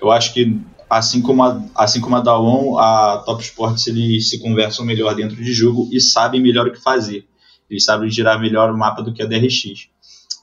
Eu 0.00 0.10
acho 0.10 0.34
que 0.34 0.60
assim 0.90 1.22
como 1.22 1.42
a, 1.42 1.64
assim 1.74 2.00
como 2.00 2.16
a 2.16 2.20
Dawon, 2.20 2.76
a 2.76 3.22
Top 3.24 3.42
Sports 3.42 3.86
eles 3.86 4.28
se 4.28 4.38
conversam 4.38 4.84
melhor 4.84 5.14
dentro 5.14 5.36
de 5.36 5.52
jogo 5.54 5.88
e 5.90 5.98
sabem 5.98 6.42
melhor 6.42 6.66
o 6.66 6.72
que 6.72 6.80
fazer. 6.80 7.24
Eles 7.70 7.84
sabem 7.84 8.10
girar 8.10 8.38
melhor 8.38 8.70
o 8.70 8.76
mapa 8.76 9.02
do 9.02 9.14
que 9.14 9.22
a 9.22 9.26
DRX. 9.26 9.88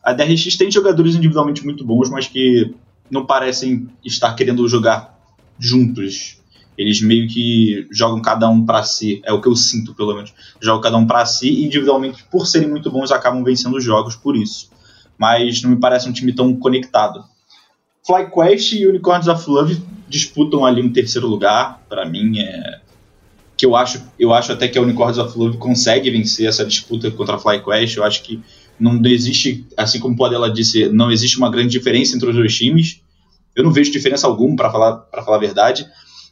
A 0.03 0.13
DRX 0.13 0.57
tem 0.57 0.71
jogadores 0.71 1.13
individualmente 1.13 1.63
muito 1.63 1.85
bons, 1.85 2.09
mas 2.09 2.27
que 2.27 2.73
não 3.11 3.27
parecem 3.27 3.87
estar 4.03 4.33
querendo 4.33 4.67
jogar 4.67 5.18
juntos. 5.59 6.37
Eles 6.77 7.01
meio 7.01 7.27
que 7.27 7.87
jogam 7.91 8.21
cada 8.21 8.49
um 8.49 8.65
para 8.65 8.83
si, 8.83 9.21
é 9.25 9.33
o 9.33 9.41
que 9.41 9.47
eu 9.47 9.55
sinto 9.55 9.93
pelo 9.93 10.15
menos. 10.15 10.33
Jogam 10.61 10.81
cada 10.81 10.97
um 10.97 11.05
para 11.05 11.25
si 11.25 11.49
e 11.49 11.65
individualmente, 11.65 12.23
por 12.31 12.47
serem 12.47 12.69
muito 12.69 12.89
bons, 12.89 13.11
acabam 13.11 13.43
vencendo 13.43 13.75
os 13.75 13.83
jogos 13.83 14.15
por 14.15 14.37
isso. 14.37 14.69
Mas 15.17 15.61
não 15.61 15.71
me 15.71 15.75
parece 15.75 16.07
um 16.07 16.13
time 16.13 16.31
tão 16.31 16.55
conectado. 16.55 17.23
FlyQuest 18.05 18.73
e 18.73 18.87
Unicorns 18.87 19.27
of 19.27 19.49
Love 19.49 19.81
disputam 20.07 20.65
ali 20.65 20.81
um 20.81 20.91
terceiro 20.91 21.27
lugar. 21.27 21.83
Para 21.89 22.05
mim, 22.05 22.39
é 22.39 22.79
que 23.59 23.65
eu 23.65 23.75
acho, 23.75 24.01
eu 24.17 24.33
acho 24.33 24.53
até 24.53 24.69
que 24.69 24.77
a 24.77 24.81
Unicorns 24.81 25.17
of 25.17 25.37
Love 25.37 25.57
consegue 25.57 26.09
vencer 26.09 26.47
essa 26.47 26.65
disputa 26.65 27.11
contra 27.11 27.35
a 27.35 27.37
FlyQuest. 27.37 27.97
Eu 27.97 28.05
acho 28.05 28.23
que 28.23 28.39
não 28.79 29.05
existe, 29.05 29.65
assim 29.75 29.99
como 29.99 30.15
o 30.17 30.25
Adela 30.25 30.49
disse, 30.49 30.87
não 30.87 31.11
existe 31.11 31.37
uma 31.37 31.51
grande 31.51 31.71
diferença 31.71 32.15
entre 32.15 32.29
os 32.29 32.35
dois 32.37 32.55
times. 32.55 33.01
Eu 33.59 33.65
não 33.65 33.71
vejo 33.71 33.91
diferença 33.91 34.25
alguma, 34.27 34.55
para 34.55 34.71
falar, 34.71 34.93
para 34.97 35.23
falar 35.23 35.37
a 35.37 35.41
verdade. 35.41 35.87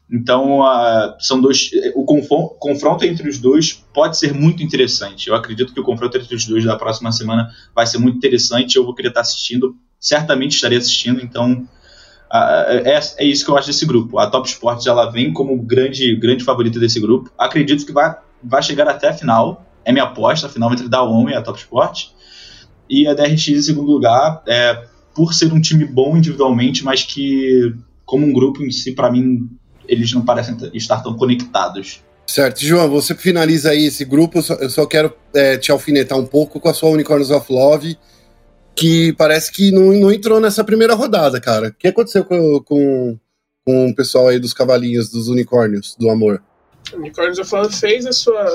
Então, 0.10 0.62
uh, 0.62 1.16
são 1.20 1.42
dois. 1.42 1.70
O 1.96 2.06
confronto 2.06 3.06
entre 3.06 3.28
os 3.28 3.40
dois 3.40 3.74
pode 3.94 4.18
ser 4.18 4.34
muito 4.34 4.64
interessante. 4.64 5.28
Eu 5.28 5.36
acredito 5.36 5.74
que 5.74 5.80
o 5.80 5.84
confronto 5.84 6.18
entre 6.18 6.34
os 6.34 6.46
dois 6.46 6.64
da 6.64 6.78
próxima 6.78 7.12
semana 7.12 7.50
vai 7.76 7.86
ser 7.86 7.98
muito 7.98 8.18
interessante. 8.18 8.78
Eu 8.78 8.86
vou 8.86 8.96
querer 8.96 9.10
estar 9.10 9.22
assistindo 9.22 9.76
certamente 10.00 10.56
estarei 10.56 10.78
assistindo, 10.78 11.22
então 11.22 11.68
é, 12.32 13.00
é, 13.18 13.24
isso 13.24 13.44
que 13.44 13.52
eu 13.52 13.58
acho 13.58 13.68
desse 13.68 13.86
grupo. 13.86 14.20
A 14.20 14.28
Top 14.28 14.48
Sports 14.48 14.86
ela 14.86 15.10
vem 15.12 15.34
como 15.34 15.58
grande, 15.58 16.16
grande 16.16 16.44
favorita 16.44 16.80
desse 16.80 17.00
grupo. 17.00 17.32
Acredito 17.38 17.86
que 17.86 17.92
vai, 17.92 18.16
vai 18.44 18.62
chegar 18.62 18.88
até 18.88 19.10
a 19.10 19.14
final. 19.14 19.66
É 19.84 19.92
minha 19.92 20.06
aposta, 20.06 20.48
a 20.48 20.50
final 20.50 20.72
entre 20.72 20.86
a 20.86 20.90
Daon 20.90 21.30
e 21.30 21.34
a 21.34 21.42
Top 21.42 21.58
Sport. 21.58 22.10
E 22.90 23.08
a 23.08 23.14
DRX 23.14 23.48
em 23.50 23.62
segundo 23.62 23.92
lugar, 23.92 24.44
é, 24.48 24.86
por 25.18 25.34
ser 25.34 25.52
um 25.52 25.60
time 25.60 25.84
bom 25.84 26.16
individualmente, 26.16 26.84
mas 26.84 27.02
que, 27.02 27.74
como 28.06 28.24
um 28.24 28.32
grupo 28.32 28.64
em 28.64 28.70
si, 28.70 28.92
para 28.92 29.12
mim, 29.12 29.50
eles 29.88 30.14
não 30.14 30.24
parecem 30.24 30.56
estar 30.76 31.02
tão 31.02 31.18
conectados. 31.18 32.04
Certo. 32.28 32.64
João, 32.64 32.88
você 32.88 33.16
finaliza 33.16 33.72
aí 33.72 33.88
esse 33.88 34.06
grupo. 34.06 34.38
Eu 34.38 34.70
só, 34.70 34.82
eu 34.84 34.88
quero 34.88 35.12
é, 35.34 35.58
te 35.58 35.72
alfinetar 35.72 36.20
um 36.20 36.26
pouco 36.26 36.60
com 36.60 36.70
a 36.70 36.74
sua 36.74 36.92
Unicorns 36.92 37.32
of 37.32 37.52
Love 37.52 37.98
que 38.76 39.12
parece 39.14 39.52
que 39.52 39.72
não, 39.72 39.92
não 39.94 40.12
entrou 40.12 40.40
nessa 40.40 40.64
primeira 40.64 40.94
rodada, 40.94 41.42
cara. 41.42 41.70
O 41.70 41.74
que 41.74 41.88
aconteceu 41.88 42.24
com, 42.24 42.60
com, 42.60 43.18
com 43.66 43.90
o 43.90 43.96
pessoal 43.96 44.28
aí 44.28 44.40
dos 44.40 44.54
cavalinhos, 44.54 45.10
dos 45.10 45.30
unicórnios, 45.30 45.96
do 46.00 46.12
amor? 46.12 46.44
O 46.94 46.98
Unicórnios 46.98 47.40
of 47.40 47.54
Love 47.54 47.76
fez 47.76 48.06
a 48.06 48.14
sua, 48.14 48.46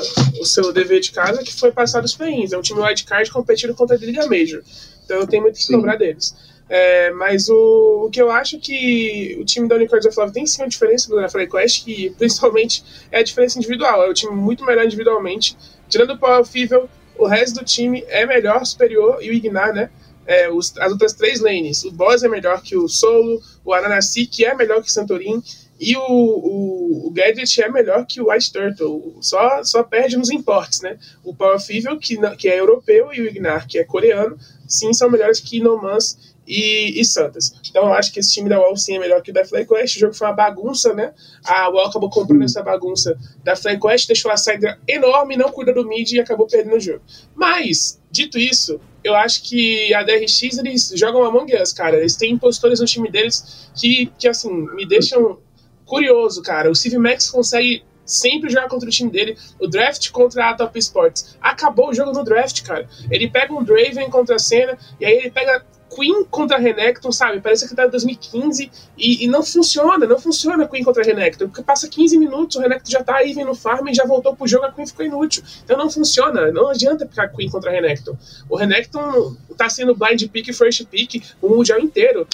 o 0.41 0.45
seu 0.45 0.73
dever 0.73 1.01
de 1.01 1.11
casa, 1.11 1.43
que 1.43 1.53
foi 1.53 1.73
passar 1.73 2.05
os 2.05 2.15
play 2.15 2.47
É 2.51 2.57
um 2.57 2.63
time 2.63 2.81
wildcard 2.81 3.33
competindo 3.33 3.75
contra 3.75 3.97
a 3.97 3.99
Liga 3.99 4.27
Major. 4.29 4.63
Então 5.05 5.19
não 5.19 5.27
tem 5.27 5.41
muito 5.41 5.59
que 5.59 5.67
cobrar 5.67 5.97
deles. 5.97 6.35
É, 6.69 7.11
mas 7.11 7.49
o, 7.49 8.07
o, 8.07 8.11
que 8.11 8.21
eu 8.21 8.31
acho 8.31 8.59
que 8.59 9.37
o 9.41 9.45
time 9.45 9.69
da 9.69 9.77
Unicórnios 9.77 10.07
of 10.07 10.19
Love 10.19 10.33
tem 10.33 10.47
sim 10.47 10.63
uma 10.63 10.69
diferença 10.69 11.09
do 11.09 11.31
Falei 11.31 11.47
Quest, 11.47 11.85
que 11.85 12.11
principalmente 12.17 12.83
é 13.11 13.19
a 13.19 13.23
diferença 13.23 13.59
individual. 13.59 14.03
É 14.05 14.09
o 14.09 14.15
time 14.15 14.35
muito 14.35 14.65
melhor 14.65 14.85
individualmente. 14.85 15.57
Tirando 15.89 16.15
o 16.15 16.19
Power 16.19 16.45
Fever, 16.45 16.85
o 17.19 17.27
resto 17.27 17.61
do 17.61 17.65
time 17.65 18.05
é 18.09 18.25
melhor, 18.25 18.65
superior, 18.65 19.19
e 19.23 19.31
o 19.31 19.33
Ignar, 19.33 19.75
né? 19.75 19.91
é, 20.27 20.51
os, 20.51 20.77
as 20.79 20.93
outras 20.93 21.13
três 21.13 21.41
lanes. 21.41 21.85
O 21.85 21.91
Boss 21.91 22.23
é 22.23 22.29
melhor 22.29 22.63
que 22.63 22.77
o 22.77 22.89
Solo, 22.89 23.41
o 23.65 23.73
Ananasi, 23.73 24.27
que 24.27 24.45
é 24.45 24.55
melhor 24.55 24.83
que 24.83 24.89
o 24.89 24.93
Santorin, 24.93 25.43
e 25.81 25.97
o, 25.97 26.01
o, 26.01 27.07
o, 27.09 27.11
Gadget 27.11 27.61
é 27.61 27.69
melhor 27.69 28.07
que 28.07 28.21
o 28.21 28.31
White 28.31 28.53
Turtle. 28.53 29.17
Só, 29.21 29.65
só 29.65 29.83
perde 29.83 30.17
nos 30.17 30.31
importes, 30.31 30.81
né? 30.81 30.97
O 31.25 31.35
Power 31.35 31.59
Fever, 31.59 31.99
que, 31.99 32.17
que 32.37 32.49
é 32.49 32.61
europeu, 32.61 33.13
e 33.13 33.21
o 33.21 33.27
Ignar, 33.27 33.67
que 33.67 33.79
é 33.79 33.85
coreano, 33.85 34.39
sim, 34.69 34.93
são 34.93 35.11
melhores 35.11 35.41
que 35.41 35.61
No 35.61 35.81
Man's 35.83 36.32
e, 36.47 37.01
e, 37.01 37.05
Santos. 37.05 37.53
Então 37.69 37.85
eu 37.85 37.93
acho 37.93 38.13
que 38.13 38.21
esse 38.21 38.33
time 38.33 38.49
da 38.49 38.61
UOL 38.61 38.77
sim 38.77 38.97
é 38.97 38.99
melhor 38.99 39.23
que 39.23 39.31
o 39.31 39.35
da 39.35 39.45
FlyQuest. 39.45 39.97
O 39.97 40.01
jogo 40.01 40.15
foi 40.15 40.27
uma 40.27 40.35
bagunça, 40.35 40.93
né? 40.93 41.13
A 41.45 41.71
UOL 41.71 41.87
acabou 41.87 42.11
comprando 42.11 42.43
essa 42.43 42.63
bagunça 42.63 43.17
da 43.45 43.55
FlyQuest, 43.55 44.07
deixou 44.07 44.31
a 44.31 44.37
saída 44.37 44.79
enorme, 44.87 45.37
não 45.37 45.51
cuida 45.51 45.73
do 45.73 45.87
mid 45.87 46.11
e 46.13 46.21
acabou 46.21 46.47
perdendo 46.47 46.77
o 46.77 46.81
jogo. 46.81 47.01
Mas, 47.35 48.01
dito 48.11 48.39
isso, 48.39 48.81
eu 49.05 49.15
acho 49.15 49.43
que 49.43 49.93
a 49.95 50.03
DRX 50.03 50.59
eles 50.59 50.93
jogam 50.97 51.25
Among 51.25 51.55
Us, 51.57 51.73
cara. 51.73 51.97
Eles 51.97 52.17
têm 52.17 52.33
impostores 52.33 52.81
no 52.81 52.87
time 52.87 53.11
deles 53.11 53.71
que, 53.75 54.13
que 54.19 54.29
assim, 54.29 54.51
me 54.75 54.87
deixam 54.87 55.39
curioso, 55.85 56.43
cara. 56.43 56.71
O 56.71 56.75
Civ 56.75 56.95
Max 56.99 57.31
consegue 57.31 57.85
sempre 58.05 58.51
jogar 58.51 58.69
contra 58.69 58.89
o 58.89 58.93
time 58.93 59.11
dele. 59.11 59.37
O 59.59 59.67
draft 59.67 60.11
contra 60.11 60.51
a 60.51 60.55
Top 60.55 60.79
Sports. 60.79 61.37
Acabou 61.41 61.91
o 61.91 61.95
jogo 61.95 62.13
no 62.13 62.25
draft, 62.25 62.63
cara. 62.63 62.89
Ele 63.11 63.29
pega 63.29 63.53
um 63.53 63.63
Draven 63.63 64.11
contra 64.11 64.37
a 64.37 64.39
Senna, 64.39 64.79
e 65.01 65.05
aí 65.05 65.15
ele 65.15 65.31
pega 65.31 65.65
Queen 65.95 66.25
contra 66.25 66.59
Renekton, 66.59 67.13
sabe? 67.13 67.41
Parece 67.41 67.69
que 67.69 67.75
tá 67.75 67.87
em 67.87 67.91
2015 67.91 68.71
e, 68.97 69.25
e, 69.25 69.29
não 69.29 69.43
funciona, 69.43 70.07
não 70.07 70.19
funciona 70.19 70.67
Queen 70.67 70.83
contra 70.83 71.03
Renekton, 71.03 71.49
porque 71.49 71.63
passa 71.63 71.89
15 71.89 72.19
minutos, 72.19 72.57
o 72.57 72.61
Renekton 72.61 72.91
já 72.91 73.03
tá 73.03 73.17
aí 73.17 73.35
no 73.35 73.55
farm 73.55 73.89
e 73.89 73.95
já 73.95 74.05
voltou 74.05 74.35
pro 74.35 74.47
jogo, 74.47 74.65
a 74.65 74.73
Queen 74.73 74.87
ficou 74.87 75.05
inútil. 75.05 75.43
Então 75.65 75.77
não 75.77 75.91
funciona, 75.91 76.51
não 76.51 76.69
adianta 76.69 77.07
picar 77.07 77.31
Queen 77.35 77.51
contra 77.51 77.71
Renekton. 77.71 78.17
O 78.49 78.57
Renekton 78.57 79.37
tá 79.57 79.69
sendo 79.69 79.95
blind 79.95 80.23
pick 80.29 80.49
e 80.49 80.53
first 80.53 80.87
pick 80.87 81.23
o 81.41 81.49
mundial 81.49 81.79
inteiro. 81.79 82.27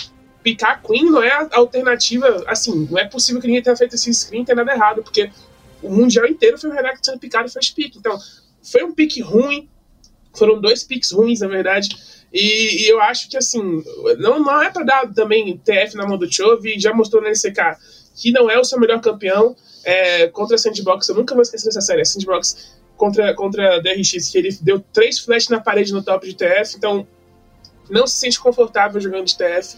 Picar 0.43 0.81
Queen 0.83 1.11
não 1.11 1.23
é 1.23 1.33
a 1.33 1.49
alternativa, 1.53 2.45
assim, 2.47 2.87
não 2.91 2.99
é 2.99 3.07
possível 3.07 3.41
que 3.41 3.47
ninguém 3.49 3.63
tenha 3.63 3.77
feito 3.77 3.95
esse 3.95 4.13
screen 4.15 4.43
e 4.43 4.45
tenha 4.45 4.57
nada 4.57 4.73
errado, 4.73 5.03
porque 5.03 5.31
o 5.83 5.91
mundial 5.91 6.27
inteiro 6.27 6.59
foi 6.59 6.71
o 6.71 6.73
Renekton 6.73 7.03
sendo 7.03 7.19
picado 7.19 7.51
first 7.51 7.75
pick. 7.75 7.97
Então, 7.97 8.17
foi 8.63 8.85
um 8.85 8.95
pick 8.95 9.21
ruim, 9.23 9.69
foram 10.35 10.61
dois 10.61 10.85
picks 10.85 11.11
ruins, 11.11 11.41
na 11.41 11.49
verdade. 11.49 11.89
E, 12.33 12.85
e, 12.85 12.89
eu 12.89 13.01
acho 13.01 13.29
que, 13.29 13.37
assim, 13.37 13.83
não, 14.19 14.39
não 14.41 14.63
é 14.63 14.71
para 14.71 14.85
dar 14.85 15.15
também 15.15 15.57
TF 15.57 15.97
na 15.97 16.07
mão 16.07 16.19
do 16.19 16.31
Chove, 16.31 16.79
já 16.79 16.93
mostrou 16.93 17.23
na 17.23 17.31
NCK 17.31 17.79
que 18.19 18.33
não 18.33 18.51
é 18.51 18.59
o 18.59 18.65
seu 18.65 18.79
melhor 18.79 19.01
campeão 19.01 19.57
é, 19.85 20.27
contra 20.27 20.57
a 20.57 20.59
Sandbox. 20.59 21.09
Eu 21.09 21.15
nunca 21.15 21.35
vou 21.35 21.43
esquecer 21.43 21.67
dessa 21.67 21.81
série. 21.81 22.03
A 22.03 22.05
Sandbox 22.05 22.77
contra, 22.97 23.33
contra 23.35 23.77
a 23.77 23.79
DRX, 23.79 24.31
que 24.31 24.39
ele 24.39 24.59
deu 24.61 24.85
três 24.93 25.21
flashes 25.21 25.49
na 25.49 25.61
parede 25.61 25.93
no 25.93 26.03
top 26.03 26.27
de 26.27 26.35
TF, 26.35 26.77
então 26.77 27.07
não 27.89 28.07
se 28.07 28.17
sente 28.17 28.39
confortável 28.39 29.01
jogando 29.01 29.25
de 29.25 29.37
TF. 29.37 29.77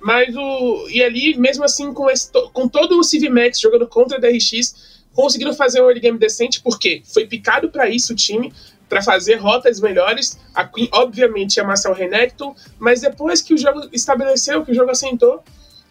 Mas 0.00 0.34
o. 0.34 0.88
E 0.88 1.02
ali, 1.02 1.36
mesmo 1.36 1.62
assim, 1.62 1.92
com, 1.92 2.10
esse, 2.10 2.32
com 2.52 2.66
todo 2.66 2.98
o 2.98 3.04
CivMax 3.04 3.60
jogando 3.60 3.86
contra 3.86 4.16
a 4.16 4.20
DRX, 4.20 5.02
conseguiram 5.12 5.54
fazer 5.54 5.80
um 5.80 5.84
early 5.84 6.00
game 6.00 6.18
decente, 6.18 6.60
porque 6.60 7.02
foi 7.04 7.26
picado 7.26 7.70
para 7.70 7.88
isso 7.88 8.12
o 8.14 8.16
time 8.16 8.52
para 8.92 9.00
fazer 9.00 9.36
rotas 9.36 9.80
melhores. 9.80 10.38
A 10.54 10.66
Queen, 10.66 10.86
obviamente, 10.92 11.56
ia 11.56 11.62
amassar 11.62 11.90
o 11.90 11.94
Renekton, 11.94 12.54
mas 12.78 13.00
depois 13.00 13.40
que 13.40 13.54
o 13.54 13.56
jogo 13.56 13.88
estabeleceu, 13.90 14.62
que 14.66 14.72
o 14.72 14.74
jogo 14.74 14.90
assentou, 14.90 15.42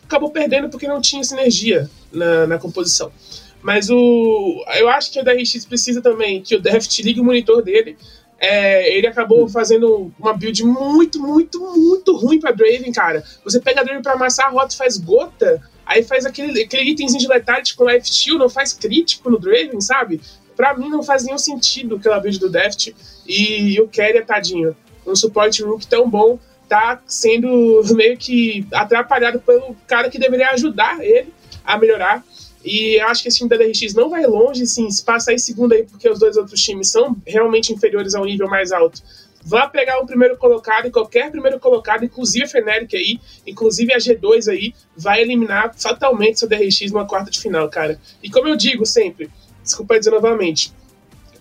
acabou 0.04 0.30
perdendo 0.30 0.70
porque 0.70 0.88
não 0.88 1.02
tinha 1.02 1.24
sinergia 1.24 1.90
na, 2.14 2.46
na 2.46 2.60
composição. 2.60 3.12
Mas 3.60 3.90
o, 3.90 4.64
eu 4.78 4.88
acho 4.88 5.12
que 5.12 5.18
a 5.18 5.24
DRX 5.24 5.66
precisa 5.66 6.00
também 6.00 6.44
que 6.44 6.56
o 6.56 6.62
Deft 6.62 7.02
ligue 7.02 7.20
o 7.20 7.24
monitor 7.24 7.64
dele. 7.64 7.98
É, 8.38 8.96
ele 8.96 9.08
acabou 9.08 9.50
fazendo 9.50 10.12
uma 10.20 10.34
build 10.34 10.64
muito, 10.64 11.20
muito, 11.20 11.60
muito 11.60 12.16
ruim 12.16 12.40
para 12.40 12.52
Draven, 12.52 12.92
cara. 12.92 13.24
Você 13.44 13.60
pega 13.60 13.82
a 13.82 13.84
Draven 13.84 14.04
para 14.04 14.14
amassar 14.14 14.46
a 14.46 14.50
rota 14.50 14.76
e 14.76 14.78
faz 14.78 14.98
gota 14.98 15.60
aí 15.92 16.04
faz 16.04 16.26
aquele, 16.26 16.62
aquele 16.64 16.92
itemzinho 16.92 17.20
de 17.20 17.28
letality 17.28 17.76
com 17.76 17.90
Life 17.90 18.08
Steal, 18.08 18.38
não 18.38 18.50
faz 18.50 18.72
crítico 18.74 19.30
no 19.30 19.38
Draven, 19.38 19.82
sabe? 19.82 20.22
Pra 20.62 20.78
mim 20.78 20.90
não 20.90 21.02
faz 21.02 21.24
nenhum 21.24 21.40
sentido 21.40 21.96
aquela 21.96 22.20
build 22.20 22.38
do 22.38 22.48
Deft 22.48 22.96
e 23.28 23.82
o 23.82 23.88
Keria, 23.88 24.24
tadinho, 24.24 24.78
um 25.08 25.16
suporte 25.16 25.64
rook 25.64 25.88
tão 25.88 26.08
bom, 26.08 26.38
tá 26.70 27.02
sendo 27.08 27.82
meio 27.96 28.16
que 28.16 28.68
atrapalhado 28.72 29.40
pelo 29.40 29.76
cara 29.88 30.08
que 30.08 30.20
deveria 30.20 30.52
ajudar 30.52 31.04
ele 31.04 31.34
a 31.66 31.80
melhorar. 31.80 32.24
E 32.64 33.00
acho 33.00 33.24
que 33.24 33.30
esse 33.30 33.40
time 33.40 33.50
da 33.50 33.58
DRX 33.58 33.96
não 33.96 34.08
vai 34.08 34.24
longe, 34.28 34.68
sim, 34.68 34.88
se 34.92 35.04
passar 35.04 35.34
em 35.34 35.40
segundo 35.40 35.74
aí, 35.74 35.82
porque 35.82 36.08
os 36.08 36.20
dois 36.20 36.38
outros 36.38 36.62
times 36.62 36.92
são 36.92 37.18
realmente 37.26 37.74
inferiores 37.74 38.14
ao 38.14 38.24
nível 38.24 38.48
mais 38.48 38.72
alto. 38.72 39.02
Vá 39.44 39.68
pegar 39.68 40.00
o 40.00 40.06
primeiro 40.06 40.38
colocado 40.38 40.86
e 40.86 40.92
qualquer 40.92 41.32
primeiro 41.32 41.60
colocado, 41.60 42.06
inclusive 42.06 42.46
a 42.46 42.48
Fnatic 42.48 42.94
aí, 42.94 43.20
inclusive 43.48 43.92
a 43.92 43.98
G2 43.98 44.48
aí, 44.48 44.76
vai 44.96 45.22
eliminar 45.22 45.74
fatalmente 45.76 46.38
seu 46.38 46.48
DRX 46.48 46.92
numa 46.92 47.08
quarta 47.08 47.32
de 47.32 47.40
final, 47.40 47.68
cara. 47.68 48.00
E 48.22 48.30
como 48.30 48.48
eu 48.48 48.56
digo 48.56 48.86
sempre, 48.86 49.32
desculpa 49.64 49.98
dizer 49.98 50.12
novamente, 50.12 50.74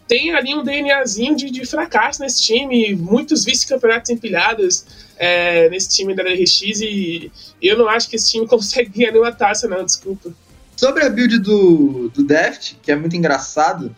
tem 0.08 0.32
ali 0.32 0.54
um 0.54 0.64
DNAzinho 0.64 1.36
de, 1.36 1.50
de 1.50 1.64
fracasso 1.64 2.20
nesse 2.20 2.42
time, 2.42 2.94
muitos 2.96 3.44
vice-campeonatos 3.44 4.10
empilhados 4.10 4.84
é, 5.16 5.68
nesse 5.70 5.88
time 5.88 6.14
da 6.14 6.24
DRX 6.24 6.80
e, 6.80 7.30
eu 7.62 7.78
não 7.78 7.88
acho 7.88 8.08
que 8.10 8.16
esse 8.16 8.32
time 8.32 8.44
consegue 8.48 8.90
ganhar 8.90 9.12
nenhuma 9.12 9.32
taça, 9.32 9.68
não, 9.68 9.84
desculpa. 9.84 10.32
Sobre 10.76 11.04
a 11.04 11.10
build 11.10 11.38
do, 11.38 12.08
do 12.08 12.24
Deft, 12.24 12.78
que 12.82 12.90
é 12.90 12.96
muito 12.96 13.14
engraçado, 13.14 13.94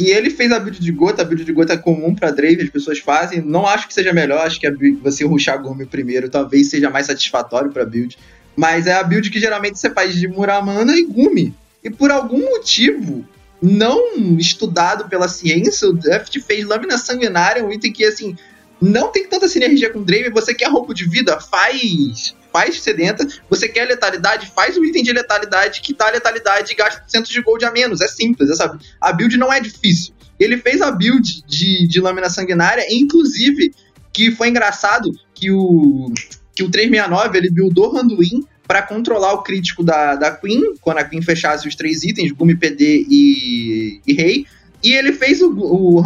e 0.00 0.10
ele 0.10 0.30
fez 0.30 0.50
a 0.50 0.58
build 0.58 0.80
de 0.80 0.92
gota, 0.92 1.20
a 1.20 1.24
build 1.26 1.44
de 1.44 1.52
gota 1.52 1.74
é 1.74 1.76
comum 1.76 2.14
pra 2.14 2.30
Drave, 2.30 2.62
as 2.62 2.70
pessoas 2.70 2.98
fazem. 2.98 3.42
Não 3.42 3.66
acho 3.66 3.86
que 3.86 3.92
seja 3.92 4.14
melhor, 4.14 4.46
acho 4.46 4.58
que 4.58 4.66
a 4.66 4.70
build, 4.70 4.98
você 5.02 5.26
ruxar 5.26 5.60
Gumi 5.60 5.84
primeiro 5.84 6.30
talvez 6.30 6.70
seja 6.70 6.88
mais 6.88 7.04
satisfatório 7.04 7.70
pra 7.70 7.84
build. 7.84 8.16
Mas 8.56 8.86
é 8.86 8.94
a 8.94 9.02
build 9.02 9.28
que 9.28 9.38
geralmente 9.38 9.78
você 9.78 9.90
faz 9.90 10.14
de 10.14 10.26
Muramana 10.26 10.96
e 10.96 11.04
Gumi. 11.04 11.54
E 11.84 11.90
por 11.90 12.10
algum 12.10 12.38
motivo 12.38 13.28
não 13.60 14.38
estudado 14.38 15.08
pela 15.08 15.28
ciência, 15.28 15.88
o 15.88 15.92
Deft 15.92 16.40
fez 16.40 16.64
Lâmina 16.64 16.96
Sanguinária, 16.96 17.64
um 17.64 17.70
item 17.70 17.92
que, 17.92 18.04
assim, 18.04 18.36
não 18.80 19.12
tem 19.12 19.28
tanta 19.28 19.48
sinergia 19.48 19.90
com 19.90 20.02
Drave. 20.02 20.30
Você 20.30 20.54
quer 20.54 20.70
roubo 20.70 20.94
de 20.94 21.08
vida? 21.08 21.38
Faz 21.40 22.34
faz 22.52 22.80
sedenta. 22.80 23.26
Você 23.48 23.68
quer 23.68 23.86
letalidade? 23.86 24.50
Faz 24.54 24.76
um 24.76 24.84
item 24.84 25.02
de 25.02 25.12
letalidade 25.12 25.80
que 25.80 25.94
dá 25.94 26.10
letalidade 26.10 26.72
e 26.72 26.76
gasta 26.76 27.04
centos 27.06 27.30
de 27.30 27.40
gold 27.42 27.64
a 27.64 27.70
menos. 27.70 28.00
É 28.00 28.08
simples, 28.08 28.50
é, 28.50 28.54
sabe? 28.54 28.84
A 29.00 29.12
build 29.12 29.36
não 29.36 29.52
é 29.52 29.60
difícil. 29.60 30.14
Ele 30.38 30.56
fez 30.56 30.80
a 30.80 30.90
build 30.90 31.44
de, 31.46 31.86
de 31.86 32.00
lâmina 32.00 32.30
sanguinária, 32.30 32.84
inclusive, 32.90 33.72
que 34.12 34.30
foi 34.30 34.48
engraçado 34.48 35.12
que 35.34 35.50
o, 35.50 36.12
que 36.54 36.62
o 36.62 36.70
369 36.70 37.38
ele 37.38 37.50
buildou 37.50 37.92
Randuin 37.92 38.44
para 38.70 38.82
controlar 38.82 39.32
o 39.32 39.42
crítico 39.42 39.82
da, 39.82 40.14
da 40.14 40.30
Queen, 40.30 40.76
quando 40.80 40.98
a 40.98 41.04
Queen 41.04 41.20
fechasse 41.20 41.66
os 41.66 41.74
três 41.74 42.04
itens, 42.04 42.30
Gumi, 42.30 42.54
PD 42.54 43.04
e, 43.10 44.00
e 44.06 44.12
Rei. 44.12 44.46
E 44.80 44.92
ele 44.92 45.12
fez 45.12 45.42
o, 45.42 45.50
o 45.50 46.00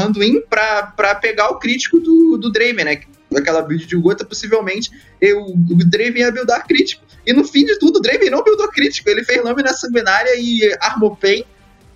para 0.49 1.15
pegar 1.17 1.51
o 1.51 1.59
crítico 1.59 2.01
do, 2.01 2.39
do 2.39 2.51
Draven, 2.51 2.87
né? 2.87 3.03
aquela 3.37 3.61
build 3.61 3.85
de 3.85 3.95
Gota, 3.97 4.25
possivelmente 4.25 4.91
eu, 5.21 5.45
o 5.45 5.85
Draven 5.85 6.21
ia 6.21 6.33
buildar 6.33 6.67
crítico. 6.67 7.05
E 7.27 7.35
no 7.35 7.45
fim 7.45 7.67
de 7.67 7.79
tudo, 7.79 7.99
o 7.99 8.01
Draven 8.01 8.31
não 8.31 8.43
buildou 8.43 8.69
crítico, 8.69 9.11
ele 9.11 9.25
fez 9.25 9.45
lâmina 9.45 9.75
sanguinária 9.75 10.35
e 10.35 10.75
armou 10.81 11.15
pain. 11.15 11.45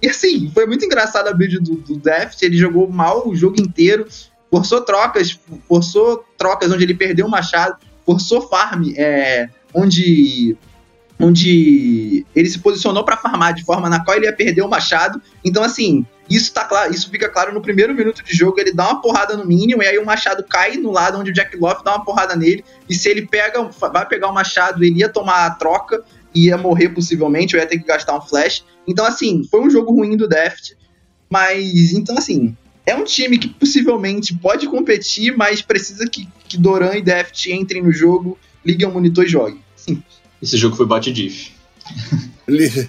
E 0.02 0.08
assim, 0.10 0.50
foi 0.52 0.66
muito 0.66 0.84
engraçado 0.84 1.28
a 1.28 1.32
build 1.32 1.60
do, 1.60 1.76
do 1.76 1.96
Deft, 1.96 2.44
ele 2.44 2.58
jogou 2.58 2.86
mal 2.90 3.26
o 3.26 3.34
jogo 3.34 3.58
inteiro, 3.58 4.06
forçou 4.50 4.82
trocas, 4.82 5.40
forçou 5.66 6.26
trocas 6.36 6.70
onde 6.70 6.84
ele 6.84 6.94
perdeu 6.94 7.24
o 7.24 7.30
machado, 7.30 7.78
forçou 8.04 8.46
farm, 8.50 8.92
é, 8.98 9.48
onde 9.74 10.56
onde 11.20 12.24
ele 12.34 12.48
se 12.48 12.60
posicionou 12.60 13.04
para 13.04 13.16
farmar 13.16 13.52
de 13.52 13.64
forma 13.64 13.88
na 13.88 14.04
qual 14.04 14.16
ele 14.16 14.26
ia 14.26 14.32
perder 14.32 14.62
o 14.62 14.68
machado. 14.68 15.20
Então, 15.44 15.64
assim, 15.64 16.06
isso 16.30 16.52
tá 16.52 16.64
claro, 16.64 16.94
isso 16.94 17.10
fica 17.10 17.28
claro 17.28 17.52
no 17.52 17.60
primeiro 17.60 17.94
minuto 17.94 18.22
de 18.22 18.34
jogo, 18.34 18.60
ele 18.60 18.72
dá 18.72 18.84
uma 18.90 19.00
porrada 19.00 19.36
no 19.36 19.44
Minion, 19.44 19.82
e 19.82 19.86
aí 19.86 19.98
o 19.98 20.06
machado 20.06 20.44
cai 20.44 20.76
no 20.76 20.92
lado 20.92 21.18
onde 21.18 21.30
o 21.30 21.34
Jack 21.34 21.56
Love 21.56 21.82
dá 21.82 21.96
uma 21.96 22.04
porrada 22.04 22.36
nele, 22.36 22.64
e 22.88 22.94
se 22.94 23.08
ele 23.08 23.26
pega, 23.26 23.62
vai 23.62 24.06
pegar 24.06 24.28
o 24.28 24.34
machado, 24.34 24.84
ele 24.84 25.00
ia 25.00 25.08
tomar 25.08 25.46
a 25.46 25.50
troca, 25.50 26.04
ia 26.34 26.56
morrer 26.56 26.90
possivelmente, 26.90 27.56
ou 27.56 27.62
ia 27.62 27.66
ter 27.66 27.78
que 27.78 27.86
gastar 27.86 28.16
um 28.16 28.20
flash. 28.20 28.64
Então, 28.86 29.04
assim, 29.04 29.42
foi 29.50 29.60
um 29.60 29.70
jogo 29.70 29.92
ruim 29.92 30.16
do 30.16 30.28
Deft, 30.28 30.76
mas, 31.28 31.92
então, 31.92 32.16
assim, 32.16 32.56
é 32.86 32.94
um 32.94 33.04
time 33.04 33.38
que 33.38 33.48
possivelmente 33.48 34.34
pode 34.34 34.66
competir, 34.66 35.36
mas 35.36 35.62
precisa 35.62 36.06
que, 36.08 36.28
que 36.46 36.56
Doran 36.56 36.94
e 36.94 37.02
Deft 37.02 37.50
entrem 37.50 37.82
no 37.82 37.92
jogo, 37.92 38.38
liguem 38.68 38.86
o 38.86 38.92
monitor 38.92 39.24
e. 39.24 39.30
Simples. 39.74 40.18
Esse 40.42 40.58
jogo 40.58 40.76
foi 40.76 40.84
bot 40.84 41.10
diff. 41.10 41.52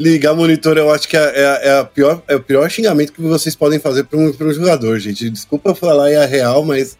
Ligar 0.00 0.34
monitor 0.34 0.78
eu 0.78 0.92
acho 0.92 1.08
que 1.08 1.16
é, 1.16 1.20
é, 1.20 1.68
é, 1.68 1.78
a 1.80 1.84
pior, 1.84 2.22
é 2.28 2.36
o 2.36 2.40
pior 2.40 2.70
xingamento 2.70 3.12
que 3.12 3.20
vocês 3.20 3.56
podem 3.56 3.80
fazer 3.80 4.04
para 4.04 4.16
um, 4.16 4.28
um 4.28 4.52
jogador, 4.52 4.98
gente. 5.00 5.28
Desculpa 5.28 5.74
falar 5.74 6.10
é 6.10 6.16
a 6.16 6.24
real, 6.24 6.64
mas 6.64 6.96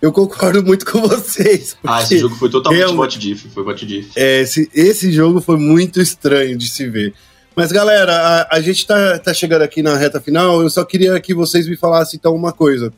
eu 0.00 0.12
concordo 0.12 0.62
muito 0.64 0.84
com 0.84 1.00
vocês. 1.06 1.76
Ah, 1.84 2.02
esse 2.02 2.18
jogo 2.18 2.34
foi 2.34 2.50
totalmente 2.50 2.92
bot 2.94 3.18
diff, 3.18 3.48
foi 3.48 3.62
bot 3.62 3.86
diff. 3.86 4.10
É, 4.16 4.40
esse, 4.40 4.68
esse 4.74 5.12
jogo 5.12 5.40
foi 5.40 5.56
muito 5.56 6.00
estranho 6.00 6.58
de 6.58 6.68
se 6.68 6.88
ver. 6.88 7.14
Mas 7.54 7.70
galera, 7.70 8.12
a, 8.12 8.56
a 8.56 8.60
gente 8.60 8.84
tá, 8.84 9.20
tá 9.20 9.32
chegando 9.32 9.62
aqui 9.62 9.80
na 9.80 9.96
reta 9.96 10.20
final, 10.20 10.60
eu 10.60 10.68
só 10.68 10.84
queria 10.84 11.18
que 11.20 11.32
vocês 11.32 11.68
me 11.68 11.76
falassem 11.76 12.18
então 12.18 12.34
uma 12.34 12.52
coisa. 12.52 12.92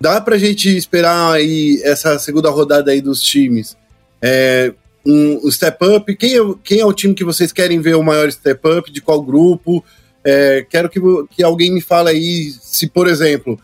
Dá 0.00 0.20
pra 0.20 0.36
gente 0.36 0.76
esperar 0.76 1.32
aí 1.32 1.80
essa 1.84 2.18
segunda 2.18 2.50
rodada 2.50 2.90
aí 2.90 3.00
dos 3.00 3.22
times? 3.22 3.76
É, 4.26 4.72
um, 5.04 5.46
um 5.46 5.50
step 5.50 5.84
up. 5.84 6.16
Quem 6.16 6.38
é, 6.38 6.54
quem 6.64 6.80
é 6.80 6.86
o 6.86 6.94
time 6.94 7.14
que 7.14 7.24
vocês 7.24 7.52
querem 7.52 7.78
ver 7.78 7.94
o 7.94 8.02
maior 8.02 8.32
step 8.32 8.66
up? 8.66 8.90
De 8.90 9.02
qual 9.02 9.20
grupo? 9.20 9.84
É, 10.24 10.66
quero 10.70 10.88
que, 10.88 10.98
que 11.30 11.42
alguém 11.42 11.70
me 11.70 11.82
fale 11.82 12.08
aí 12.08 12.50
se, 12.62 12.86
por 12.86 13.06
exemplo, 13.06 13.60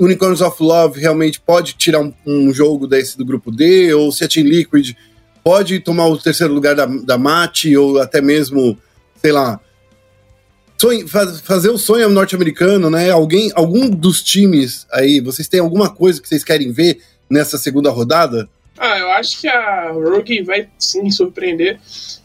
Unicorns 0.00 0.40
of 0.40 0.60
Love 0.60 1.00
realmente 1.00 1.40
pode 1.40 1.74
tirar 1.74 2.00
um, 2.00 2.12
um, 2.26 2.52
jogo 2.52 2.88
desse 2.88 3.16
do 3.16 3.24
grupo 3.24 3.52
D, 3.52 3.94
ou 3.94 4.10
se 4.10 4.24
a 4.24 4.28
Team 4.28 4.46
Liquid 4.46 4.96
pode 5.44 5.78
tomar 5.78 6.08
o 6.08 6.18
terceiro 6.18 6.52
lugar 6.52 6.74
da, 6.74 6.86
da 6.86 7.16
Mate, 7.16 7.76
ou 7.76 8.00
até 8.00 8.20
mesmo, 8.20 8.76
sei 9.22 9.30
lá, 9.30 9.60
sonho, 10.76 11.06
faz, 11.06 11.40
fazer 11.40 11.70
o 11.70 11.78
sonho 11.78 12.08
norte-americano, 12.08 12.90
né? 12.90 13.10
Alguém, 13.10 13.52
algum 13.54 13.88
dos 13.88 14.20
times 14.20 14.88
aí, 14.90 15.20
vocês 15.20 15.46
têm 15.46 15.60
alguma 15.60 15.88
coisa 15.88 16.20
que 16.20 16.28
vocês 16.28 16.42
querem 16.42 16.72
ver 16.72 17.00
nessa 17.30 17.56
segunda 17.56 17.90
rodada? 17.90 18.48
Ah, 18.78 18.98
eu 18.98 19.10
acho 19.12 19.40
que 19.40 19.48
a 19.48 19.92
Rogue 19.92 20.42
vai 20.42 20.68
sim 20.78 21.10
surpreender 21.10 21.78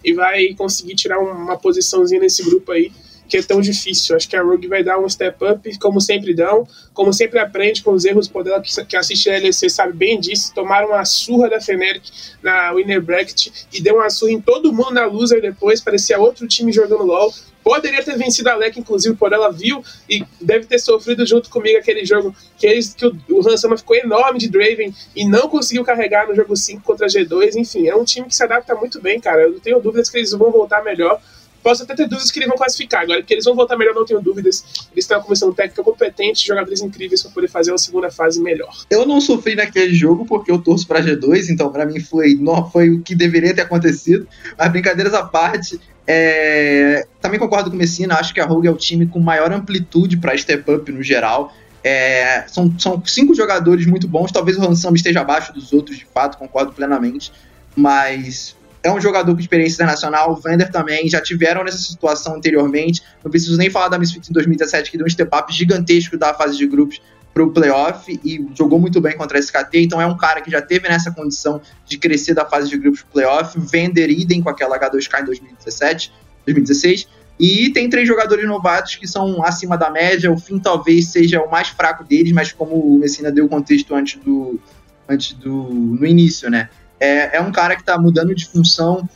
e 0.03 0.13
vai 0.13 0.53
conseguir 0.55 0.95
tirar 0.95 1.19
uma 1.19 1.57
posiçãozinha 1.57 2.21
nesse 2.21 2.43
grupo 2.43 2.71
aí 2.71 2.91
que 3.29 3.37
é 3.37 3.43
tão 3.43 3.61
difícil. 3.61 4.15
Acho 4.15 4.27
que 4.27 4.35
a 4.35 4.41
Rogue 4.41 4.67
vai 4.67 4.83
dar 4.83 4.97
um 4.97 5.07
step 5.07 5.37
up, 5.45 5.77
como 5.77 6.01
sempre 6.01 6.33
dão, 6.33 6.67
como 6.93 7.13
sempre 7.13 7.37
aprende 7.37 7.83
com 7.83 7.91
os 7.91 8.03
erros, 8.03 8.27
por 8.27 8.43
dela 8.43 8.61
que 8.61 8.97
assiste 8.97 9.29
a 9.29 9.37
LEC 9.37 9.69
sabe 9.69 9.93
bem 9.93 10.19
disso. 10.19 10.51
Tomaram 10.53 10.89
uma 10.89 11.05
surra 11.05 11.47
da 11.47 11.61
Feneric 11.61 12.09
na 12.41 12.73
Winner 12.73 13.01
Bracket 13.01 13.49
e 13.71 13.79
deu 13.79 13.95
uma 13.95 14.09
surra 14.09 14.31
em 14.31 14.41
todo 14.41 14.73
mundo 14.73 14.91
na 14.91 15.05
loser 15.05 15.41
depois, 15.41 15.79
parecia 15.79 16.19
outro 16.19 16.47
time 16.47 16.71
jogando 16.71 17.03
LoL. 17.03 17.31
Poderia 17.69 18.03
ter 18.03 18.17
vencido 18.17 18.49
a 18.49 18.55
LEC, 18.55 18.79
inclusive, 18.79 19.15
por 19.15 19.31
ela 19.31 19.51
viu 19.51 19.83
e 20.09 20.25
deve 20.41 20.65
ter 20.65 20.79
sofrido 20.79 21.23
junto 21.23 21.51
comigo 21.51 21.77
aquele 21.77 22.03
jogo 22.03 22.35
que, 22.57 22.65
eles, 22.65 22.95
que 22.95 23.05
o, 23.05 23.15
o 23.29 23.47
Hansama 23.47 23.77
ficou 23.77 23.95
enorme 23.95 24.39
de 24.39 24.49
Draven 24.49 24.91
e 25.15 25.23
não 25.23 25.47
conseguiu 25.47 25.83
carregar 25.83 26.27
no 26.27 26.33
jogo 26.33 26.57
5 26.57 26.81
contra 26.81 27.05
a 27.05 27.09
G2. 27.09 27.57
Enfim, 27.57 27.87
é 27.87 27.95
um 27.95 28.03
time 28.03 28.27
que 28.27 28.35
se 28.35 28.43
adapta 28.43 28.73
muito 28.73 28.99
bem, 28.99 29.19
cara. 29.19 29.43
Eu 29.43 29.51
não 29.51 29.59
tenho 29.59 29.79
dúvidas 29.79 30.09
que 30.09 30.17
eles 30.17 30.31
vão 30.31 30.49
voltar 30.49 30.83
melhor. 30.83 31.21
Posso 31.61 31.83
até 31.83 31.95
ter 31.95 32.07
dúvidas 32.07 32.31
que 32.31 32.39
eles 32.39 32.47
vão 32.47 32.57
classificar. 32.57 33.01
Agora, 33.01 33.21
que 33.21 33.33
eles 33.33 33.45
vão 33.45 33.55
voltar 33.55 33.77
melhor, 33.77 33.93
não 33.93 34.05
tenho 34.05 34.21
dúvidas. 34.21 34.63
Eles 34.93 35.05
têm 35.05 35.17
uma 35.17 35.23
comissão 35.23 35.51
técnica 35.51 35.83
competente, 35.83 36.45
jogadores 36.45 36.81
incríveis 36.81 37.21
para 37.21 37.31
poder 37.31 37.47
fazer 37.47 37.71
uma 37.71 37.77
segunda 37.77 38.09
fase 38.09 38.41
melhor. 38.41 38.73
Eu 38.89 39.05
não 39.05 39.19
sofri 39.19 39.55
naquele 39.55 39.93
jogo 39.93 40.25
porque 40.25 40.51
eu 40.51 40.59
torço 40.59 40.87
para 40.87 41.01
G2, 41.01 41.49
então 41.49 41.71
para 41.71 41.85
mim 41.85 41.99
foi, 41.99 42.35
não, 42.35 42.69
foi 42.69 42.89
o 42.89 43.01
que 43.01 43.15
deveria 43.15 43.53
ter 43.53 43.61
acontecido. 43.61 44.27
Mas 44.57 44.71
brincadeiras 44.71 45.13
à 45.13 45.23
parte, 45.23 45.79
é... 46.07 47.05
também 47.21 47.39
concordo 47.39 47.69
com 47.69 47.75
o 47.75 47.79
Messina. 47.79 48.15
Acho 48.15 48.33
que 48.33 48.39
a 48.39 48.45
Rogue 48.45 48.67
é 48.67 48.71
o 48.71 48.77
time 48.77 49.05
com 49.05 49.19
maior 49.19 49.51
amplitude 49.51 50.17
para 50.17 50.37
step 50.37 50.71
up 50.71 50.91
no 50.91 51.03
geral. 51.03 51.53
É... 51.83 52.45
são, 52.47 52.73
são 52.79 53.03
cinco 53.05 53.35
jogadores 53.35 53.85
muito 53.85 54.07
bons. 54.07 54.31
Talvez 54.31 54.57
o 54.57 54.65
Hansam 54.65 54.93
esteja 54.93 55.21
abaixo 55.21 55.53
dos 55.53 55.73
outros, 55.73 55.97
de 55.97 56.05
fato, 56.05 56.37
concordo 56.37 56.71
plenamente. 56.71 57.31
Mas 57.75 58.55
é 58.81 58.91
um 58.91 58.99
jogador 58.99 59.33
com 59.33 59.39
experiência 59.39 59.75
internacional, 59.75 60.31
o 60.31 60.35
Vander 60.35 60.71
também, 60.71 61.09
já 61.09 61.21
tiveram 61.21 61.63
nessa 61.63 61.77
situação 61.77 62.35
anteriormente. 62.35 63.03
Não 63.23 63.29
preciso 63.29 63.57
nem 63.57 63.69
falar 63.69 63.89
da 63.89 63.99
Misfits 63.99 64.29
em 64.29 64.33
2017, 64.33 64.91
que 64.91 64.97
deu 64.97 65.05
um 65.05 65.09
step-up 65.09 65.53
gigantesco 65.53 66.17
da 66.17 66.33
fase 66.33 66.57
de 66.57 66.65
grupos 66.65 67.01
para 67.33 67.43
o 67.43 67.51
playoff 67.51 68.19
e 68.23 68.45
jogou 68.55 68.79
muito 68.79 68.99
bem 68.99 69.15
contra 69.15 69.37
a 69.37 69.39
SKT, 69.39 69.81
então 69.81 70.01
é 70.01 70.05
um 70.05 70.17
cara 70.17 70.41
que 70.41 70.49
já 70.49 70.61
teve 70.61 70.89
nessa 70.89 71.11
condição 71.11 71.61
de 71.85 71.97
crescer 71.97 72.33
da 72.33 72.45
fase 72.45 72.69
de 72.69 72.77
grupos 72.77 73.01
para 73.01 73.11
playoff. 73.11 73.59
Vander 73.59 74.09
idem 74.09 74.41
com 74.41 74.49
aquela 74.49 74.79
H2K 74.79 75.21
em 75.21 75.25
2017, 75.25 76.11
2016. 76.45 77.07
E 77.39 77.69
tem 77.71 77.89
três 77.89 78.05
jogadores 78.05 78.45
novatos 78.45 78.95
que 78.95 79.07
são 79.07 79.43
acima 79.43 79.77
da 79.77 79.89
média. 79.89 80.29
O 80.29 80.37
fim 80.37 80.59
talvez 80.59 81.07
seja 81.07 81.41
o 81.41 81.49
mais 81.49 81.69
fraco 81.69 82.03
deles, 82.03 82.33
mas 82.33 82.51
como 82.51 82.75
o 82.75 82.99
Messina 82.99 83.31
deu 83.31 83.45
o 83.45 83.49
contexto 83.49 83.95
antes 83.95 84.19
do, 84.21 84.59
antes 85.07 85.33
do 85.33 85.51
no 85.51 86.05
início, 86.05 86.49
né? 86.49 86.69
É, 86.99 87.37
é 87.37 87.41
um 87.41 87.51
cara 87.51 87.75
que 87.75 87.81
está 87.81 87.97
mudando 87.97 88.35
de 88.35 88.45
função 88.45 89.07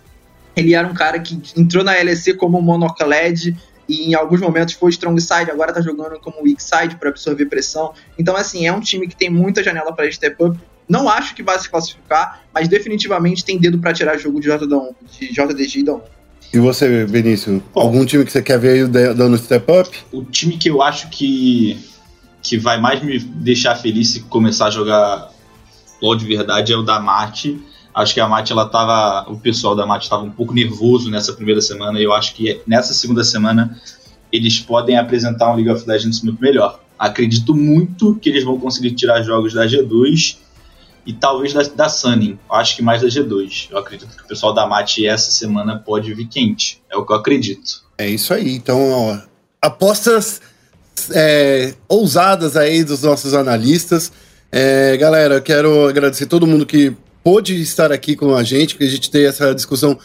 Ele 0.56 0.74
era 0.74 0.88
um 0.88 0.94
cara 0.94 1.20
que 1.20 1.42
entrou 1.58 1.84
na 1.84 1.94
LEC 1.94 2.36
como 2.36 2.62
monocled 2.62 3.56
e 3.88 4.10
em 4.10 4.14
alguns 4.14 4.40
momentos 4.40 4.76
foi 4.76 4.92
strong 4.92 5.20
side, 5.20 5.52
agora 5.52 5.74
tá 5.74 5.82
jogando 5.82 6.20
como 6.20 6.42
weak 6.44 6.64
side 6.64 6.96
para 6.96 7.10
absorver 7.10 7.46
pressão. 7.48 7.94
Então, 8.18 8.36
assim, 8.36 8.66
é 8.66 8.72
um 8.72 8.80
time 8.80 9.08
que 9.08 9.16
tem 9.16 9.30
muita 9.30 9.62
janela 9.64 9.94
para 9.94 10.10
step 10.12 10.42
up. 10.42 10.58
Não 10.88 11.10
acho 11.10 11.36
que 11.36 11.44
vai 11.44 11.58
se 11.60 11.70
classificar, 11.70 12.44
mas 12.54 12.68
definitivamente 12.68 13.44
tem 13.44 13.60
dedo 13.60 13.80
para 13.80 13.94
tirar 13.94 14.18
jogo 14.18 14.40
de, 14.40 14.48
JD, 14.48 14.68
de 15.20 15.34
JDG 15.34 15.80
e 15.80 15.84
Dom. 15.84 16.02
E 16.54 16.60
você, 16.60 17.06
Benício? 17.06 17.64
Bom, 17.74 17.82
algum 17.82 18.06
time 18.06 18.24
que 18.24 18.32
você 18.32 18.42
quer 18.42 18.60
ver 18.60 18.70
aí 18.70 19.14
dando 19.14 19.38
step 19.38 19.66
up? 19.72 19.90
O 20.12 20.24
time 20.24 20.58
que 20.58 20.70
eu 20.70 20.82
acho 20.82 21.10
que, 21.10 21.78
que 22.42 22.58
vai 22.58 22.80
mais 22.80 23.04
me 23.04 23.20
deixar 23.20 23.76
feliz 23.76 24.12
se 24.12 24.22
começar 24.22 24.68
a 24.68 24.72
jogar 24.72 25.32
LoL 26.02 26.16
de 26.16 26.26
verdade 26.26 26.72
é 26.72 26.78
o 26.78 26.84
da 26.84 27.00
Mate 27.00 27.60
Acho 27.94 28.14
que 28.14 28.20
a 28.20 28.28
Mate, 28.28 28.52
ela 28.52 28.68
tava. 28.68 29.30
O 29.30 29.38
pessoal 29.38 29.76
da 29.76 29.86
Mate 29.86 30.06
estava 30.06 30.24
um 30.24 30.32
pouco 30.32 30.54
nervoso 30.54 31.10
nessa 31.10 31.34
primeira 31.34 31.62
semana, 31.62 32.00
e 32.00 32.04
eu 32.04 32.14
acho 32.14 32.34
que 32.34 32.62
nessa 32.66 32.94
segunda 32.94 33.24
semana 33.24 33.80
eles 34.32 34.60
podem 34.60 34.98
apresentar 34.98 35.52
um 35.52 35.56
League 35.56 35.70
of 35.70 35.88
Legends 35.88 36.22
muito 36.22 36.42
melhor. 36.42 36.80
Acredito 36.98 37.54
muito 37.54 38.16
que 38.16 38.30
eles 38.30 38.44
vão 38.44 38.60
conseguir 38.60 38.92
tirar 38.92 39.22
jogos 39.22 39.54
da 39.54 39.66
G2 39.68 40.38
e 41.06 41.14
talvez 41.14 41.54
da, 41.54 41.62
da 41.62 41.90
Sunning. 41.90 42.40
Acho 42.50 42.76
que 42.76 42.82
mais 42.82 43.02
da 43.02 43.08
G2. 43.08 43.68
Eu 43.70 43.78
acredito 43.78 44.16
que 44.16 44.24
o 44.24 44.28
pessoal 44.28 44.54
da 44.54 44.66
Mate 44.66 45.06
essa 45.06 45.30
semana 45.32 45.78
pode 45.78 46.12
vir 46.14 46.28
quente. 46.28 46.82
É 46.90 46.98
o 46.98 47.06
que 47.06 47.12
eu 47.12 47.18
acredito. 47.18 47.84
É 47.98 48.10
isso 48.10 48.34
aí. 48.34 48.56
Então, 48.56 48.92
ó, 48.92 49.18
apostas 49.62 50.42
é, 51.14 51.74
ousadas 51.88 52.56
aí 52.58 52.84
dos 52.84 53.04
nossos 53.04 53.34
analistas. 53.34 54.12
É, 54.52 54.96
galera, 54.98 55.42
quero 55.42 55.88
agradecer 55.88 56.26
todo 56.26 56.48
mundo 56.48 56.66
que 56.66 56.96
pôde 57.24 57.62
estar 57.62 57.92
aqui 57.92 58.16
com 58.16 58.36
a 58.36 58.44
gente, 58.44 58.76
porque 58.76 58.86
a 58.86 58.90
gente 58.90 59.10
tem 59.10 59.26
essa 59.26 59.54
discussão 59.56 59.98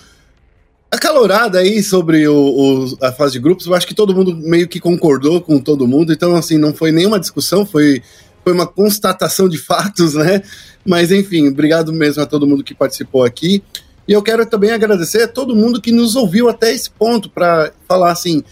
acalorada 0.91 1.59
aí 1.59 1.83
sobre 1.83 2.27
o, 2.27 2.35
o, 2.35 2.99
a 3.03 3.13
fase 3.13 3.33
de 3.33 3.39
grupos. 3.41 3.67
Eu 3.67 3.75
acho 3.75 3.87
que 3.87 3.95
todo 3.95 4.15
mundo 4.15 4.35
meio 4.37 4.69
que 4.69 4.81
concordou 4.81 5.41
com 5.41 5.59
todo 5.59 5.87
mundo, 5.87 6.13
então, 6.13 6.35
assim, 6.35 6.57
não 6.57 6.73
foi 6.73 6.93
nenhuma 6.93 7.21
discussão, 7.21 7.67
foi, 7.67 8.03
foi 8.45 8.53
uma 8.53 8.67
constatação 8.67 9.49
de 9.49 9.59
fatos, 9.59 10.15
né? 10.15 10.43
Mas, 10.85 11.13
enfim, 11.13 11.49
obrigado 11.49 11.93
mesmo 11.93 12.23
a 12.23 12.27
todo 12.27 12.47
mundo 12.47 12.65
que 12.65 12.75
participou 12.75 13.25
aqui. 13.25 13.63
E 14.07 14.13
eu 14.13 14.23
quero 14.23 14.47
também 14.47 14.71
agradecer 14.71 15.23
a 15.23 15.29
todo 15.29 15.55
mundo 15.55 15.83
que 15.83 15.93
nos 15.93 16.17
ouviu 16.17 16.49
até 16.49 16.73
esse 16.73 16.91
ponto 16.91 17.29
para 17.29 17.73
falar 17.87 18.11
assim. 18.11 18.43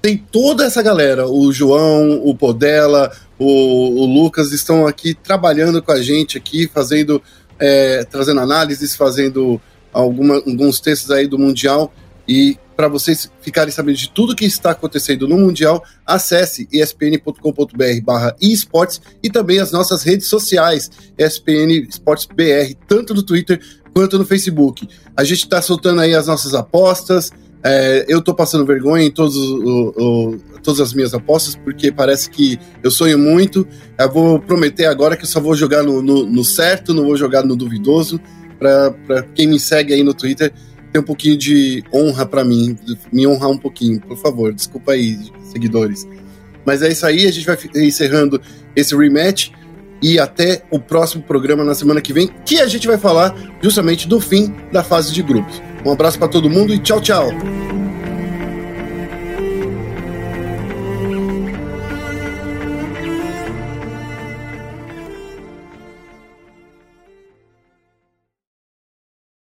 Tem 0.00 0.16
toda 0.16 0.64
essa 0.64 0.82
galera, 0.82 1.28
o 1.28 1.52
João, 1.52 2.22
o 2.24 2.34
Podela, 2.34 3.12
o, 3.38 4.00
o 4.00 4.06
Lucas 4.06 4.52
estão 4.52 4.86
aqui 4.86 5.14
trabalhando 5.14 5.82
com 5.82 5.92
a 5.92 6.00
gente 6.00 6.38
aqui, 6.38 6.66
fazendo 6.66 7.22
é, 7.62 8.02
trazendo 8.02 8.40
análises, 8.40 8.96
fazendo 8.96 9.60
alguma, 9.92 10.34
alguns 10.34 10.80
textos 10.80 11.12
aí 11.12 11.28
do 11.28 11.38
Mundial. 11.38 11.94
E 12.26 12.58
para 12.76 12.88
vocês 12.88 13.30
ficarem 13.40 13.72
sabendo 13.72 13.98
de 13.98 14.10
tudo 14.10 14.34
que 14.34 14.44
está 14.44 14.72
acontecendo 14.72 15.28
no 15.28 15.38
Mundial, 15.38 15.84
acesse 16.04 16.68
espn.com.br 16.72 18.00
barra 18.02 18.34
esportes 18.40 19.00
e 19.22 19.30
também 19.30 19.60
as 19.60 19.70
nossas 19.70 20.02
redes 20.02 20.26
sociais, 20.26 20.90
ESPN 21.16 21.86
Esportes 21.88 22.26
BR, 22.26 22.74
tanto 22.88 23.14
no 23.14 23.22
Twitter 23.22 23.60
quanto 23.94 24.18
no 24.18 24.24
Facebook. 24.24 24.88
A 25.16 25.22
gente 25.22 25.44
está 25.44 25.62
soltando 25.62 26.00
aí 26.00 26.14
as 26.14 26.26
nossas 26.26 26.54
apostas, 26.54 27.30
é, 27.64 28.04
eu 28.08 28.20
tô 28.20 28.34
passando 28.34 28.66
vergonha 28.66 29.04
em 29.04 29.10
todos 29.10 29.36
o, 29.36 29.94
o, 29.96 30.36
todas 30.62 30.80
as 30.80 30.92
minhas 30.92 31.14
apostas, 31.14 31.54
porque 31.54 31.92
parece 31.92 32.28
que 32.28 32.58
eu 32.82 32.90
sonho 32.90 33.18
muito. 33.18 33.66
Eu 33.98 34.10
vou 34.10 34.40
prometer 34.40 34.86
agora 34.86 35.16
que 35.16 35.22
eu 35.22 35.28
só 35.28 35.40
vou 35.40 35.54
jogar 35.54 35.82
no, 35.82 36.02
no, 36.02 36.26
no 36.26 36.44
certo, 36.44 36.92
não 36.92 37.04
vou 37.04 37.16
jogar 37.16 37.44
no 37.44 37.56
duvidoso. 37.56 38.20
Para 38.58 39.22
quem 39.34 39.48
me 39.48 39.58
segue 39.58 39.92
aí 39.92 40.02
no 40.02 40.14
Twitter, 40.14 40.52
ter 40.92 40.98
um 40.98 41.02
pouquinho 41.02 41.36
de 41.36 41.82
honra 41.92 42.26
para 42.26 42.44
mim, 42.44 42.76
me 43.12 43.26
honrar 43.26 43.50
um 43.50 43.58
pouquinho, 43.58 44.00
por 44.00 44.16
favor. 44.16 44.52
Desculpa 44.52 44.92
aí, 44.92 45.18
seguidores. 45.42 46.06
Mas 46.64 46.82
é 46.82 46.88
isso 46.88 47.04
aí, 47.04 47.26
a 47.26 47.32
gente 47.32 47.46
vai 47.46 47.58
encerrando 47.76 48.40
esse 48.76 48.96
rematch 48.96 49.50
e 50.02 50.18
até 50.18 50.62
o 50.70 50.78
próximo 50.78 51.22
programa 51.22 51.64
na 51.64 51.74
semana 51.74 52.00
que 52.00 52.12
vem, 52.12 52.28
que 52.44 52.60
a 52.60 52.66
gente 52.66 52.86
vai 52.86 52.98
falar 52.98 53.34
justamente 53.60 54.08
do 54.08 54.20
fim 54.20 54.54
da 54.72 54.82
fase 54.82 55.12
de 55.12 55.22
grupos. 55.22 55.62
Um 55.84 55.92
abraço 55.92 56.18
para 56.18 56.28
todo 56.28 56.50
mundo 56.50 56.74
e 56.74 56.78
tchau, 56.78 57.00
tchau. 57.00 57.81